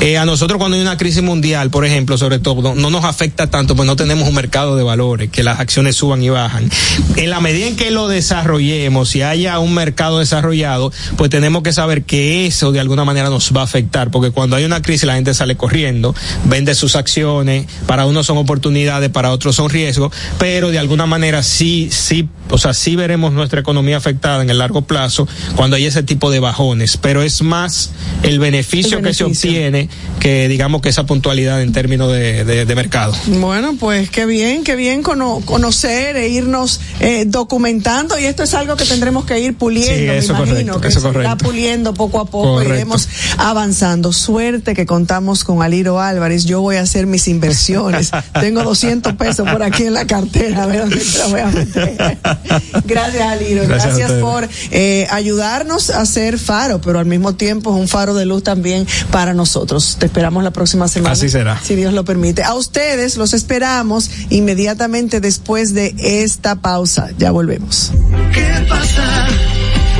eh, 0.00 0.16
a 0.16 0.24
nosotros 0.24 0.58
cuando 0.58 0.76
hay 0.78 0.82
una 0.82 0.96
crisis 0.96 1.22
mundial, 1.22 1.68
por 1.68 1.84
ejemplo, 1.84 2.16
sobre 2.16 2.38
todo, 2.38 2.74
no, 2.74 2.88
nos 2.88 3.04
afecta 3.04 3.50
tanto, 3.50 3.76
pues 3.76 3.86
no 3.86 3.96
tenemos 3.96 4.26
un 4.26 4.34
mercado 4.34 4.74
de 4.76 4.82
valores, 4.82 5.28
que 5.28 5.42
las 5.42 5.60
acciones 5.60 5.94
suban 5.94 6.22
y 6.22 6.30
bajan. 6.30 6.70
En 7.16 7.28
la 7.28 7.40
medida 7.40 7.66
en 7.66 7.76
que 7.76 7.90
lo 7.90 8.08
desarrollemos, 8.08 9.14
y 9.14 9.20
haya 9.20 9.58
un 9.58 9.74
mercado 9.74 10.20
desarrollado, 10.20 10.90
pues 11.18 11.28
tenemos 11.28 11.62
que 11.62 11.74
saber 11.74 12.04
que 12.04 12.46
eso 12.46 12.72
de 12.72 12.80
alguna 12.80 13.04
manera 13.04 13.28
nos 13.28 13.52
va 13.54 13.60
a 13.60 13.64
afectar, 13.64 14.10
porque 14.10 14.30
cuando 14.30 14.56
hay 14.56 14.64
una 14.64 14.80
crisis 14.80 15.04
la 15.04 15.16
gente 15.16 15.34
sale 15.34 15.54
corriendo, 15.54 16.14
vende 16.46 16.74
sus 16.74 16.93
acciones, 16.96 17.66
para 17.86 18.06
unos 18.06 18.26
son 18.26 18.38
oportunidades, 18.38 19.10
para 19.10 19.30
otros 19.30 19.56
son 19.56 19.70
riesgos, 19.70 20.12
pero 20.38 20.70
de 20.70 20.78
alguna 20.78 21.06
manera 21.06 21.42
sí, 21.42 21.88
sí, 21.90 22.28
o 22.50 22.58
sea, 22.58 22.74
sí 22.74 22.96
veremos 22.96 23.32
nuestra 23.32 23.60
economía 23.60 23.96
afectada 23.96 24.42
en 24.42 24.50
el 24.50 24.58
largo 24.58 24.82
plazo 24.82 25.26
cuando 25.56 25.76
hay 25.76 25.86
ese 25.86 26.02
tipo 26.02 26.30
de 26.30 26.40
bajones, 26.40 26.96
pero 26.96 27.22
es 27.22 27.42
más 27.42 27.90
el 28.22 28.38
beneficio, 28.38 29.02
que 29.02 29.14
se 29.14 29.24
obtiene 29.24 29.88
que 30.20 30.48
digamos 30.48 30.80
que 30.80 30.88
esa 30.88 31.04
puntualidad 31.04 31.62
en 31.62 31.72
términos 31.72 32.12
de, 32.12 32.74
mercado. 32.74 33.14
Bueno, 33.26 33.76
pues 33.78 34.10
qué 34.10 34.26
bien, 34.26 34.64
qué 34.64 34.74
bien 34.74 35.02
conocer 35.02 36.16
e 36.16 36.28
irnos 36.28 36.80
eh, 36.98 37.24
documentando 37.26 38.18
y 38.18 38.24
esto 38.24 38.42
es 38.42 38.54
algo 38.54 38.76
que 38.76 38.84
tendremos 38.84 39.24
que 39.26 39.38
ir 39.38 39.56
puliendo, 39.56 40.12
me 40.12 40.24
imagino, 40.24 40.80
que 40.80 40.90
se 40.90 40.98
irá 41.08 41.36
puliendo 41.36 41.94
poco 41.94 42.20
a 42.20 42.24
poco, 42.24 42.62
iremos 42.62 43.08
avanzando. 43.38 44.12
Suerte 44.12 44.74
que 44.74 44.86
contamos 44.86 45.44
con 45.44 45.62
Aliro 45.62 46.00
Álvarez, 46.00 46.44
yo 46.44 46.60
voy 46.60 46.76
a 46.76 46.83
hacer 46.84 47.06
mis 47.06 47.28
inversiones. 47.28 48.10
Tengo 48.40 48.62
200 48.62 49.14
pesos 49.14 49.48
por 49.48 49.62
aquí 49.62 49.84
en 49.84 49.94
la 49.94 50.06
cartera, 50.06 50.62
a 50.62 50.66
ver 50.66 50.80
dónde 50.80 50.96
te 50.96 51.18
la 51.18 51.26
voy 51.26 51.40
a 51.40 51.46
meter. 51.46 52.18
Gracias 52.84 53.22
Aliro, 53.22 53.66
gracias, 53.66 54.12
por 54.12 54.48
eh, 54.70 55.06
ayudarnos 55.10 55.90
a 55.90 56.02
hacer 56.02 56.38
faro, 56.38 56.80
pero 56.80 56.98
al 56.98 57.06
mismo 57.06 57.34
tiempo 57.34 57.74
es 57.74 57.80
un 57.80 57.88
faro 57.88 58.14
de 58.14 58.26
luz 58.26 58.42
también 58.42 58.86
para 59.10 59.34
nosotros. 59.34 59.96
Te 59.98 60.06
esperamos 60.06 60.44
la 60.44 60.50
próxima 60.50 60.88
semana. 60.88 61.12
Así 61.12 61.28
será. 61.28 61.60
Si 61.62 61.74
Dios 61.74 61.92
lo 61.92 62.04
permite. 62.04 62.42
A 62.42 62.54
ustedes 62.54 63.16
los 63.16 63.32
esperamos 63.32 64.10
inmediatamente 64.30 65.20
después 65.20 65.74
de 65.74 65.94
esta 65.98 66.56
pausa. 66.56 67.10
Ya 67.18 67.30
volvemos. 67.30 67.90
¿Qué 68.32 68.66
pasa? 68.68 69.28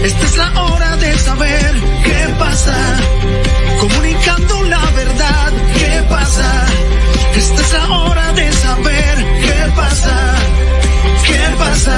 Esta 0.03 0.25
es 0.27 0.37
la 0.37 0.63
hora 0.63 0.97
de 0.97 1.19
saber 1.19 1.75
qué 2.05 2.35
pasa. 2.39 2.75
Comunicando 3.81 4.63
la 4.64 4.64
verdad, 4.64 4.64
¿qué 4.64 4.64
pasa? 6.09 6.67
Esta 7.37 7.61
es 7.61 7.73
la 7.73 7.99
hora 7.99 8.33
de 8.33 8.53
saber 8.53 9.17
qué 9.43 9.73
pasa. 9.77 10.35
¿Qué 11.27 11.57
pasa? 11.59 11.97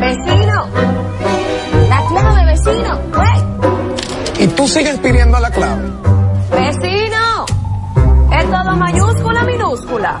Vecino. 0.00 0.66
La 1.88 2.06
clave, 2.08 2.44
vecino. 2.46 3.00
¿Y 4.38 4.46
tú 4.48 4.68
sigues 4.68 4.98
pidiendo 4.98 5.38
la 5.38 5.50
clave? 5.50 5.84
Vecino. 6.50 7.46
Es 8.32 8.50
todo 8.50 8.76
mayúscula, 8.76 9.44
minúscula. 9.44 10.20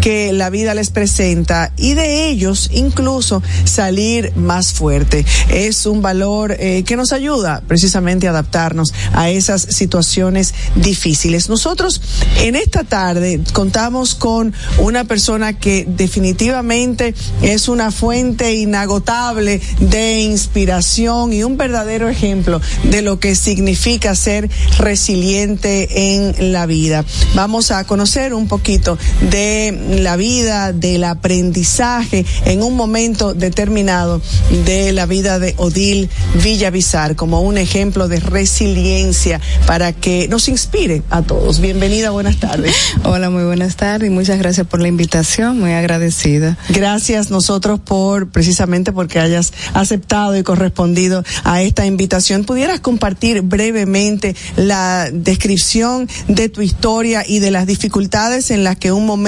que 0.00 0.32
la 0.32 0.48
vida 0.48 0.74
les 0.74 0.90
presenta 0.90 1.72
y 1.76 1.94
de 1.94 2.28
ellos 2.28 2.70
incluso 2.72 3.42
salir 3.64 4.32
más 4.36 4.72
fuerte. 4.72 5.24
Es 5.50 5.86
un 5.86 6.00
valor 6.00 6.56
eh, 6.58 6.82
que 6.84 6.96
nos 6.96 7.12
ayuda 7.12 7.62
precisamente 7.66 8.26
a 8.26 8.30
adaptarnos 8.30 8.94
a 9.12 9.28
esas 9.28 9.62
situaciones 9.62 10.54
difíciles. 10.76 11.48
Nosotros 11.48 12.00
en 12.40 12.56
esta 12.56 12.84
tarde 12.84 13.40
contamos 13.52 14.14
con 14.14 14.54
una 14.78 15.04
persona 15.04 15.58
que 15.58 15.84
definitivamente 15.86 17.14
es 17.42 17.68
una 17.68 17.90
fuente 17.90 18.54
inagotable 18.54 19.60
de 19.78 20.20
inspiración 20.20 21.32
y 21.32 21.44
un 21.44 21.56
verdadero 21.56 22.08
ejemplo 22.08 22.60
de 22.84 23.02
lo 23.02 23.20
que 23.20 23.34
significa 23.34 24.14
ser 24.14 24.48
resiliente 24.78 26.14
en 26.14 26.52
la 26.52 26.66
vida. 26.66 27.04
Vamos 27.34 27.70
a 27.70 27.84
conocer 27.84 28.32
un 28.32 28.48
poquito 28.48 28.98
de 29.34 29.98
la 30.00 30.14
vida, 30.14 30.72
del 30.72 31.02
aprendizaje 31.02 32.24
en 32.44 32.62
un 32.62 32.76
momento 32.76 33.34
determinado 33.34 34.22
de 34.64 34.92
la 34.92 35.06
vida 35.06 35.40
de 35.40 35.54
Odil 35.56 36.08
Villavizar 36.40 37.16
como 37.16 37.40
un 37.40 37.58
ejemplo 37.58 38.06
de 38.06 38.20
resiliencia 38.20 39.40
para 39.66 39.92
que 39.92 40.28
nos 40.28 40.46
inspire 40.46 41.02
a 41.10 41.22
todos. 41.22 41.58
Bienvenida, 41.58 42.10
buenas 42.10 42.36
tardes. 42.36 42.76
Hola, 43.02 43.28
muy 43.28 43.42
buenas 43.42 43.74
tardes 43.74 44.08
y 44.08 44.12
muchas 44.12 44.38
gracias 44.38 44.68
por 44.68 44.80
la 44.80 44.86
invitación, 44.86 45.58
muy 45.58 45.72
agradecida. 45.72 46.56
Gracias 46.68 47.32
nosotros 47.32 47.80
por 47.80 48.28
precisamente 48.28 48.92
porque 48.92 49.18
hayas 49.18 49.52
aceptado 49.72 50.36
y 50.36 50.44
correspondido 50.44 51.24
a 51.42 51.60
esta 51.60 51.86
invitación. 51.86 52.44
¿Pudieras 52.44 52.78
compartir 52.78 53.42
brevemente 53.42 54.36
la 54.54 55.08
descripción 55.12 56.08
de 56.28 56.48
tu 56.48 56.62
historia 56.62 57.24
y 57.26 57.40
de 57.40 57.50
las 57.50 57.66
dificultades 57.66 58.52
en 58.52 58.62
las 58.62 58.76
que 58.76 58.92
un 58.92 59.04
momento 59.04 59.23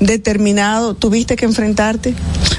determinado 0.00 0.94
tuviste 0.94 1.36
que 1.36 1.44
enfrentarte? 1.44 2.14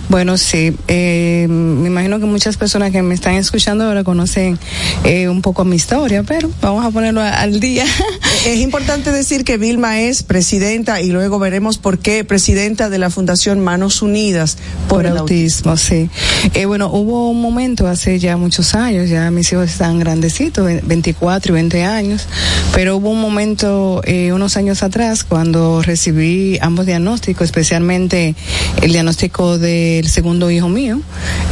Bueno, 0.09 0.37
sí, 0.37 0.73
eh, 0.87 1.47
me 1.49 1.87
imagino 1.87 2.19
que 2.19 2.25
muchas 2.25 2.55
personas 2.55 2.91
que 2.91 3.01
me 3.01 3.13
están 3.13 3.35
escuchando 3.35 3.83
ahora 3.83 4.05
conocen 4.05 4.57
eh, 5.03 5.27
un 5.27 5.41
poco 5.41 5.65
mi 5.65 5.75
historia, 5.75 6.23
pero 6.23 6.49
vamos 6.61 6.85
a 6.85 6.91
ponerlo 6.91 7.21
al 7.21 7.59
día. 7.59 7.85
es 8.45 8.57
importante 8.59 9.11
decir 9.11 9.43
que 9.43 9.57
Vilma 9.57 9.99
es 9.99 10.23
presidenta 10.23 11.01
y 11.01 11.09
luego 11.09 11.39
veremos 11.39 11.77
por 11.77 11.99
qué 11.99 12.23
presidenta 12.23 12.89
de 12.89 12.99
la 12.99 13.09
Fundación 13.09 13.59
Manos 13.59 14.01
Unidas 14.01 14.57
por, 14.87 14.99
por 14.99 15.05
el 15.07 15.17
autismo, 15.17 15.75
sí. 15.75 16.09
Eh, 16.53 16.65
bueno, 16.65 16.89
hubo 16.89 17.29
un 17.29 17.41
momento 17.41 17.87
hace 17.87 18.17
ya 18.17 18.37
muchos 18.37 18.75
años, 18.75 19.09
ya 19.09 19.29
mis 19.29 19.51
hijos 19.51 19.69
están 19.69 19.99
grandecitos, 19.99 20.65
24 20.83 21.51
y 21.51 21.53
20 21.53 21.83
años, 21.83 22.27
pero 22.73 22.95
hubo 22.95 23.09
un 23.09 23.19
momento 23.19 24.01
unos 24.31 24.55
años 24.55 24.83
atrás 24.83 25.25
cuando 25.25 25.81
recibí 25.81 26.57
ambos 26.67 26.85
diagnósticos, 26.85 27.45
especialmente 27.45 28.35
el 28.81 28.91
diagnóstico 28.91 29.57
del 29.57 30.07
segundo 30.07 30.51
hijo 30.51 30.69
mío, 30.69 31.01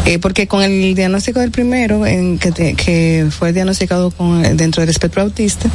eh, 0.05 0.19
porque 0.19 0.47
con 0.47 0.63
el 0.63 0.95
diagnóstico 0.95 1.39
del 1.39 1.51
primero, 1.51 2.05
en 2.05 2.37
que, 2.37 2.75
que 2.75 3.27
fue 3.31 3.53
diagnosticado 3.53 4.11
con, 4.11 4.57
dentro 4.57 4.81
del 4.81 4.89
espectro 4.89 5.23
autista, 5.23 5.69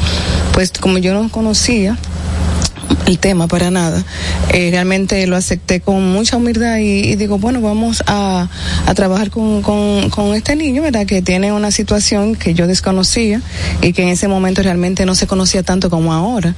pues 0.52 0.72
como 0.72 0.98
yo 0.98 1.12
no 1.14 1.28
conocía, 1.30 1.98
el 3.10 3.18
tema 3.18 3.48
para 3.48 3.70
nada. 3.70 4.02
Eh, 4.52 4.70
realmente 4.70 5.26
lo 5.26 5.36
acepté 5.36 5.80
con 5.80 6.12
mucha 6.12 6.36
humildad 6.36 6.78
y, 6.78 7.10
y 7.10 7.16
digo, 7.16 7.38
bueno, 7.38 7.60
vamos 7.60 8.02
a, 8.06 8.48
a 8.86 8.94
trabajar 8.94 9.30
con, 9.30 9.62
con, 9.62 10.10
con, 10.10 10.34
este 10.34 10.56
niño, 10.56 10.82
¿verdad? 10.82 11.06
Que 11.06 11.22
tiene 11.22 11.52
una 11.52 11.70
situación 11.70 12.36
que 12.36 12.54
yo 12.54 12.66
desconocía 12.66 13.42
y 13.82 13.92
que 13.92 14.02
en 14.02 14.08
ese 14.08 14.28
momento 14.28 14.62
realmente 14.62 15.04
no 15.06 15.14
se 15.14 15.26
conocía 15.26 15.62
tanto 15.62 15.90
como 15.90 16.12
ahora. 16.12 16.54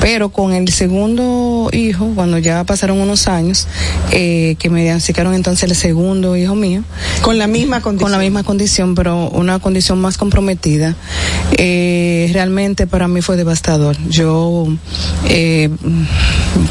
Pero 0.00 0.30
con 0.30 0.52
el 0.54 0.68
segundo 0.70 1.68
hijo, 1.72 2.12
cuando 2.14 2.38
ya 2.38 2.64
pasaron 2.64 3.00
unos 3.00 3.28
años, 3.28 3.66
eh, 4.10 4.56
que 4.58 4.70
me 4.70 4.82
diagnosticaron 4.82 5.34
entonces 5.34 5.70
el 5.70 5.76
segundo 5.76 6.36
hijo 6.36 6.54
mío. 6.54 6.82
Con 7.22 7.38
la 7.38 7.46
misma 7.46 7.80
condición. 7.80 8.04
Con 8.04 8.12
la 8.12 8.18
misma 8.18 8.42
condición, 8.42 8.94
pero 8.94 9.28
una 9.30 9.58
condición 9.58 10.00
más 10.00 10.16
comprometida. 10.16 10.96
Eh, 11.58 12.30
realmente 12.32 12.86
para 12.86 13.06
mí 13.08 13.20
fue 13.20 13.36
devastador. 13.36 13.96
Yo, 14.08 14.66
eh, 15.28 15.68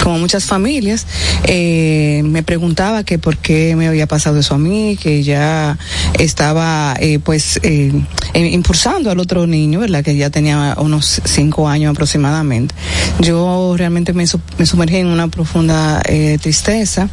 como 0.04 0.20
muchas 0.20 0.46
familias, 0.46 1.06
eh, 1.46 2.22
me 2.26 2.44
preguntaba 2.44 3.04
que 3.04 3.20
por 3.20 3.38
qué 3.38 3.76
me 3.76 3.88
había 3.88 4.08
pasado 4.08 4.40
eso 4.40 4.56
a 4.56 4.58
mí, 4.58 4.98
que 5.02 5.24
ya 5.24 5.78
estaba 6.18 6.96
eh, 7.00 7.20
pues 7.20 7.60
eh, 7.64 7.92
impulsando 8.34 9.12
al 9.12 9.20
otro 9.20 9.48
niño, 9.48 9.80
¿verdad? 9.80 10.04
Que 10.04 10.16
ya 10.16 10.30
tenía 10.30 10.76
unos 10.80 11.22
cinco 11.26 11.68
años 11.68 11.92
aproximadamente. 11.92 12.76
Yo 13.20 13.76
realmente 13.78 14.14
me, 14.14 14.26
me 14.58 14.66
sumergí 14.66 14.98
en 14.98 15.08
una 15.08 15.28
profunda 15.28 16.02
eh, 16.06 16.38
tristeza 16.42 17.10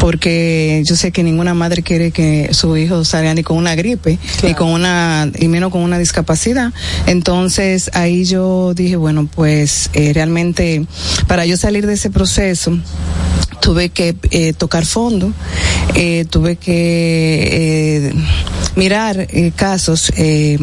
porque 0.00 0.82
yo 0.84 0.96
sé 0.96 1.12
que 1.12 1.22
ninguna 1.22 1.54
madre 1.54 1.82
quiere 1.82 2.10
que 2.10 2.50
su 2.52 2.76
hijo 2.76 3.04
salga 3.04 3.34
ni 3.34 3.42
con 3.42 3.56
una 3.56 3.74
gripe, 3.74 4.18
claro. 4.18 4.48
ni 4.48 4.54
con 4.54 4.68
una, 4.68 5.30
y 5.38 5.48
menos 5.48 5.70
con 5.70 5.82
una 5.82 5.98
discapacidad. 5.98 6.72
Entonces 7.06 7.90
ahí 7.94 8.24
yo 8.24 8.74
dije, 8.74 8.96
bueno, 8.96 9.28
pues 9.32 9.90
eh, 9.92 10.12
realmente 10.12 10.84
para 11.26 11.35
yo 11.44 11.56
salir 11.56 11.86
de 11.86 11.94
ese 11.94 12.10
proceso, 12.10 12.78
tuve 13.66 13.88
que 13.88 14.14
eh, 14.30 14.52
tocar 14.52 14.86
fondo, 14.86 15.32
eh, 15.96 16.24
tuve 16.30 16.54
que 16.54 18.06
eh, 18.06 18.12
mirar 18.76 19.26
casos 19.56 20.12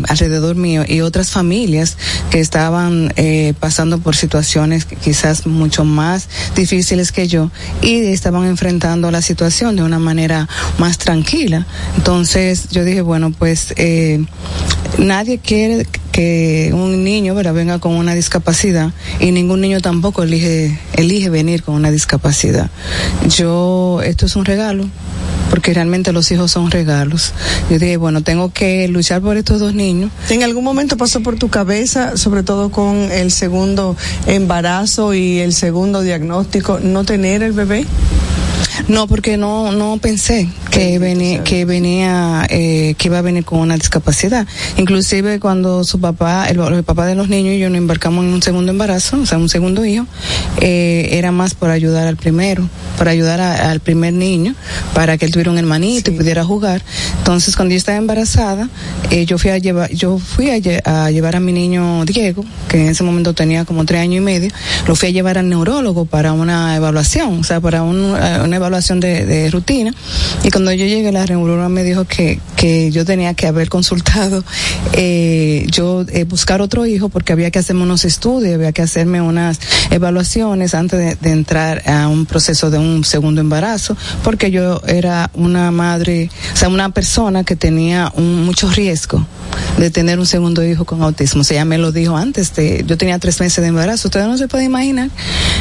alrededor 0.07 0.55
mío 0.55 0.85
y 0.87 1.01
otras 1.01 1.31
familias 1.31 1.97
que 2.29 2.39
estaban 2.39 3.13
pasando 3.59 3.97
por 3.97 4.15
situaciones 4.15 4.85
quizás 4.85 5.47
mucho 5.47 5.83
más 5.83 6.29
difíciles 6.55 7.11
que 7.11 7.27
yo 7.27 7.51
y 7.81 8.05
estaban 8.05 8.45
enfrentando 8.45 9.11
la 9.11 9.21
situación 9.21 9.75
de 9.75 9.83
una 9.83 9.99
manera 9.99 10.47
más 10.77 10.97
tranquila. 10.97 11.67
Entonces 11.97 12.69
yo 12.69 12.85
dije, 12.85 13.01
bueno, 13.01 13.31
pues 13.31 13.73
nadie 14.97 15.39
quiere 15.39 15.87
que 16.13 16.69
un 16.73 17.03
niño 17.03 17.33
venga 17.33 17.79
con 17.79 17.93
una 17.93 18.13
discapacidad 18.13 18.91
y 19.19 19.31
ningún 19.31 19.61
niño 19.61 19.81
tampoco 19.81 20.21
elige, 20.21 20.62
elige 20.93 21.29
venir 21.29 21.63
con 21.63 21.75
una 21.75 21.91
discapacidad. 21.91 22.69
Yo, 23.27 24.01
esto 24.03 24.25
es 24.25 24.35
un 24.35 24.45
regalo 24.45 24.87
porque 25.53 25.71
realmente 25.71 26.11
los 26.13 26.31
hijos 26.31 26.49
son 26.49 26.71
regalos. 26.71 27.31
Yo 27.69 27.77
dije, 27.77 27.97
bueno, 27.97 28.23
tengo 28.23 28.51
que 28.51 28.87
luchar 28.87 29.21
por 29.21 29.37
estos 29.37 29.59
dos 29.59 29.75
niños. 29.75 30.09
¿En 30.31 30.41
algún 30.41 30.63
momento 30.63 30.97
pasó 30.97 31.21
por 31.21 31.37
tu 31.37 31.49
cabeza, 31.49 32.17
sobre 32.17 32.41
todo 32.41 32.71
con 32.71 32.95
el 33.11 33.29
segundo 33.29 33.95
embarazo 34.25 35.13
y 35.13 35.39
el 35.39 35.53
segundo 35.53 36.01
diagnóstico, 36.01 36.79
no 36.79 37.03
tener 37.03 37.43
el 37.43 37.51
bebé? 37.51 37.85
No, 38.87 39.07
porque 39.07 39.37
no 39.37 39.71
no 39.71 39.97
pensé 40.01 40.49
que 40.71 40.99
venía 40.99 41.43
que 41.43 41.65
venía 41.65 42.45
eh, 42.49 42.95
que 42.97 43.07
iba 43.07 43.19
a 43.19 43.21
venir 43.21 43.45
con 43.45 43.59
una 43.59 43.75
discapacidad. 43.75 44.47
Inclusive 44.77 45.39
cuando 45.39 45.83
su 45.83 45.99
papá, 45.99 46.47
el, 46.49 46.59
el 46.59 46.83
papá 46.83 47.05
de 47.05 47.15
los 47.15 47.29
niños 47.29 47.53
y 47.55 47.59
yo 47.59 47.69
nos 47.69 47.77
embarcamos 47.77 48.25
en 48.25 48.33
un 48.33 48.41
segundo 48.41 48.71
embarazo, 48.71 49.19
o 49.21 49.25
sea, 49.25 49.37
un 49.37 49.49
segundo 49.49 49.85
hijo, 49.85 50.05
eh, 50.61 51.09
era 51.11 51.31
más 51.31 51.53
por 51.53 51.69
ayudar 51.69 52.07
al 52.07 52.17
primero, 52.17 52.67
para 52.97 53.11
ayudar 53.11 53.39
a- 53.41 53.71
al 53.71 53.79
primer 53.79 54.13
niño, 54.13 54.55
para 54.93 55.17
que 55.17 55.25
él 55.25 55.31
tuviera 55.31 55.51
un 55.51 55.57
hermanito 55.57 56.11
y 56.11 56.15
pudiera 56.15 56.43
jugar. 56.43 56.81
Entonces, 57.19 57.55
cuando 57.55 57.71
yo 57.73 57.77
estaba 57.77 57.97
embarazada, 57.97 58.69
eh, 59.11 59.25
yo 59.25 59.37
fui 59.37 59.51
a 59.51 59.57
llevar, 59.57 59.91
yo 59.91 60.17
fui 60.17 60.49
a, 60.49 60.57
lle- 60.57 60.81
a 60.85 61.11
llevar 61.11 61.35
a 61.35 61.39
mi 61.39 61.51
niño 61.53 62.05
Diego, 62.05 62.43
que 62.67 62.81
en 62.81 62.87
ese 62.89 63.03
momento 63.03 63.33
tenía 63.33 63.65
como 63.65 63.85
tres 63.85 64.01
años 64.01 64.17
y 64.17 64.21
medio, 64.21 64.49
lo 64.87 64.95
fui 64.95 65.09
a 65.09 65.11
llevar 65.11 65.37
al 65.37 65.47
neurólogo 65.49 66.05
para 66.05 66.33
una 66.33 66.75
evaluación, 66.75 67.39
o 67.39 67.43
sea, 67.43 67.59
para 67.61 67.83
un- 67.83 68.15
eh, 68.19 68.39
una 68.43 68.55
evaluación 68.55 68.62
de, 68.99 69.25
de 69.25 69.51
rutina. 69.51 69.93
Y 70.43 70.49
cuando 70.49 70.71
yo 70.71 70.85
llegué, 70.85 71.11
la 71.11 71.25
neuróloga 71.25 71.69
me 71.69 71.83
dijo 71.83 72.05
que, 72.05 72.39
que 72.55 72.91
yo 72.91 73.05
tenía 73.05 73.33
que 73.33 73.47
haber 73.47 73.69
consultado, 73.69 74.43
eh, 74.93 75.65
yo 75.69 76.05
eh, 76.09 76.23
buscar 76.23 76.61
otro 76.61 76.85
hijo 76.85 77.09
porque 77.09 77.33
había 77.33 77.51
que 77.51 77.59
hacerme 77.59 77.83
unos 77.83 78.05
estudios, 78.05 78.53
había 78.55 78.71
que 78.71 78.81
hacerme 78.81 79.21
unas 79.21 79.59
evaluaciones 79.91 80.75
antes 80.75 80.99
de, 80.99 81.15
de 81.15 81.31
entrar 81.31 81.83
a 81.89 82.07
un 82.07 82.25
proceso 82.25 82.69
de 82.69 82.77
un 82.77 83.03
segundo 83.03 83.41
embarazo, 83.41 83.95
porque 84.23 84.51
yo 84.51 84.81
era 84.87 85.29
una 85.33 85.71
madre, 85.71 86.29
o 86.53 86.57
sea, 86.57 86.69
una 86.69 86.89
persona 86.89 87.43
que 87.43 87.55
tenía 87.55 88.11
un, 88.15 88.45
mucho 88.45 88.69
riesgo 88.69 89.25
de 89.77 89.89
tener 89.89 90.19
un 90.19 90.25
segundo 90.25 90.63
hijo 90.63 90.85
con 90.85 91.01
autismo. 91.01 91.41
O 91.41 91.43
sea, 91.43 91.57
ella 91.57 91.65
me 91.65 91.77
lo 91.77 91.91
dijo 91.91 92.15
antes, 92.15 92.53
de, 92.55 92.83
yo 92.85 92.97
tenía 92.97 93.19
tres 93.19 93.39
meses 93.39 93.61
de 93.61 93.67
embarazo. 93.67 94.07
Ustedes 94.07 94.27
no 94.27 94.37
se 94.37 94.47
pueden 94.47 94.67
imaginar 94.67 95.09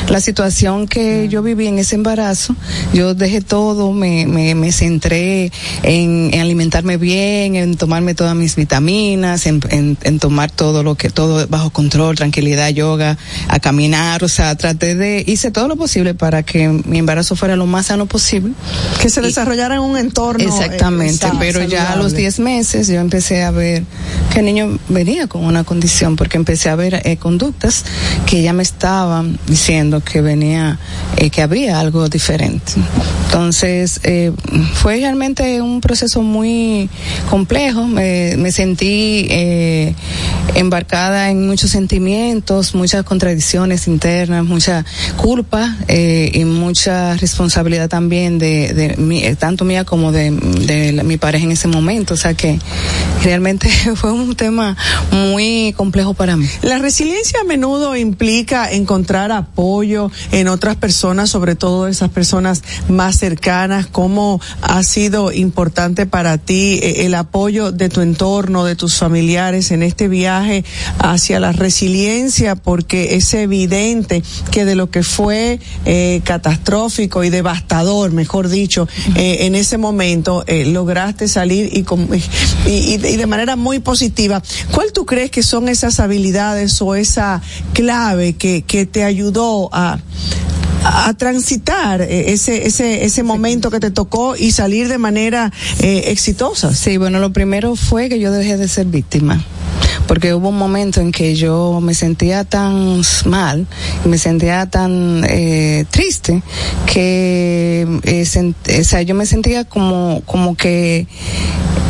la 0.09 0.21
situación 0.21 0.87
que 0.87 1.29
yo 1.29 1.43
viví 1.43 1.67
en 1.67 1.79
ese 1.79 1.97
embarazo. 1.97 2.55
Yo 2.93 3.15
dejé 3.15 3.41
todo, 3.41 3.93
me, 3.93 4.27
me, 4.27 4.55
me 4.55 4.71
centré 4.73 5.51
en, 5.83 6.31
en 6.33 6.41
alimentarme 6.41 6.97
bien, 6.97 7.57
en 7.57 7.77
tomarme 7.77 8.15
todas 8.15 8.35
mis 8.37 8.55
vitaminas, 8.57 9.47
en, 9.47 9.61
en, 9.71 9.97
en 10.03 10.19
tomar 10.19 10.51
todo 10.51 10.83
lo 10.83 10.95
que, 10.95 11.09
todo 11.11 11.47
bajo 11.49 11.71
control, 11.71 12.17
tranquilidad, 12.17 12.69
yoga, 12.71 13.17
a 13.49 13.59
caminar, 13.61 14.23
o 14.25 14.29
sea, 14.29 14.55
traté 14.57 14.95
de, 14.95 15.25
hice 15.27 15.51
todo 15.51 15.69
lo 15.69 15.77
posible 15.77 16.15
para 16.15 16.43
que 16.43 16.69
mi 16.69 16.99
embarazo 16.99 17.37
fuera 17.37 17.57
lo 17.57 17.67
más 17.67 17.87
sano 17.87 18.07
posible. 18.07 18.53
Que 19.01 19.09
se 19.09 19.21
desarrollara 19.23 19.77
en 19.77 19.81
un 19.81 19.97
entorno. 19.97 20.45
eh, 20.45 20.47
Exactamente, 20.47 21.27
pero 21.39 21.63
ya 21.65 21.93
a 21.93 21.97
los 21.97 22.13
saludable. 22.13 22.19
10 22.19 22.39
meses 22.41 22.89
yo 22.89 23.01
empecé 23.01 23.43
a 23.43 23.51
ver 23.51 23.85
que 24.33 24.41
el 24.41 24.45
niño 24.47 24.79
venía 24.89 25.27
con 25.27 25.45
una 25.45 25.65
condición, 25.65 26.17
porque 26.17 26.37
empecé 26.37 26.69
a 26.69 26.77
ver 26.77 27.01
eh, 27.05 27.17
conductas 27.17 27.85
que 28.27 28.43
ya 28.43 28.53
me 28.53 28.63
estaban 28.63 29.39
diciendo 29.47 30.03
que 30.05 30.21
venía, 30.21 30.79
eh, 31.17 31.31
que 31.31 31.43
había 31.43 31.81
algo 31.81 32.09
diferente. 32.09 32.73
Entonces, 33.27 34.01
eh, 34.05 34.31
fue 34.75 34.97
realmente 34.99 35.63
un 35.63 35.81
proceso 35.81 36.21
muy 36.21 36.91
complejo, 37.31 37.87
me, 37.87 38.37
me 38.37 38.53
sentí 38.53 39.27
eh, 39.31 39.95
embarcada 40.55 41.31
en 41.31 41.47
muchos 41.47 41.71
sentimientos, 41.71 42.75
muchas 42.75 43.05
contradicciones 43.05 43.87
internas, 43.89 44.45
mucha 44.45 44.85
culpa 45.17 45.75
eh, 45.89 46.31
y 46.35 46.45
mucha 46.45 47.17
responsabilidad 47.17 47.89
también 47.89 48.39
de, 48.39 48.75
de 48.75 48.97
mí, 48.99 49.25
eh, 49.25 49.35
tanto 49.35 49.65
mía 49.65 49.85
como 49.85 50.13
de, 50.13 50.31
de 50.31 50.93
la- 50.93 51.03
mi 51.03 51.17
pareja 51.17 51.47
en 51.47 51.53
ese 51.53 51.69
momento. 51.69 52.13
O 52.13 52.19
sea 52.19 52.35
que 52.35 52.59
realmente 53.25 53.69
fue 53.95 54.13
un 54.13 54.37
tema 54.37 54.77
muy 55.11 55.73
complejo 55.77 56.13
para 56.13 56.37
mí. 56.37 56.47
La 56.61 56.77
resiliencia 56.79 57.41
a 57.41 57.45
menudo 57.45 57.97
implica 57.97 58.71
encontrar 58.71 59.33
apoyo 59.33 60.11
en 60.33 60.49
otras 60.49 60.77
personas, 60.77 61.31
sobre 61.31 61.55
todo 61.55 61.89
esas 61.89 62.11
personas 62.11 62.63
más 62.89 63.19
cercanas. 63.19 63.87
¿Cómo 63.87 64.41
ha 64.61 64.83
sido 64.83 65.33
importante 65.33 66.07
para 66.07 66.39
ti 66.39 66.79
eh, 66.83 67.05
el 67.07 67.15
apoyo 67.15 67.73
de 67.73 67.89
tu 67.89 68.01
entorno, 68.01 68.65
de 68.65 68.77
tus 68.77 68.97
familiares 68.97 69.71
en 69.71 69.83
este 69.83 70.09
viaje 70.09 70.65
hacia 70.99 71.41
la 71.41 71.53
resiliencia? 71.53 72.55
Porque 72.57 73.15
es 73.17 73.33
evidente 73.35 74.23
que 74.51 74.65
de 74.65 74.75
lo 74.75 74.91
que 74.91 75.03
fue 75.03 75.61
eh, 75.85 76.21
catastrófico 76.25 77.25
y 77.25 77.31
devastador, 77.31 78.13
mejor 78.13 78.49
dicho, 78.49 78.89
eh, 79.17 79.39
en 79.41 79.55
ese 79.55 79.79
momento 79.79 80.45
eh, 80.47 80.65
lograste 80.67 81.29
salir 81.29 81.71
y, 81.73 81.83
con- 81.83 82.09
y, 82.67 82.71
y- 82.71 82.95
y 82.95 83.17
de 83.17 83.27
manera 83.27 83.57
muy 83.57 83.79
positiva. 83.81 84.43
¿Cuál 84.73 84.93
tú 84.93 85.07
crees 85.07 85.31
que 85.31 85.43
son 85.43 85.69
esas 85.69 86.01
habilidades 86.01 86.81
o 86.83 86.95
esa 86.95 87.41
clave 87.73 88.35
que, 88.35 88.63
que 88.63 88.87
te 88.87 89.05
ayudó 89.05 89.69
a, 89.73 89.99
a 90.85 91.15
transitar 91.15 92.03
eh, 92.03 92.33
ese, 92.67 93.05
ese, 93.05 93.23
momento 93.23 93.71
que 93.71 93.81
te 93.81 93.91
tocó 93.91 94.37
y 94.37 94.53
salir 94.53 94.89
de 94.89 94.99
manera 94.99 95.53
eh, 95.81 96.05
exitosa? 96.09 96.75
Sí, 96.75 96.97
bueno, 96.97 97.19
lo 97.19 97.33
primero 97.33 97.77
fue 97.77 98.09
que 98.09 98.19
yo 98.19 98.33
dejé 98.33 98.57
de 98.57 98.69
ser 98.69 98.87
víctima. 98.87 99.45
Porque 100.07 100.35
hubo 100.35 100.49
un 100.49 100.59
momento 100.59 101.01
en 101.01 101.13
que 101.13 101.35
yo 101.35 101.81
me 101.81 101.95
sentía 101.95 102.45
tan 102.45 103.01
mal, 103.25 103.67
me 104.05 104.19
sentía 104.19 104.67
tan 104.67 105.25
eh, 105.29 105.85
triste, 105.91 106.43
que 106.87 107.87
eh, 108.03 108.81
o 108.81 108.85
sea, 108.85 109.03
yo 109.03 109.15
me 109.15 109.27
sentía 109.27 109.65
como, 109.65 110.23
como 110.27 110.57
que 110.57 111.07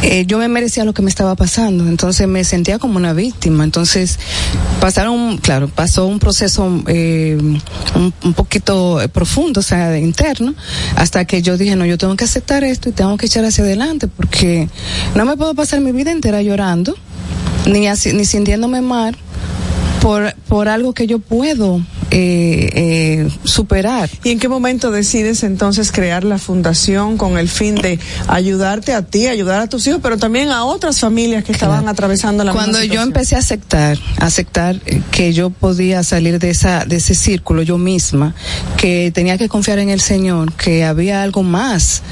eh, 0.03 0.27
yo 0.27 0.39
me 0.39 0.49
merecía 0.49 0.85
lo 0.85 0.95
que 0.95 1.03
me 1.03 1.11
estaba 1.11 1.37
pasando, 1.37 1.87
entonces 1.87 2.27
me 2.27 2.43
sentía 2.45 2.79
como 2.79 2.97
una 2.97 3.13
víctima. 3.13 3.63
Entonces 3.63 4.19
pasaron, 4.81 5.39
claro, 5.39 5.69
pasó 5.69 6.07
un 6.07 6.19
proceso 6.19 6.83
eh, 6.89 7.39
un, 7.95 8.15
un 8.25 8.35
poquito 8.35 9.01
profundo, 9.13 9.61
o 9.61 9.63
sea, 9.63 9.97
interno, 9.99 10.55
hasta 10.97 11.25
que 11.25 11.41
yo 11.41 11.57
dije, 11.57 11.77
no, 11.77 11.87
yo 11.87 11.99
tengo 11.99 12.17
que 12.17 12.25
aceptar 12.25 12.65
esto 12.65 12.89
y 12.89 12.93
tengo 12.93 13.17
que 13.17 13.27
echar 13.27 13.45
hacia 13.45 13.63
adelante, 13.63 14.09
porque 14.09 14.69
no 15.15 15.25
me 15.25 15.37
puedo 15.37 15.55
pasar 15.55 15.81
mi 15.81 15.93
vida 15.93 16.11
entera 16.11 16.43
llorando, 16.43 16.97
ni, 17.67 17.87
así, 17.87 18.13
ni 18.13 18.25
sintiéndome 18.25 18.81
mal 18.81 19.17
por, 20.01 20.35
por 20.49 20.69
algo 20.69 20.93
que 20.93 21.07
yo 21.07 21.19
puedo 21.19 21.81
eh, 22.15 22.71
eh, 22.75 23.29
superar. 23.43 24.11
¿Y 24.23 24.33
en 24.33 24.39
qué 24.39 24.47
momento 24.47 24.91
decides 24.91 25.43
entonces 25.45 25.91
crear 25.93 26.25
la 26.25 26.37
fundación 26.37 27.17
con 27.17 27.39
el 27.39 27.49
fin 27.49 27.75
de 27.75 27.99
ayudarte 28.29 28.93
a 28.93 29.01
ti, 29.01 29.29
ayudar 29.29 29.61
a 29.61 29.67
tus 29.67 29.87
hijos, 29.87 30.01
pero 30.03 30.19
también 30.19 30.51
a 30.51 30.65
otras 30.65 31.01
familias 31.01 31.43
que 31.43 31.53
estaban 31.53 31.89
atravesando 31.89 32.45
la 32.45 32.53
Cuando 32.53 32.81
misma 32.81 32.95
yo 32.95 33.01
empecé 33.01 33.37
a 33.37 33.39
aceptar, 33.39 33.99
a 34.19 34.27
aceptar 34.27 34.79
que 35.11 35.33
yo 35.33 35.49
podía 35.49 36.03
salir 36.03 36.39
de 36.39 36.51
esa, 36.51 36.85
de 36.85 36.97
ese 36.97 37.15
círculo 37.15 37.63
yo 37.63 37.79
misma, 37.79 38.35
que 38.77 39.11
tenía 39.15 39.39
que 39.39 39.49
confiar 39.49 39.79
en 39.79 39.89
el 39.89 40.03
Señor, 40.03 40.53
que 40.53 40.85
había 40.85 41.23
algo 41.23 41.43
más 41.43 42.03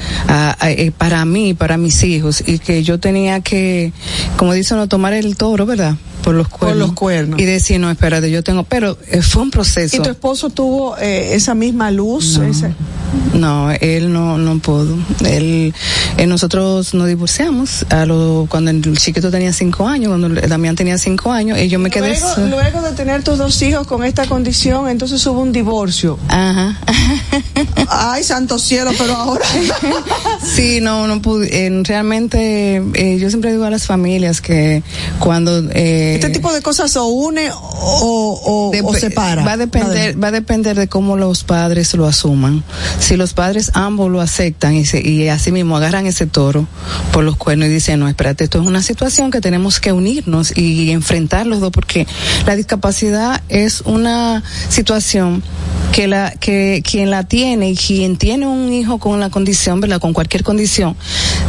eh, 0.63 0.91
para 0.97 1.23
mí, 1.25 1.53
para 1.53 1.77
mis 1.77 2.01
hijos, 2.03 2.43
y 2.43 2.57
que 2.57 2.81
yo 2.81 2.99
tenía 2.99 3.41
que, 3.41 3.93
como 4.35 4.53
dice 4.53 4.73
uno, 4.73 4.87
tomar 4.87 5.13
el 5.13 5.37
toro, 5.37 5.67
¿verdad? 5.67 5.95
Por 6.23 6.35
los 6.35 6.47
cuernos. 6.49 6.77
los 6.77 6.93
cuernos. 6.93 7.39
Y 7.39 7.45
decir, 7.45 7.79
no, 7.79 7.89
espérate, 7.89 8.29
yo 8.29 8.43
tengo, 8.43 8.63
pero 8.63 8.97
eh, 9.09 9.21
fue 9.21 9.41
un 9.41 9.51
proceso. 9.51 9.90
¿Y 9.93 9.99
tu 9.99 10.09
esposo 10.09 10.49
tuvo 10.49 10.97
eh, 10.97 11.33
esa 11.35 11.53
misma 11.55 11.91
luz? 11.91 12.37
ese- 12.37 12.73
No, 13.33 13.71
él 13.71 14.11
no, 14.11 14.37
no 14.37 14.59
pudo. 14.59 14.97
Él, 15.25 15.73
eh, 16.17 16.27
nosotros 16.27 16.93
nos 16.93 17.07
divorciamos 17.07 17.85
a 17.89 18.05
lo, 18.05 18.45
cuando 18.49 18.71
el 18.71 18.97
chiquito 18.97 19.31
tenía 19.31 19.53
cinco 19.53 19.87
años, 19.87 20.09
cuando 20.09 20.29
Damián 20.47 20.75
tenía 20.75 20.97
cinco 20.97 21.31
años, 21.31 21.57
y 21.59 21.67
yo 21.67 21.79
me 21.79 21.89
quedé. 21.89 22.19
Luego, 22.49 22.81
de 22.81 22.91
tener 22.93 23.23
tus 23.23 23.37
dos 23.37 23.61
hijos 23.61 23.87
con 23.87 24.03
esta 24.03 24.25
condición, 24.27 24.89
entonces 24.89 25.25
hubo 25.27 25.41
un 25.41 25.51
divorcio. 25.51 26.17
Ajá. 26.27 26.79
Ay, 27.89 28.23
santo 28.23 28.59
cielo, 28.59 28.91
pero 28.97 29.13
ahora. 29.15 29.45
Sí, 30.43 30.79
no, 30.81 31.07
no 31.07 31.21
pude. 31.21 31.65
eh, 31.65 31.83
realmente, 31.83 32.77
eh, 32.93 33.17
yo 33.19 33.29
siempre 33.29 33.51
digo 33.51 33.63
a 33.63 33.69
las 33.69 33.85
familias 33.85 34.41
que 34.41 34.83
cuando. 35.19 35.69
Eh, 35.71 36.15
este 36.15 36.29
tipo 36.29 36.51
de 36.51 36.61
cosas 36.61 36.95
o 36.97 37.05
une 37.05 37.49
o, 37.51 38.71
o, 38.71 38.71
o 38.85 38.93
separa. 38.95 39.43
Va 39.43 39.53
a 39.53 39.57
depender, 39.57 40.21
va 40.21 40.29
a 40.29 40.31
depender 40.31 40.77
de 40.77 40.87
cómo 40.87 41.15
los 41.15 41.43
padres 41.43 41.93
lo 41.93 42.07
asuman. 42.07 42.63
Si 43.01 43.17
los 43.17 43.33
padres 43.33 43.71
ambos 43.73 44.11
lo 44.11 44.21
aceptan 44.21 44.75
y, 44.75 44.85
se, 44.85 45.05
y 45.05 45.27
así 45.27 45.51
mismo 45.51 45.75
agarran 45.75 46.05
ese 46.05 46.27
toro 46.27 46.67
por 47.11 47.23
los 47.23 47.35
cuernos 47.35 47.67
y 47.67 47.71
dicen, 47.71 47.99
no, 47.99 48.07
espérate, 48.07 48.43
esto 48.43 48.61
es 48.61 48.65
una 48.65 48.83
situación 48.83 49.31
que 49.31 49.41
tenemos 49.41 49.79
que 49.79 49.91
unirnos 49.91 50.55
y 50.55 50.91
enfrentar 50.91 51.47
los 51.47 51.59
dos 51.59 51.71
porque 51.71 52.05
la 52.45 52.55
discapacidad 52.55 53.41
es 53.49 53.81
una 53.81 54.43
situación 54.69 55.43
que 55.91 56.07
la 56.07 56.31
que 56.39 56.83
quien 56.89 57.09
la 57.09 57.23
tiene 57.23 57.71
y 57.71 57.75
quien 57.75 58.17
tiene 58.17 58.47
un 58.47 58.71
hijo 58.71 58.99
con 58.99 59.19
la 59.19 59.29
condición, 59.29 59.81
¿verdad? 59.81 59.99
Con 59.99 60.13
cualquier 60.13 60.43
condición, 60.43 60.95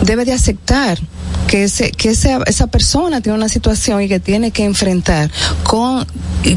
debe 0.04 0.24
de 0.24 0.32
aceptar 0.32 0.98
que 1.46 1.64
ese, 1.64 1.90
que 1.90 2.10
ese, 2.10 2.38
esa 2.46 2.66
persona 2.68 3.20
tiene 3.20 3.36
una 3.36 3.48
situación 3.48 4.00
y 4.02 4.08
que 4.08 4.20
tiene 4.20 4.52
que 4.52 4.64
enfrentar 4.64 5.30
con, 5.64 6.06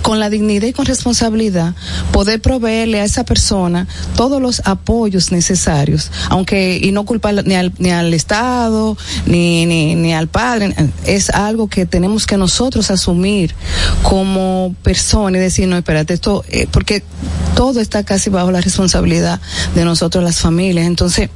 con 0.01 0.19
la 0.19 0.29
dignidad 0.29 0.67
y 0.67 0.73
con 0.73 0.85
responsabilidad, 0.85 1.73
poder 2.11 2.41
proveerle 2.41 3.01
a 3.01 3.03
esa 3.03 3.25
persona 3.25 3.87
todos 4.15 4.41
los 4.41 4.61
apoyos 4.65 5.31
necesarios, 5.31 6.11
aunque, 6.29 6.79
y 6.81 6.91
no 6.91 7.05
culpar 7.05 7.45
ni 7.45 7.55
al, 7.55 7.73
ni 7.77 7.91
al 7.91 8.13
Estado, 8.13 8.97
ni, 9.25 9.65
ni, 9.65 9.95
ni 9.95 10.13
al 10.13 10.27
padre, 10.27 10.73
es 11.05 11.29
algo 11.29 11.67
que 11.67 11.85
tenemos 11.85 12.25
que 12.25 12.37
nosotros 12.37 12.89
asumir 12.89 13.53
como 14.01 14.75
persona 14.81 15.37
y 15.37 15.41
decir, 15.41 15.67
no, 15.67 15.77
espérate, 15.77 16.13
esto, 16.13 16.45
eh, 16.49 16.67
porque 16.71 17.03
todo 17.55 17.79
está 17.79 18.03
casi 18.03 18.29
bajo 18.29 18.51
la 18.51 18.61
responsabilidad 18.61 19.39
de 19.75 19.85
nosotros 19.85 20.23
las 20.23 20.39
familias. 20.39 20.87
Entonces, 20.87 21.29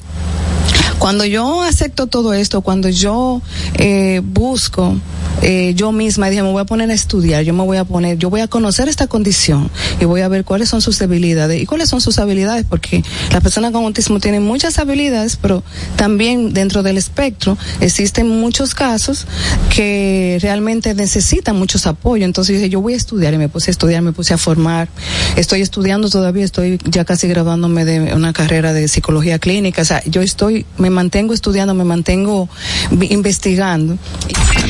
cuando 0.98 1.26
yo 1.26 1.62
acepto 1.64 2.08
todo 2.08 2.34
esto, 2.34 2.62
cuando 2.62 2.90
yo 2.90 3.42
eh, 3.76 4.22
busco 4.24 4.96
eh, 5.42 5.74
yo 5.74 5.94
misma 5.94 6.30
dije 6.30 6.44
me 6.44 6.52
voy 6.52 6.62
a 6.62 6.66
poner 6.66 6.92
a 6.92 6.94
estudiar, 6.94 7.44
yo 7.44 7.54
me 7.54 7.64
voy 7.64 7.78
a 7.78 7.86
poner, 7.86 8.18
yo 8.18 8.30
voy 8.30 8.42
a 8.42 8.48
conocer 8.48 8.90
esta 8.90 9.08
condición 9.08 9.70
y 10.02 10.06
voy 10.06 10.22
a 10.22 10.28
ver 10.28 10.44
cuáles 10.44 10.68
son 10.68 10.82
sus 10.82 11.00
debilidades 11.00 11.62
y 11.62 11.66
cuáles 11.66 11.88
son 11.88 12.02
sus 12.02 12.20
habilidades, 12.20 12.66
porque 12.68 13.04
las 13.32 13.42
personas 13.42 13.72
con 13.72 13.86
autismo 13.86 14.20
tienen 14.20 14.44
muchas 14.44 14.80
habilidades, 14.80 15.38
pero 15.38 15.64
también 15.96 16.54
dentro 16.54 16.84
del 16.84 16.98
espectro 16.98 17.58
existen 17.80 18.28
muchos 18.28 18.76
casos 18.76 19.28
que 19.74 20.40
realmente 20.42 20.94
necesitan 20.94 21.56
muchos 21.56 21.88
apoyos. 21.88 22.26
Entonces 22.26 22.58
dije 22.58 22.70
yo 22.70 22.82
voy 22.82 22.94
a 22.94 22.98
estudiar 22.98 23.34
y 23.34 23.38
me 23.38 23.48
puse 23.48 23.70
a 23.70 23.74
estudiar, 23.74 24.02
me 24.02 24.12
puse 24.12 24.34
a 24.34 24.38
formar. 24.38 24.90
Estoy 25.38 25.62
estudiando 25.62 26.10
todavía, 26.10 26.44
estoy 26.44 26.80
ya 26.84 27.06
casi 27.06 27.30
graduándome 27.30 27.86
de 27.86 28.14
una 28.14 28.34
carrera 28.34 28.74
de 28.74 28.90
psicología 28.90 29.40
clínica. 29.40 29.84
O 29.84 29.86
sea, 29.86 30.04
yo 30.06 30.22
estoy, 30.22 30.59
me 30.78 30.90
mantengo 30.90 31.34
estudiando, 31.34 31.74
me 31.74 31.84
mantengo 31.84 32.50
investigando. 32.92 33.98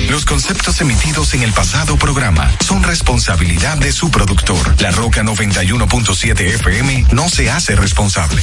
Los 0.09 0.25
conceptos 0.25 0.79
emitidos 0.81 1.33
en 1.33 1.43
el 1.43 1.51
pasado 1.53 1.97
programa 1.97 2.51
son 2.65 2.83
responsabilidad 2.83 3.77
de 3.77 3.91
su 3.91 4.09
productor. 4.09 4.81
La 4.81 4.91
Roca 4.91 5.23
91.7 5.23 6.39
FM 6.39 7.05
no 7.11 7.29
se 7.29 7.49
hace 7.49 7.75
responsable. 7.75 8.41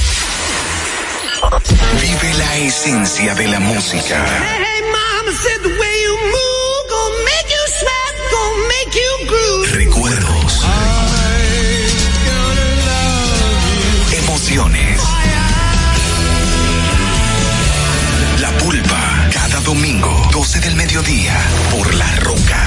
Vive 2.01 2.33
la 2.37 2.55
esencia 2.57 3.35
de 3.35 3.47
la 3.47 3.59
música. 3.59 4.25
Hey, 4.25 4.81
mama 4.91 5.31
12 20.47 20.61
del 20.61 20.77
mediodía, 20.77 21.37
por 21.71 21.93
La 21.93 22.09
Roca 22.21 22.66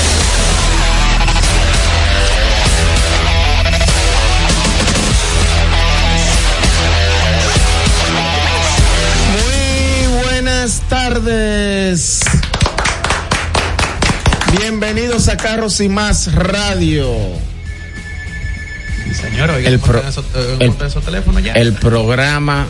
Tardes. 10.91 12.19
Bienvenidos 14.59 15.29
a 15.29 15.37
Carros 15.37 15.79
y 15.79 15.87
Más 15.87 16.35
Radio. 16.35 17.07
Señor, 19.13 19.51
oiga, 19.51 19.69
El 19.69 19.79
¿cómo 19.79 19.93
pro- 19.93 20.03
esos- 20.09 20.25
el- 20.59 20.73
esos 20.85 21.05
teléfonos 21.05 21.41
ya? 21.45 21.53
El 21.53 21.71
programa 21.75 22.67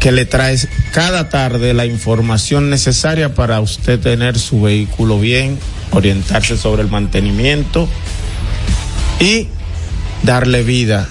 que 0.00 0.10
le 0.10 0.26
trae 0.26 0.58
cada 0.92 1.28
tarde 1.28 1.74
la 1.74 1.86
información 1.86 2.70
necesaria 2.70 3.34
para 3.36 3.60
usted 3.60 4.00
tener 4.00 4.36
su 4.36 4.62
vehículo 4.62 5.20
bien, 5.20 5.56
orientarse 5.92 6.56
sobre 6.56 6.82
el 6.82 6.88
mantenimiento 6.88 7.88
y 9.20 9.46
darle 10.24 10.64
vida 10.64 11.06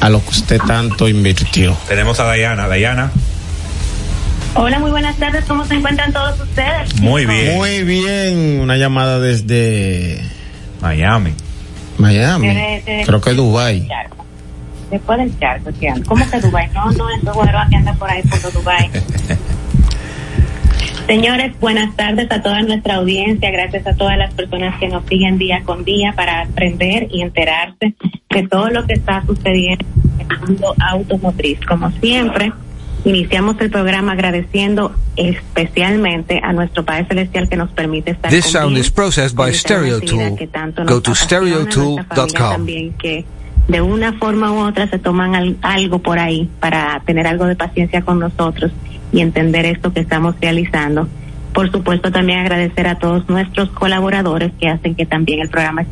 a 0.00 0.10
lo 0.10 0.22
que 0.22 0.28
usted 0.28 0.60
tanto 0.60 1.08
invirtió. 1.08 1.74
Tenemos 1.88 2.20
a 2.20 2.24
Dayana. 2.24 2.68
Dayana. 2.68 3.10
Hola, 4.54 4.78
muy 4.78 4.90
buenas 4.90 5.16
tardes. 5.16 5.46
¿Cómo 5.46 5.64
se 5.64 5.74
encuentran 5.74 6.12
todos 6.12 6.38
ustedes? 6.38 7.00
Muy 7.00 7.24
bien. 7.24 7.56
Muy 7.56 7.82
bien, 7.84 8.60
una 8.60 8.76
llamada 8.76 9.18
desde 9.18 10.22
Miami. 10.82 11.32
Miami. 11.96 12.48
Eh, 12.48 12.82
eh, 12.86 13.02
Creo 13.06 13.20
que 13.20 13.32
Dubai. 13.32 13.88
Después 14.90 15.18
del 15.18 15.38
charco. 15.38 15.70
¿Cómo 16.06 16.30
que 16.30 16.40
Dubai? 16.40 16.68
No, 16.74 16.92
no, 16.92 17.08
eso 17.10 17.32
güero 17.32 17.58
que 17.70 17.76
anda 17.76 17.94
por 17.94 18.10
ahí 18.10 18.22
por 18.22 18.52
Dubai. 18.52 18.90
Señores, 21.06 21.58
buenas 21.58 21.96
tardes 21.96 22.30
a 22.30 22.42
toda 22.42 22.60
nuestra 22.62 22.96
audiencia. 22.96 23.50
Gracias 23.50 23.86
a 23.86 23.94
todas 23.94 24.18
las 24.18 24.34
personas 24.34 24.78
que 24.78 24.88
nos 24.88 25.04
siguen 25.06 25.38
día 25.38 25.62
con 25.64 25.82
día 25.84 26.12
para 26.14 26.42
aprender 26.42 27.08
y 27.10 27.22
enterarse 27.22 27.94
de 28.28 28.48
todo 28.48 28.68
lo 28.68 28.86
que 28.86 28.94
está 28.94 29.24
sucediendo 29.26 29.84
el 30.18 30.40
mundo 30.40 30.74
automotriz. 30.78 31.58
Como 31.66 31.90
siempre, 31.92 32.52
iniciamos 33.04 33.56
el 33.60 33.70
programa 33.70 34.12
agradeciendo 34.12 34.94
especialmente 35.16 36.40
a 36.42 36.52
nuestro 36.52 36.84
Padre 36.84 37.06
Celestial 37.06 37.48
que 37.48 37.56
nos 37.56 37.70
permite 37.70 38.12
estar 38.12 38.30
This 38.30 38.46
sound 38.46 38.76
is 38.78 38.90
processed 38.90 39.36
by 39.36 39.52
Stereo 39.52 40.00
Tool. 40.00 40.36
Go 40.76 40.84
nos 40.84 41.02
to 41.02 41.14
stereotool.com. 41.14 42.26
también 42.36 42.92
que 42.94 43.24
de 43.68 43.80
una 43.80 44.12
forma 44.14 44.50
u 44.52 44.58
otra 44.66 44.88
se 44.88 44.98
toman 44.98 45.34
al- 45.34 45.56
algo 45.62 46.00
por 46.00 46.18
ahí 46.18 46.48
para 46.60 47.00
tener 47.06 47.26
algo 47.26 47.46
de 47.46 47.56
paciencia 47.56 48.02
con 48.02 48.18
nosotros 48.18 48.72
y 49.12 49.20
entender 49.20 49.66
esto 49.66 49.92
que 49.92 50.00
estamos 50.00 50.34
realizando. 50.40 51.08
Por 51.52 51.70
supuesto, 51.70 52.10
también 52.10 52.38
agradecer 52.40 52.88
a 52.88 52.98
todos 52.98 53.28
nuestros 53.28 53.68
colaboradores 53.70 54.52
que 54.58 54.68
hacen 54.68 54.94
que 54.94 55.04
también 55.06 55.40
el 55.40 55.48
programa 55.50 55.84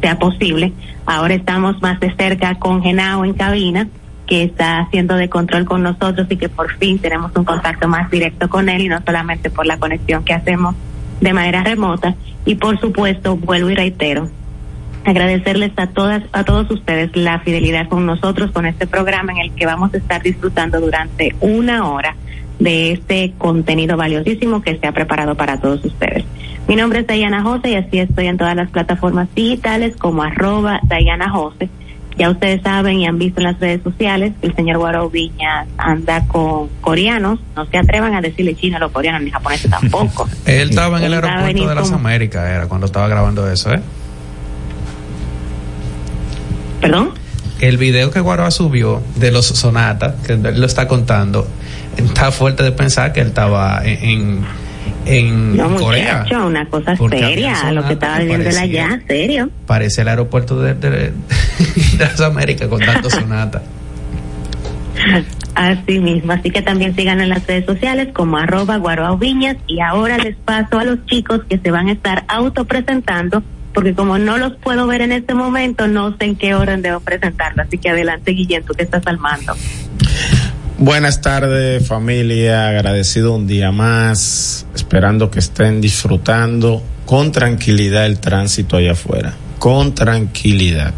sea 0.00 0.18
posible. 0.18 0.72
Ahora 1.06 1.34
estamos 1.34 1.80
más 1.82 2.00
de 2.00 2.12
cerca 2.16 2.54
con 2.56 2.82
Genao 2.82 3.24
en 3.24 3.34
cabina, 3.34 3.88
que 4.32 4.44
está 4.44 4.78
haciendo 4.78 5.16
de 5.16 5.28
control 5.28 5.66
con 5.66 5.82
nosotros 5.82 6.26
y 6.30 6.38
que 6.38 6.48
por 6.48 6.72
fin 6.78 6.98
tenemos 6.98 7.32
un 7.36 7.44
contacto 7.44 7.86
más 7.86 8.10
directo 8.10 8.48
con 8.48 8.70
él 8.70 8.80
y 8.80 8.88
no 8.88 8.98
solamente 9.04 9.50
por 9.50 9.66
la 9.66 9.76
conexión 9.76 10.24
que 10.24 10.32
hacemos 10.32 10.74
de 11.20 11.34
manera 11.34 11.62
remota. 11.62 12.14
Y 12.46 12.54
por 12.54 12.80
supuesto, 12.80 13.36
vuelvo 13.36 13.68
y 13.68 13.74
reitero, 13.74 14.30
agradecerles 15.04 15.72
a 15.76 15.88
todas 15.88 16.22
a 16.32 16.44
todos 16.44 16.70
ustedes 16.70 17.14
la 17.14 17.40
fidelidad 17.40 17.88
con 17.88 18.06
nosotros 18.06 18.50
con 18.52 18.64
este 18.64 18.86
programa 18.86 19.32
en 19.32 19.38
el 19.38 19.52
que 19.52 19.66
vamos 19.66 19.92
a 19.92 19.98
estar 19.98 20.22
disfrutando 20.22 20.80
durante 20.80 21.34
una 21.40 21.90
hora 21.90 22.16
de 22.58 22.92
este 22.92 23.34
contenido 23.36 23.98
valiosísimo 23.98 24.62
que 24.62 24.78
se 24.78 24.86
ha 24.86 24.92
preparado 24.92 25.34
para 25.34 25.60
todos 25.60 25.84
ustedes. 25.84 26.24
Mi 26.66 26.76
nombre 26.76 27.00
es 27.00 27.06
Dayana 27.06 27.42
Jose 27.42 27.68
y 27.68 27.74
así 27.74 27.98
estoy 27.98 28.28
en 28.28 28.38
todas 28.38 28.56
las 28.56 28.70
plataformas 28.70 29.28
digitales 29.34 29.94
como 29.98 30.22
arroba 30.22 30.80
Dayana 30.84 31.28
Jose. 31.28 31.68
Ya 32.18 32.30
ustedes 32.30 32.62
saben 32.62 33.00
y 33.00 33.06
han 33.06 33.18
visto 33.18 33.40
en 33.40 33.44
las 33.44 33.58
redes 33.58 33.82
sociales 33.82 34.32
que 34.40 34.48
el 34.48 34.54
señor 34.54 34.78
Guaro 34.78 35.08
Viñas 35.08 35.66
anda 35.78 36.26
con 36.26 36.68
coreanos. 36.80 37.40
No 37.56 37.66
se 37.66 37.78
atrevan 37.78 38.14
a 38.14 38.20
decirle 38.20 38.54
chino 38.54 38.76
a 38.76 38.80
los 38.80 38.92
coreanos 38.92 39.22
ni 39.22 39.30
japoneses 39.30 39.70
tampoco. 39.70 40.28
Él 40.46 40.70
estaba 40.70 40.98
en 40.98 41.04
el 41.04 41.14
Él 41.14 41.24
aeropuerto 41.24 41.68
de 41.68 41.74
las 41.74 41.92
Américas, 41.92 42.48
era 42.48 42.66
cuando 42.68 42.86
estaba 42.86 43.08
grabando 43.08 43.50
eso, 43.50 43.72
¿eh? 43.72 43.80
¿Perdón? 46.80 47.10
El 47.60 47.76
video 47.76 48.10
que 48.10 48.18
Guaroa 48.18 48.50
subió 48.50 49.00
de 49.14 49.30
los 49.30 49.46
sonatas, 49.46 50.14
que 50.26 50.32
él 50.32 50.60
lo 50.60 50.66
está 50.66 50.88
contando, 50.88 51.46
está 51.96 52.32
fuerte 52.32 52.64
de 52.64 52.72
pensar 52.72 53.12
que 53.12 53.20
él 53.20 53.28
estaba 53.28 53.82
en, 53.84 54.02
en, 54.02 54.44
en 55.06 55.56
No, 55.56 55.74
Corea. 55.76 56.22
muchacho, 56.22 56.46
una 56.46 56.66
cosa 56.66 56.96
seria, 56.96 57.72
lo 57.72 57.86
que 57.86 57.94
estaba 57.94 58.18
viviendo 58.18 58.48
allá, 58.48 59.00
serio. 59.06 59.50
Parece 59.66 60.02
el 60.02 60.08
aeropuerto 60.08 60.60
de, 60.60 60.74
de, 60.74 60.90
de 60.90 61.12
las 61.98 62.20
Américas 62.20 62.68
con 62.68 62.80
tanto 62.80 63.10
sonata. 63.10 63.62
Así 65.54 65.98
mismo, 65.98 66.32
así 66.32 66.50
que 66.50 66.62
también 66.62 66.96
sigan 66.96 67.20
en 67.20 67.28
las 67.28 67.46
redes 67.46 67.66
sociales 67.66 68.08
como 68.14 68.38
arroba 68.38 68.78
Guaroa 68.78 69.16
Viñas 69.16 69.56
y 69.66 69.80
ahora 69.80 70.16
les 70.16 70.34
paso 70.34 70.78
a 70.78 70.84
los 70.84 71.04
chicos 71.04 71.42
que 71.46 71.58
se 71.58 71.70
van 71.70 71.88
a 71.88 71.92
estar 71.92 72.24
autopresentando 72.28 73.42
porque 73.74 73.94
como 73.94 74.16
no 74.18 74.38
los 74.38 74.54
puedo 74.56 74.86
ver 74.86 75.02
en 75.02 75.12
este 75.12 75.34
momento, 75.34 75.88
no 75.88 76.16
sé 76.16 76.24
en 76.24 76.36
qué 76.36 76.54
orden 76.54 76.80
debo 76.80 77.00
presentarlo, 77.00 77.62
así 77.62 77.76
que 77.76 77.90
adelante 77.90 78.30
Guillén, 78.32 78.64
tú 78.64 78.72
que 78.72 78.82
estás 78.82 79.06
al 79.06 79.18
mando. 79.18 79.54
Buenas 80.78 81.20
tardes 81.20 81.86
familia, 81.86 82.68
agradecido 82.68 83.34
un 83.34 83.46
día 83.46 83.70
más, 83.72 84.66
esperando 84.92 85.30
que 85.30 85.38
estén 85.38 85.80
disfrutando 85.80 86.82
con 87.06 87.32
tranquilidad 87.32 88.04
el 88.04 88.18
tránsito 88.18 88.76
allá 88.76 88.92
afuera, 88.92 89.34
con 89.58 89.94
tranquilidad. 89.94 90.92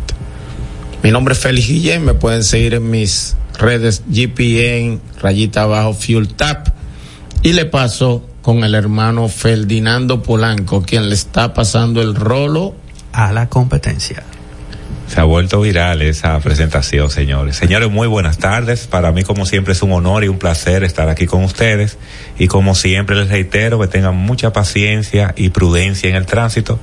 Mi 1.05 1.12
nombre 1.12 1.34
es 1.34 1.38
Félix 1.38 1.68
Guillén, 1.68 2.05
me 2.05 2.14
pueden 2.14 2.42
seguir 2.42 2.74
en 2.74 2.90
mis 2.90 3.36
redes 3.57 4.03
GPN, 4.09 5.01
rayita 5.20 5.62
abajo, 5.62 5.95
Fuel 5.95 6.26
Tap, 6.34 6.70
y 7.45 7.53
le 7.53 7.66
paso 7.66 8.26
con 8.42 8.64
el 8.64 8.74
hermano 8.74 9.28
Ferdinando 9.28 10.24
Polanco, 10.24 10.82
quien 10.82 11.09
le 11.09 11.14
está 11.14 11.55
pasando 11.55 12.03
el 12.03 12.16
rolo 12.16 12.74
a 13.12 13.32
la 13.32 13.49
competencia. 13.49 14.24
Se 15.07 15.21
ha 15.21 15.25
vuelto 15.25 15.61
viral 15.61 16.03
esa 16.03 16.39
presentación, 16.41 17.11
señores. 17.11 17.57
Señores, 17.57 17.91
muy 17.91 18.09
buenas 18.09 18.39
tardes. 18.39 18.87
Para 18.87 19.13
mí, 19.13 19.23
como 19.23 19.47
siempre, 19.47 19.73
es 19.73 19.83
un 19.83 19.93
honor 19.93 20.25
y 20.25 20.29
un 20.29 20.39
placer 20.39 20.83
estar 20.83 21.09
aquí 21.09 21.27
con 21.27 21.45
ustedes. 21.45 21.99
Y 22.39 22.49
como 22.49 22.75
siempre, 22.75 23.15
les 23.17 23.29
reitero 23.29 23.79
que 23.79 23.87
tengan 23.87 24.17
mucha 24.17 24.53
paciencia 24.53 25.35
y 25.37 25.51
prudencia 25.51 26.09
en 26.09 26.17
el 26.17 26.27
tránsito 26.27 26.81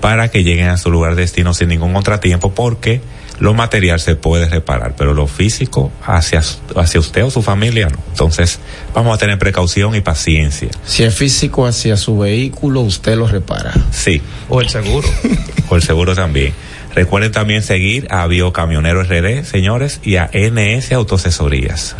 para 0.00 0.30
que 0.30 0.44
lleguen 0.44 0.68
a 0.68 0.76
su 0.76 0.90
lugar 0.90 1.14
de 1.16 1.22
destino 1.22 1.54
sin 1.54 1.68
ningún 1.68 1.92
contratiempo, 1.92 2.54
porque 2.54 3.00
lo 3.38 3.54
material 3.54 4.00
se 4.00 4.14
puede 4.14 4.48
reparar, 4.48 4.94
pero 4.96 5.14
lo 5.14 5.26
físico 5.26 5.92
hacia, 6.04 6.42
hacia 6.76 7.00
usted 7.00 7.24
o 7.24 7.30
su 7.30 7.42
familia 7.42 7.88
no. 7.88 7.98
Entonces, 8.10 8.58
vamos 8.94 9.14
a 9.14 9.18
tener 9.18 9.38
precaución 9.38 9.94
y 9.94 10.00
paciencia. 10.00 10.68
Si 10.84 11.02
es 11.02 11.14
físico 11.14 11.66
hacia 11.66 11.96
su 11.96 12.18
vehículo, 12.18 12.80
usted 12.80 13.16
lo 13.16 13.26
repara. 13.26 13.74
Sí. 13.90 14.22
O 14.48 14.60
el 14.60 14.68
seguro. 14.68 15.08
o 15.68 15.76
el 15.76 15.82
seguro 15.82 16.14
también. 16.14 16.54
Recuerden 16.96 17.30
también 17.30 17.62
seguir 17.62 18.06
a 18.10 18.26
Biocamionero 18.26 19.02
RD, 19.02 19.44
señores, 19.44 20.00
y 20.02 20.16
a 20.16 20.30
NS 20.32 20.92
Autoasesorías. 20.92 21.94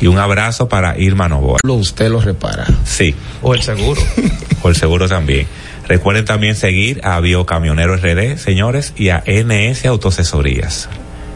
Y 0.00 0.06
un 0.06 0.16
abrazo 0.16 0.70
para 0.70 0.98
Irma 0.98 1.28
Novoa. 1.28 1.58
Usted 1.62 2.08
lo 2.08 2.22
repara. 2.22 2.66
Sí. 2.84 3.14
O 3.42 3.54
el 3.54 3.60
seguro. 3.60 4.00
o 4.62 4.70
el 4.70 4.74
seguro 4.74 5.06
también. 5.06 5.46
Recuerden 5.86 6.24
también 6.24 6.56
seguir 6.56 7.02
a 7.04 7.20
Biocamionero 7.20 7.98
RD, 7.98 8.38
señores, 8.38 8.94
y 8.96 9.10
a 9.10 9.22
NS 9.26 9.84
Autoasesorías. 9.84 10.88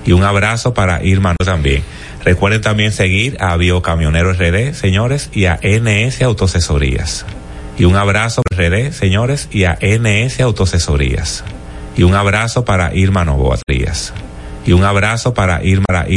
Y 0.07 0.13
un 0.13 0.25
abrazo 0.25 0.73
para 0.73 1.05
Irma 1.05 1.37
también. 1.45 1.83
Recuerden 2.25 2.63
también 2.63 2.93
seguir 2.93 3.37
a 3.41 3.55
Biocamionero 3.59 4.33
RD, 4.33 4.73
señores, 4.73 5.29
y 5.35 5.45
a 5.45 5.61
NS 5.63 6.23
Autoasesorías. 6.23 7.27
Y 7.77 7.85
un 7.85 7.97
abrazo 7.97 8.41
RD, 8.57 8.91
señores, 8.93 9.49
y 9.53 9.65
a 9.65 9.79
NS 9.83 10.41
Autoasesorías. 10.41 11.45
Y 11.97 12.03
un 12.03 12.15
abrazo 12.15 12.65
para 12.65 12.95
Irma 12.95 13.25
Novoa 13.25 13.59
Trías. 13.67 14.13
Y 14.65 14.73
un 14.73 14.85
abrazo 14.85 15.35
para 15.35 15.63
Irma, 15.65 15.85
para 15.87 16.09
Irma 16.09 16.11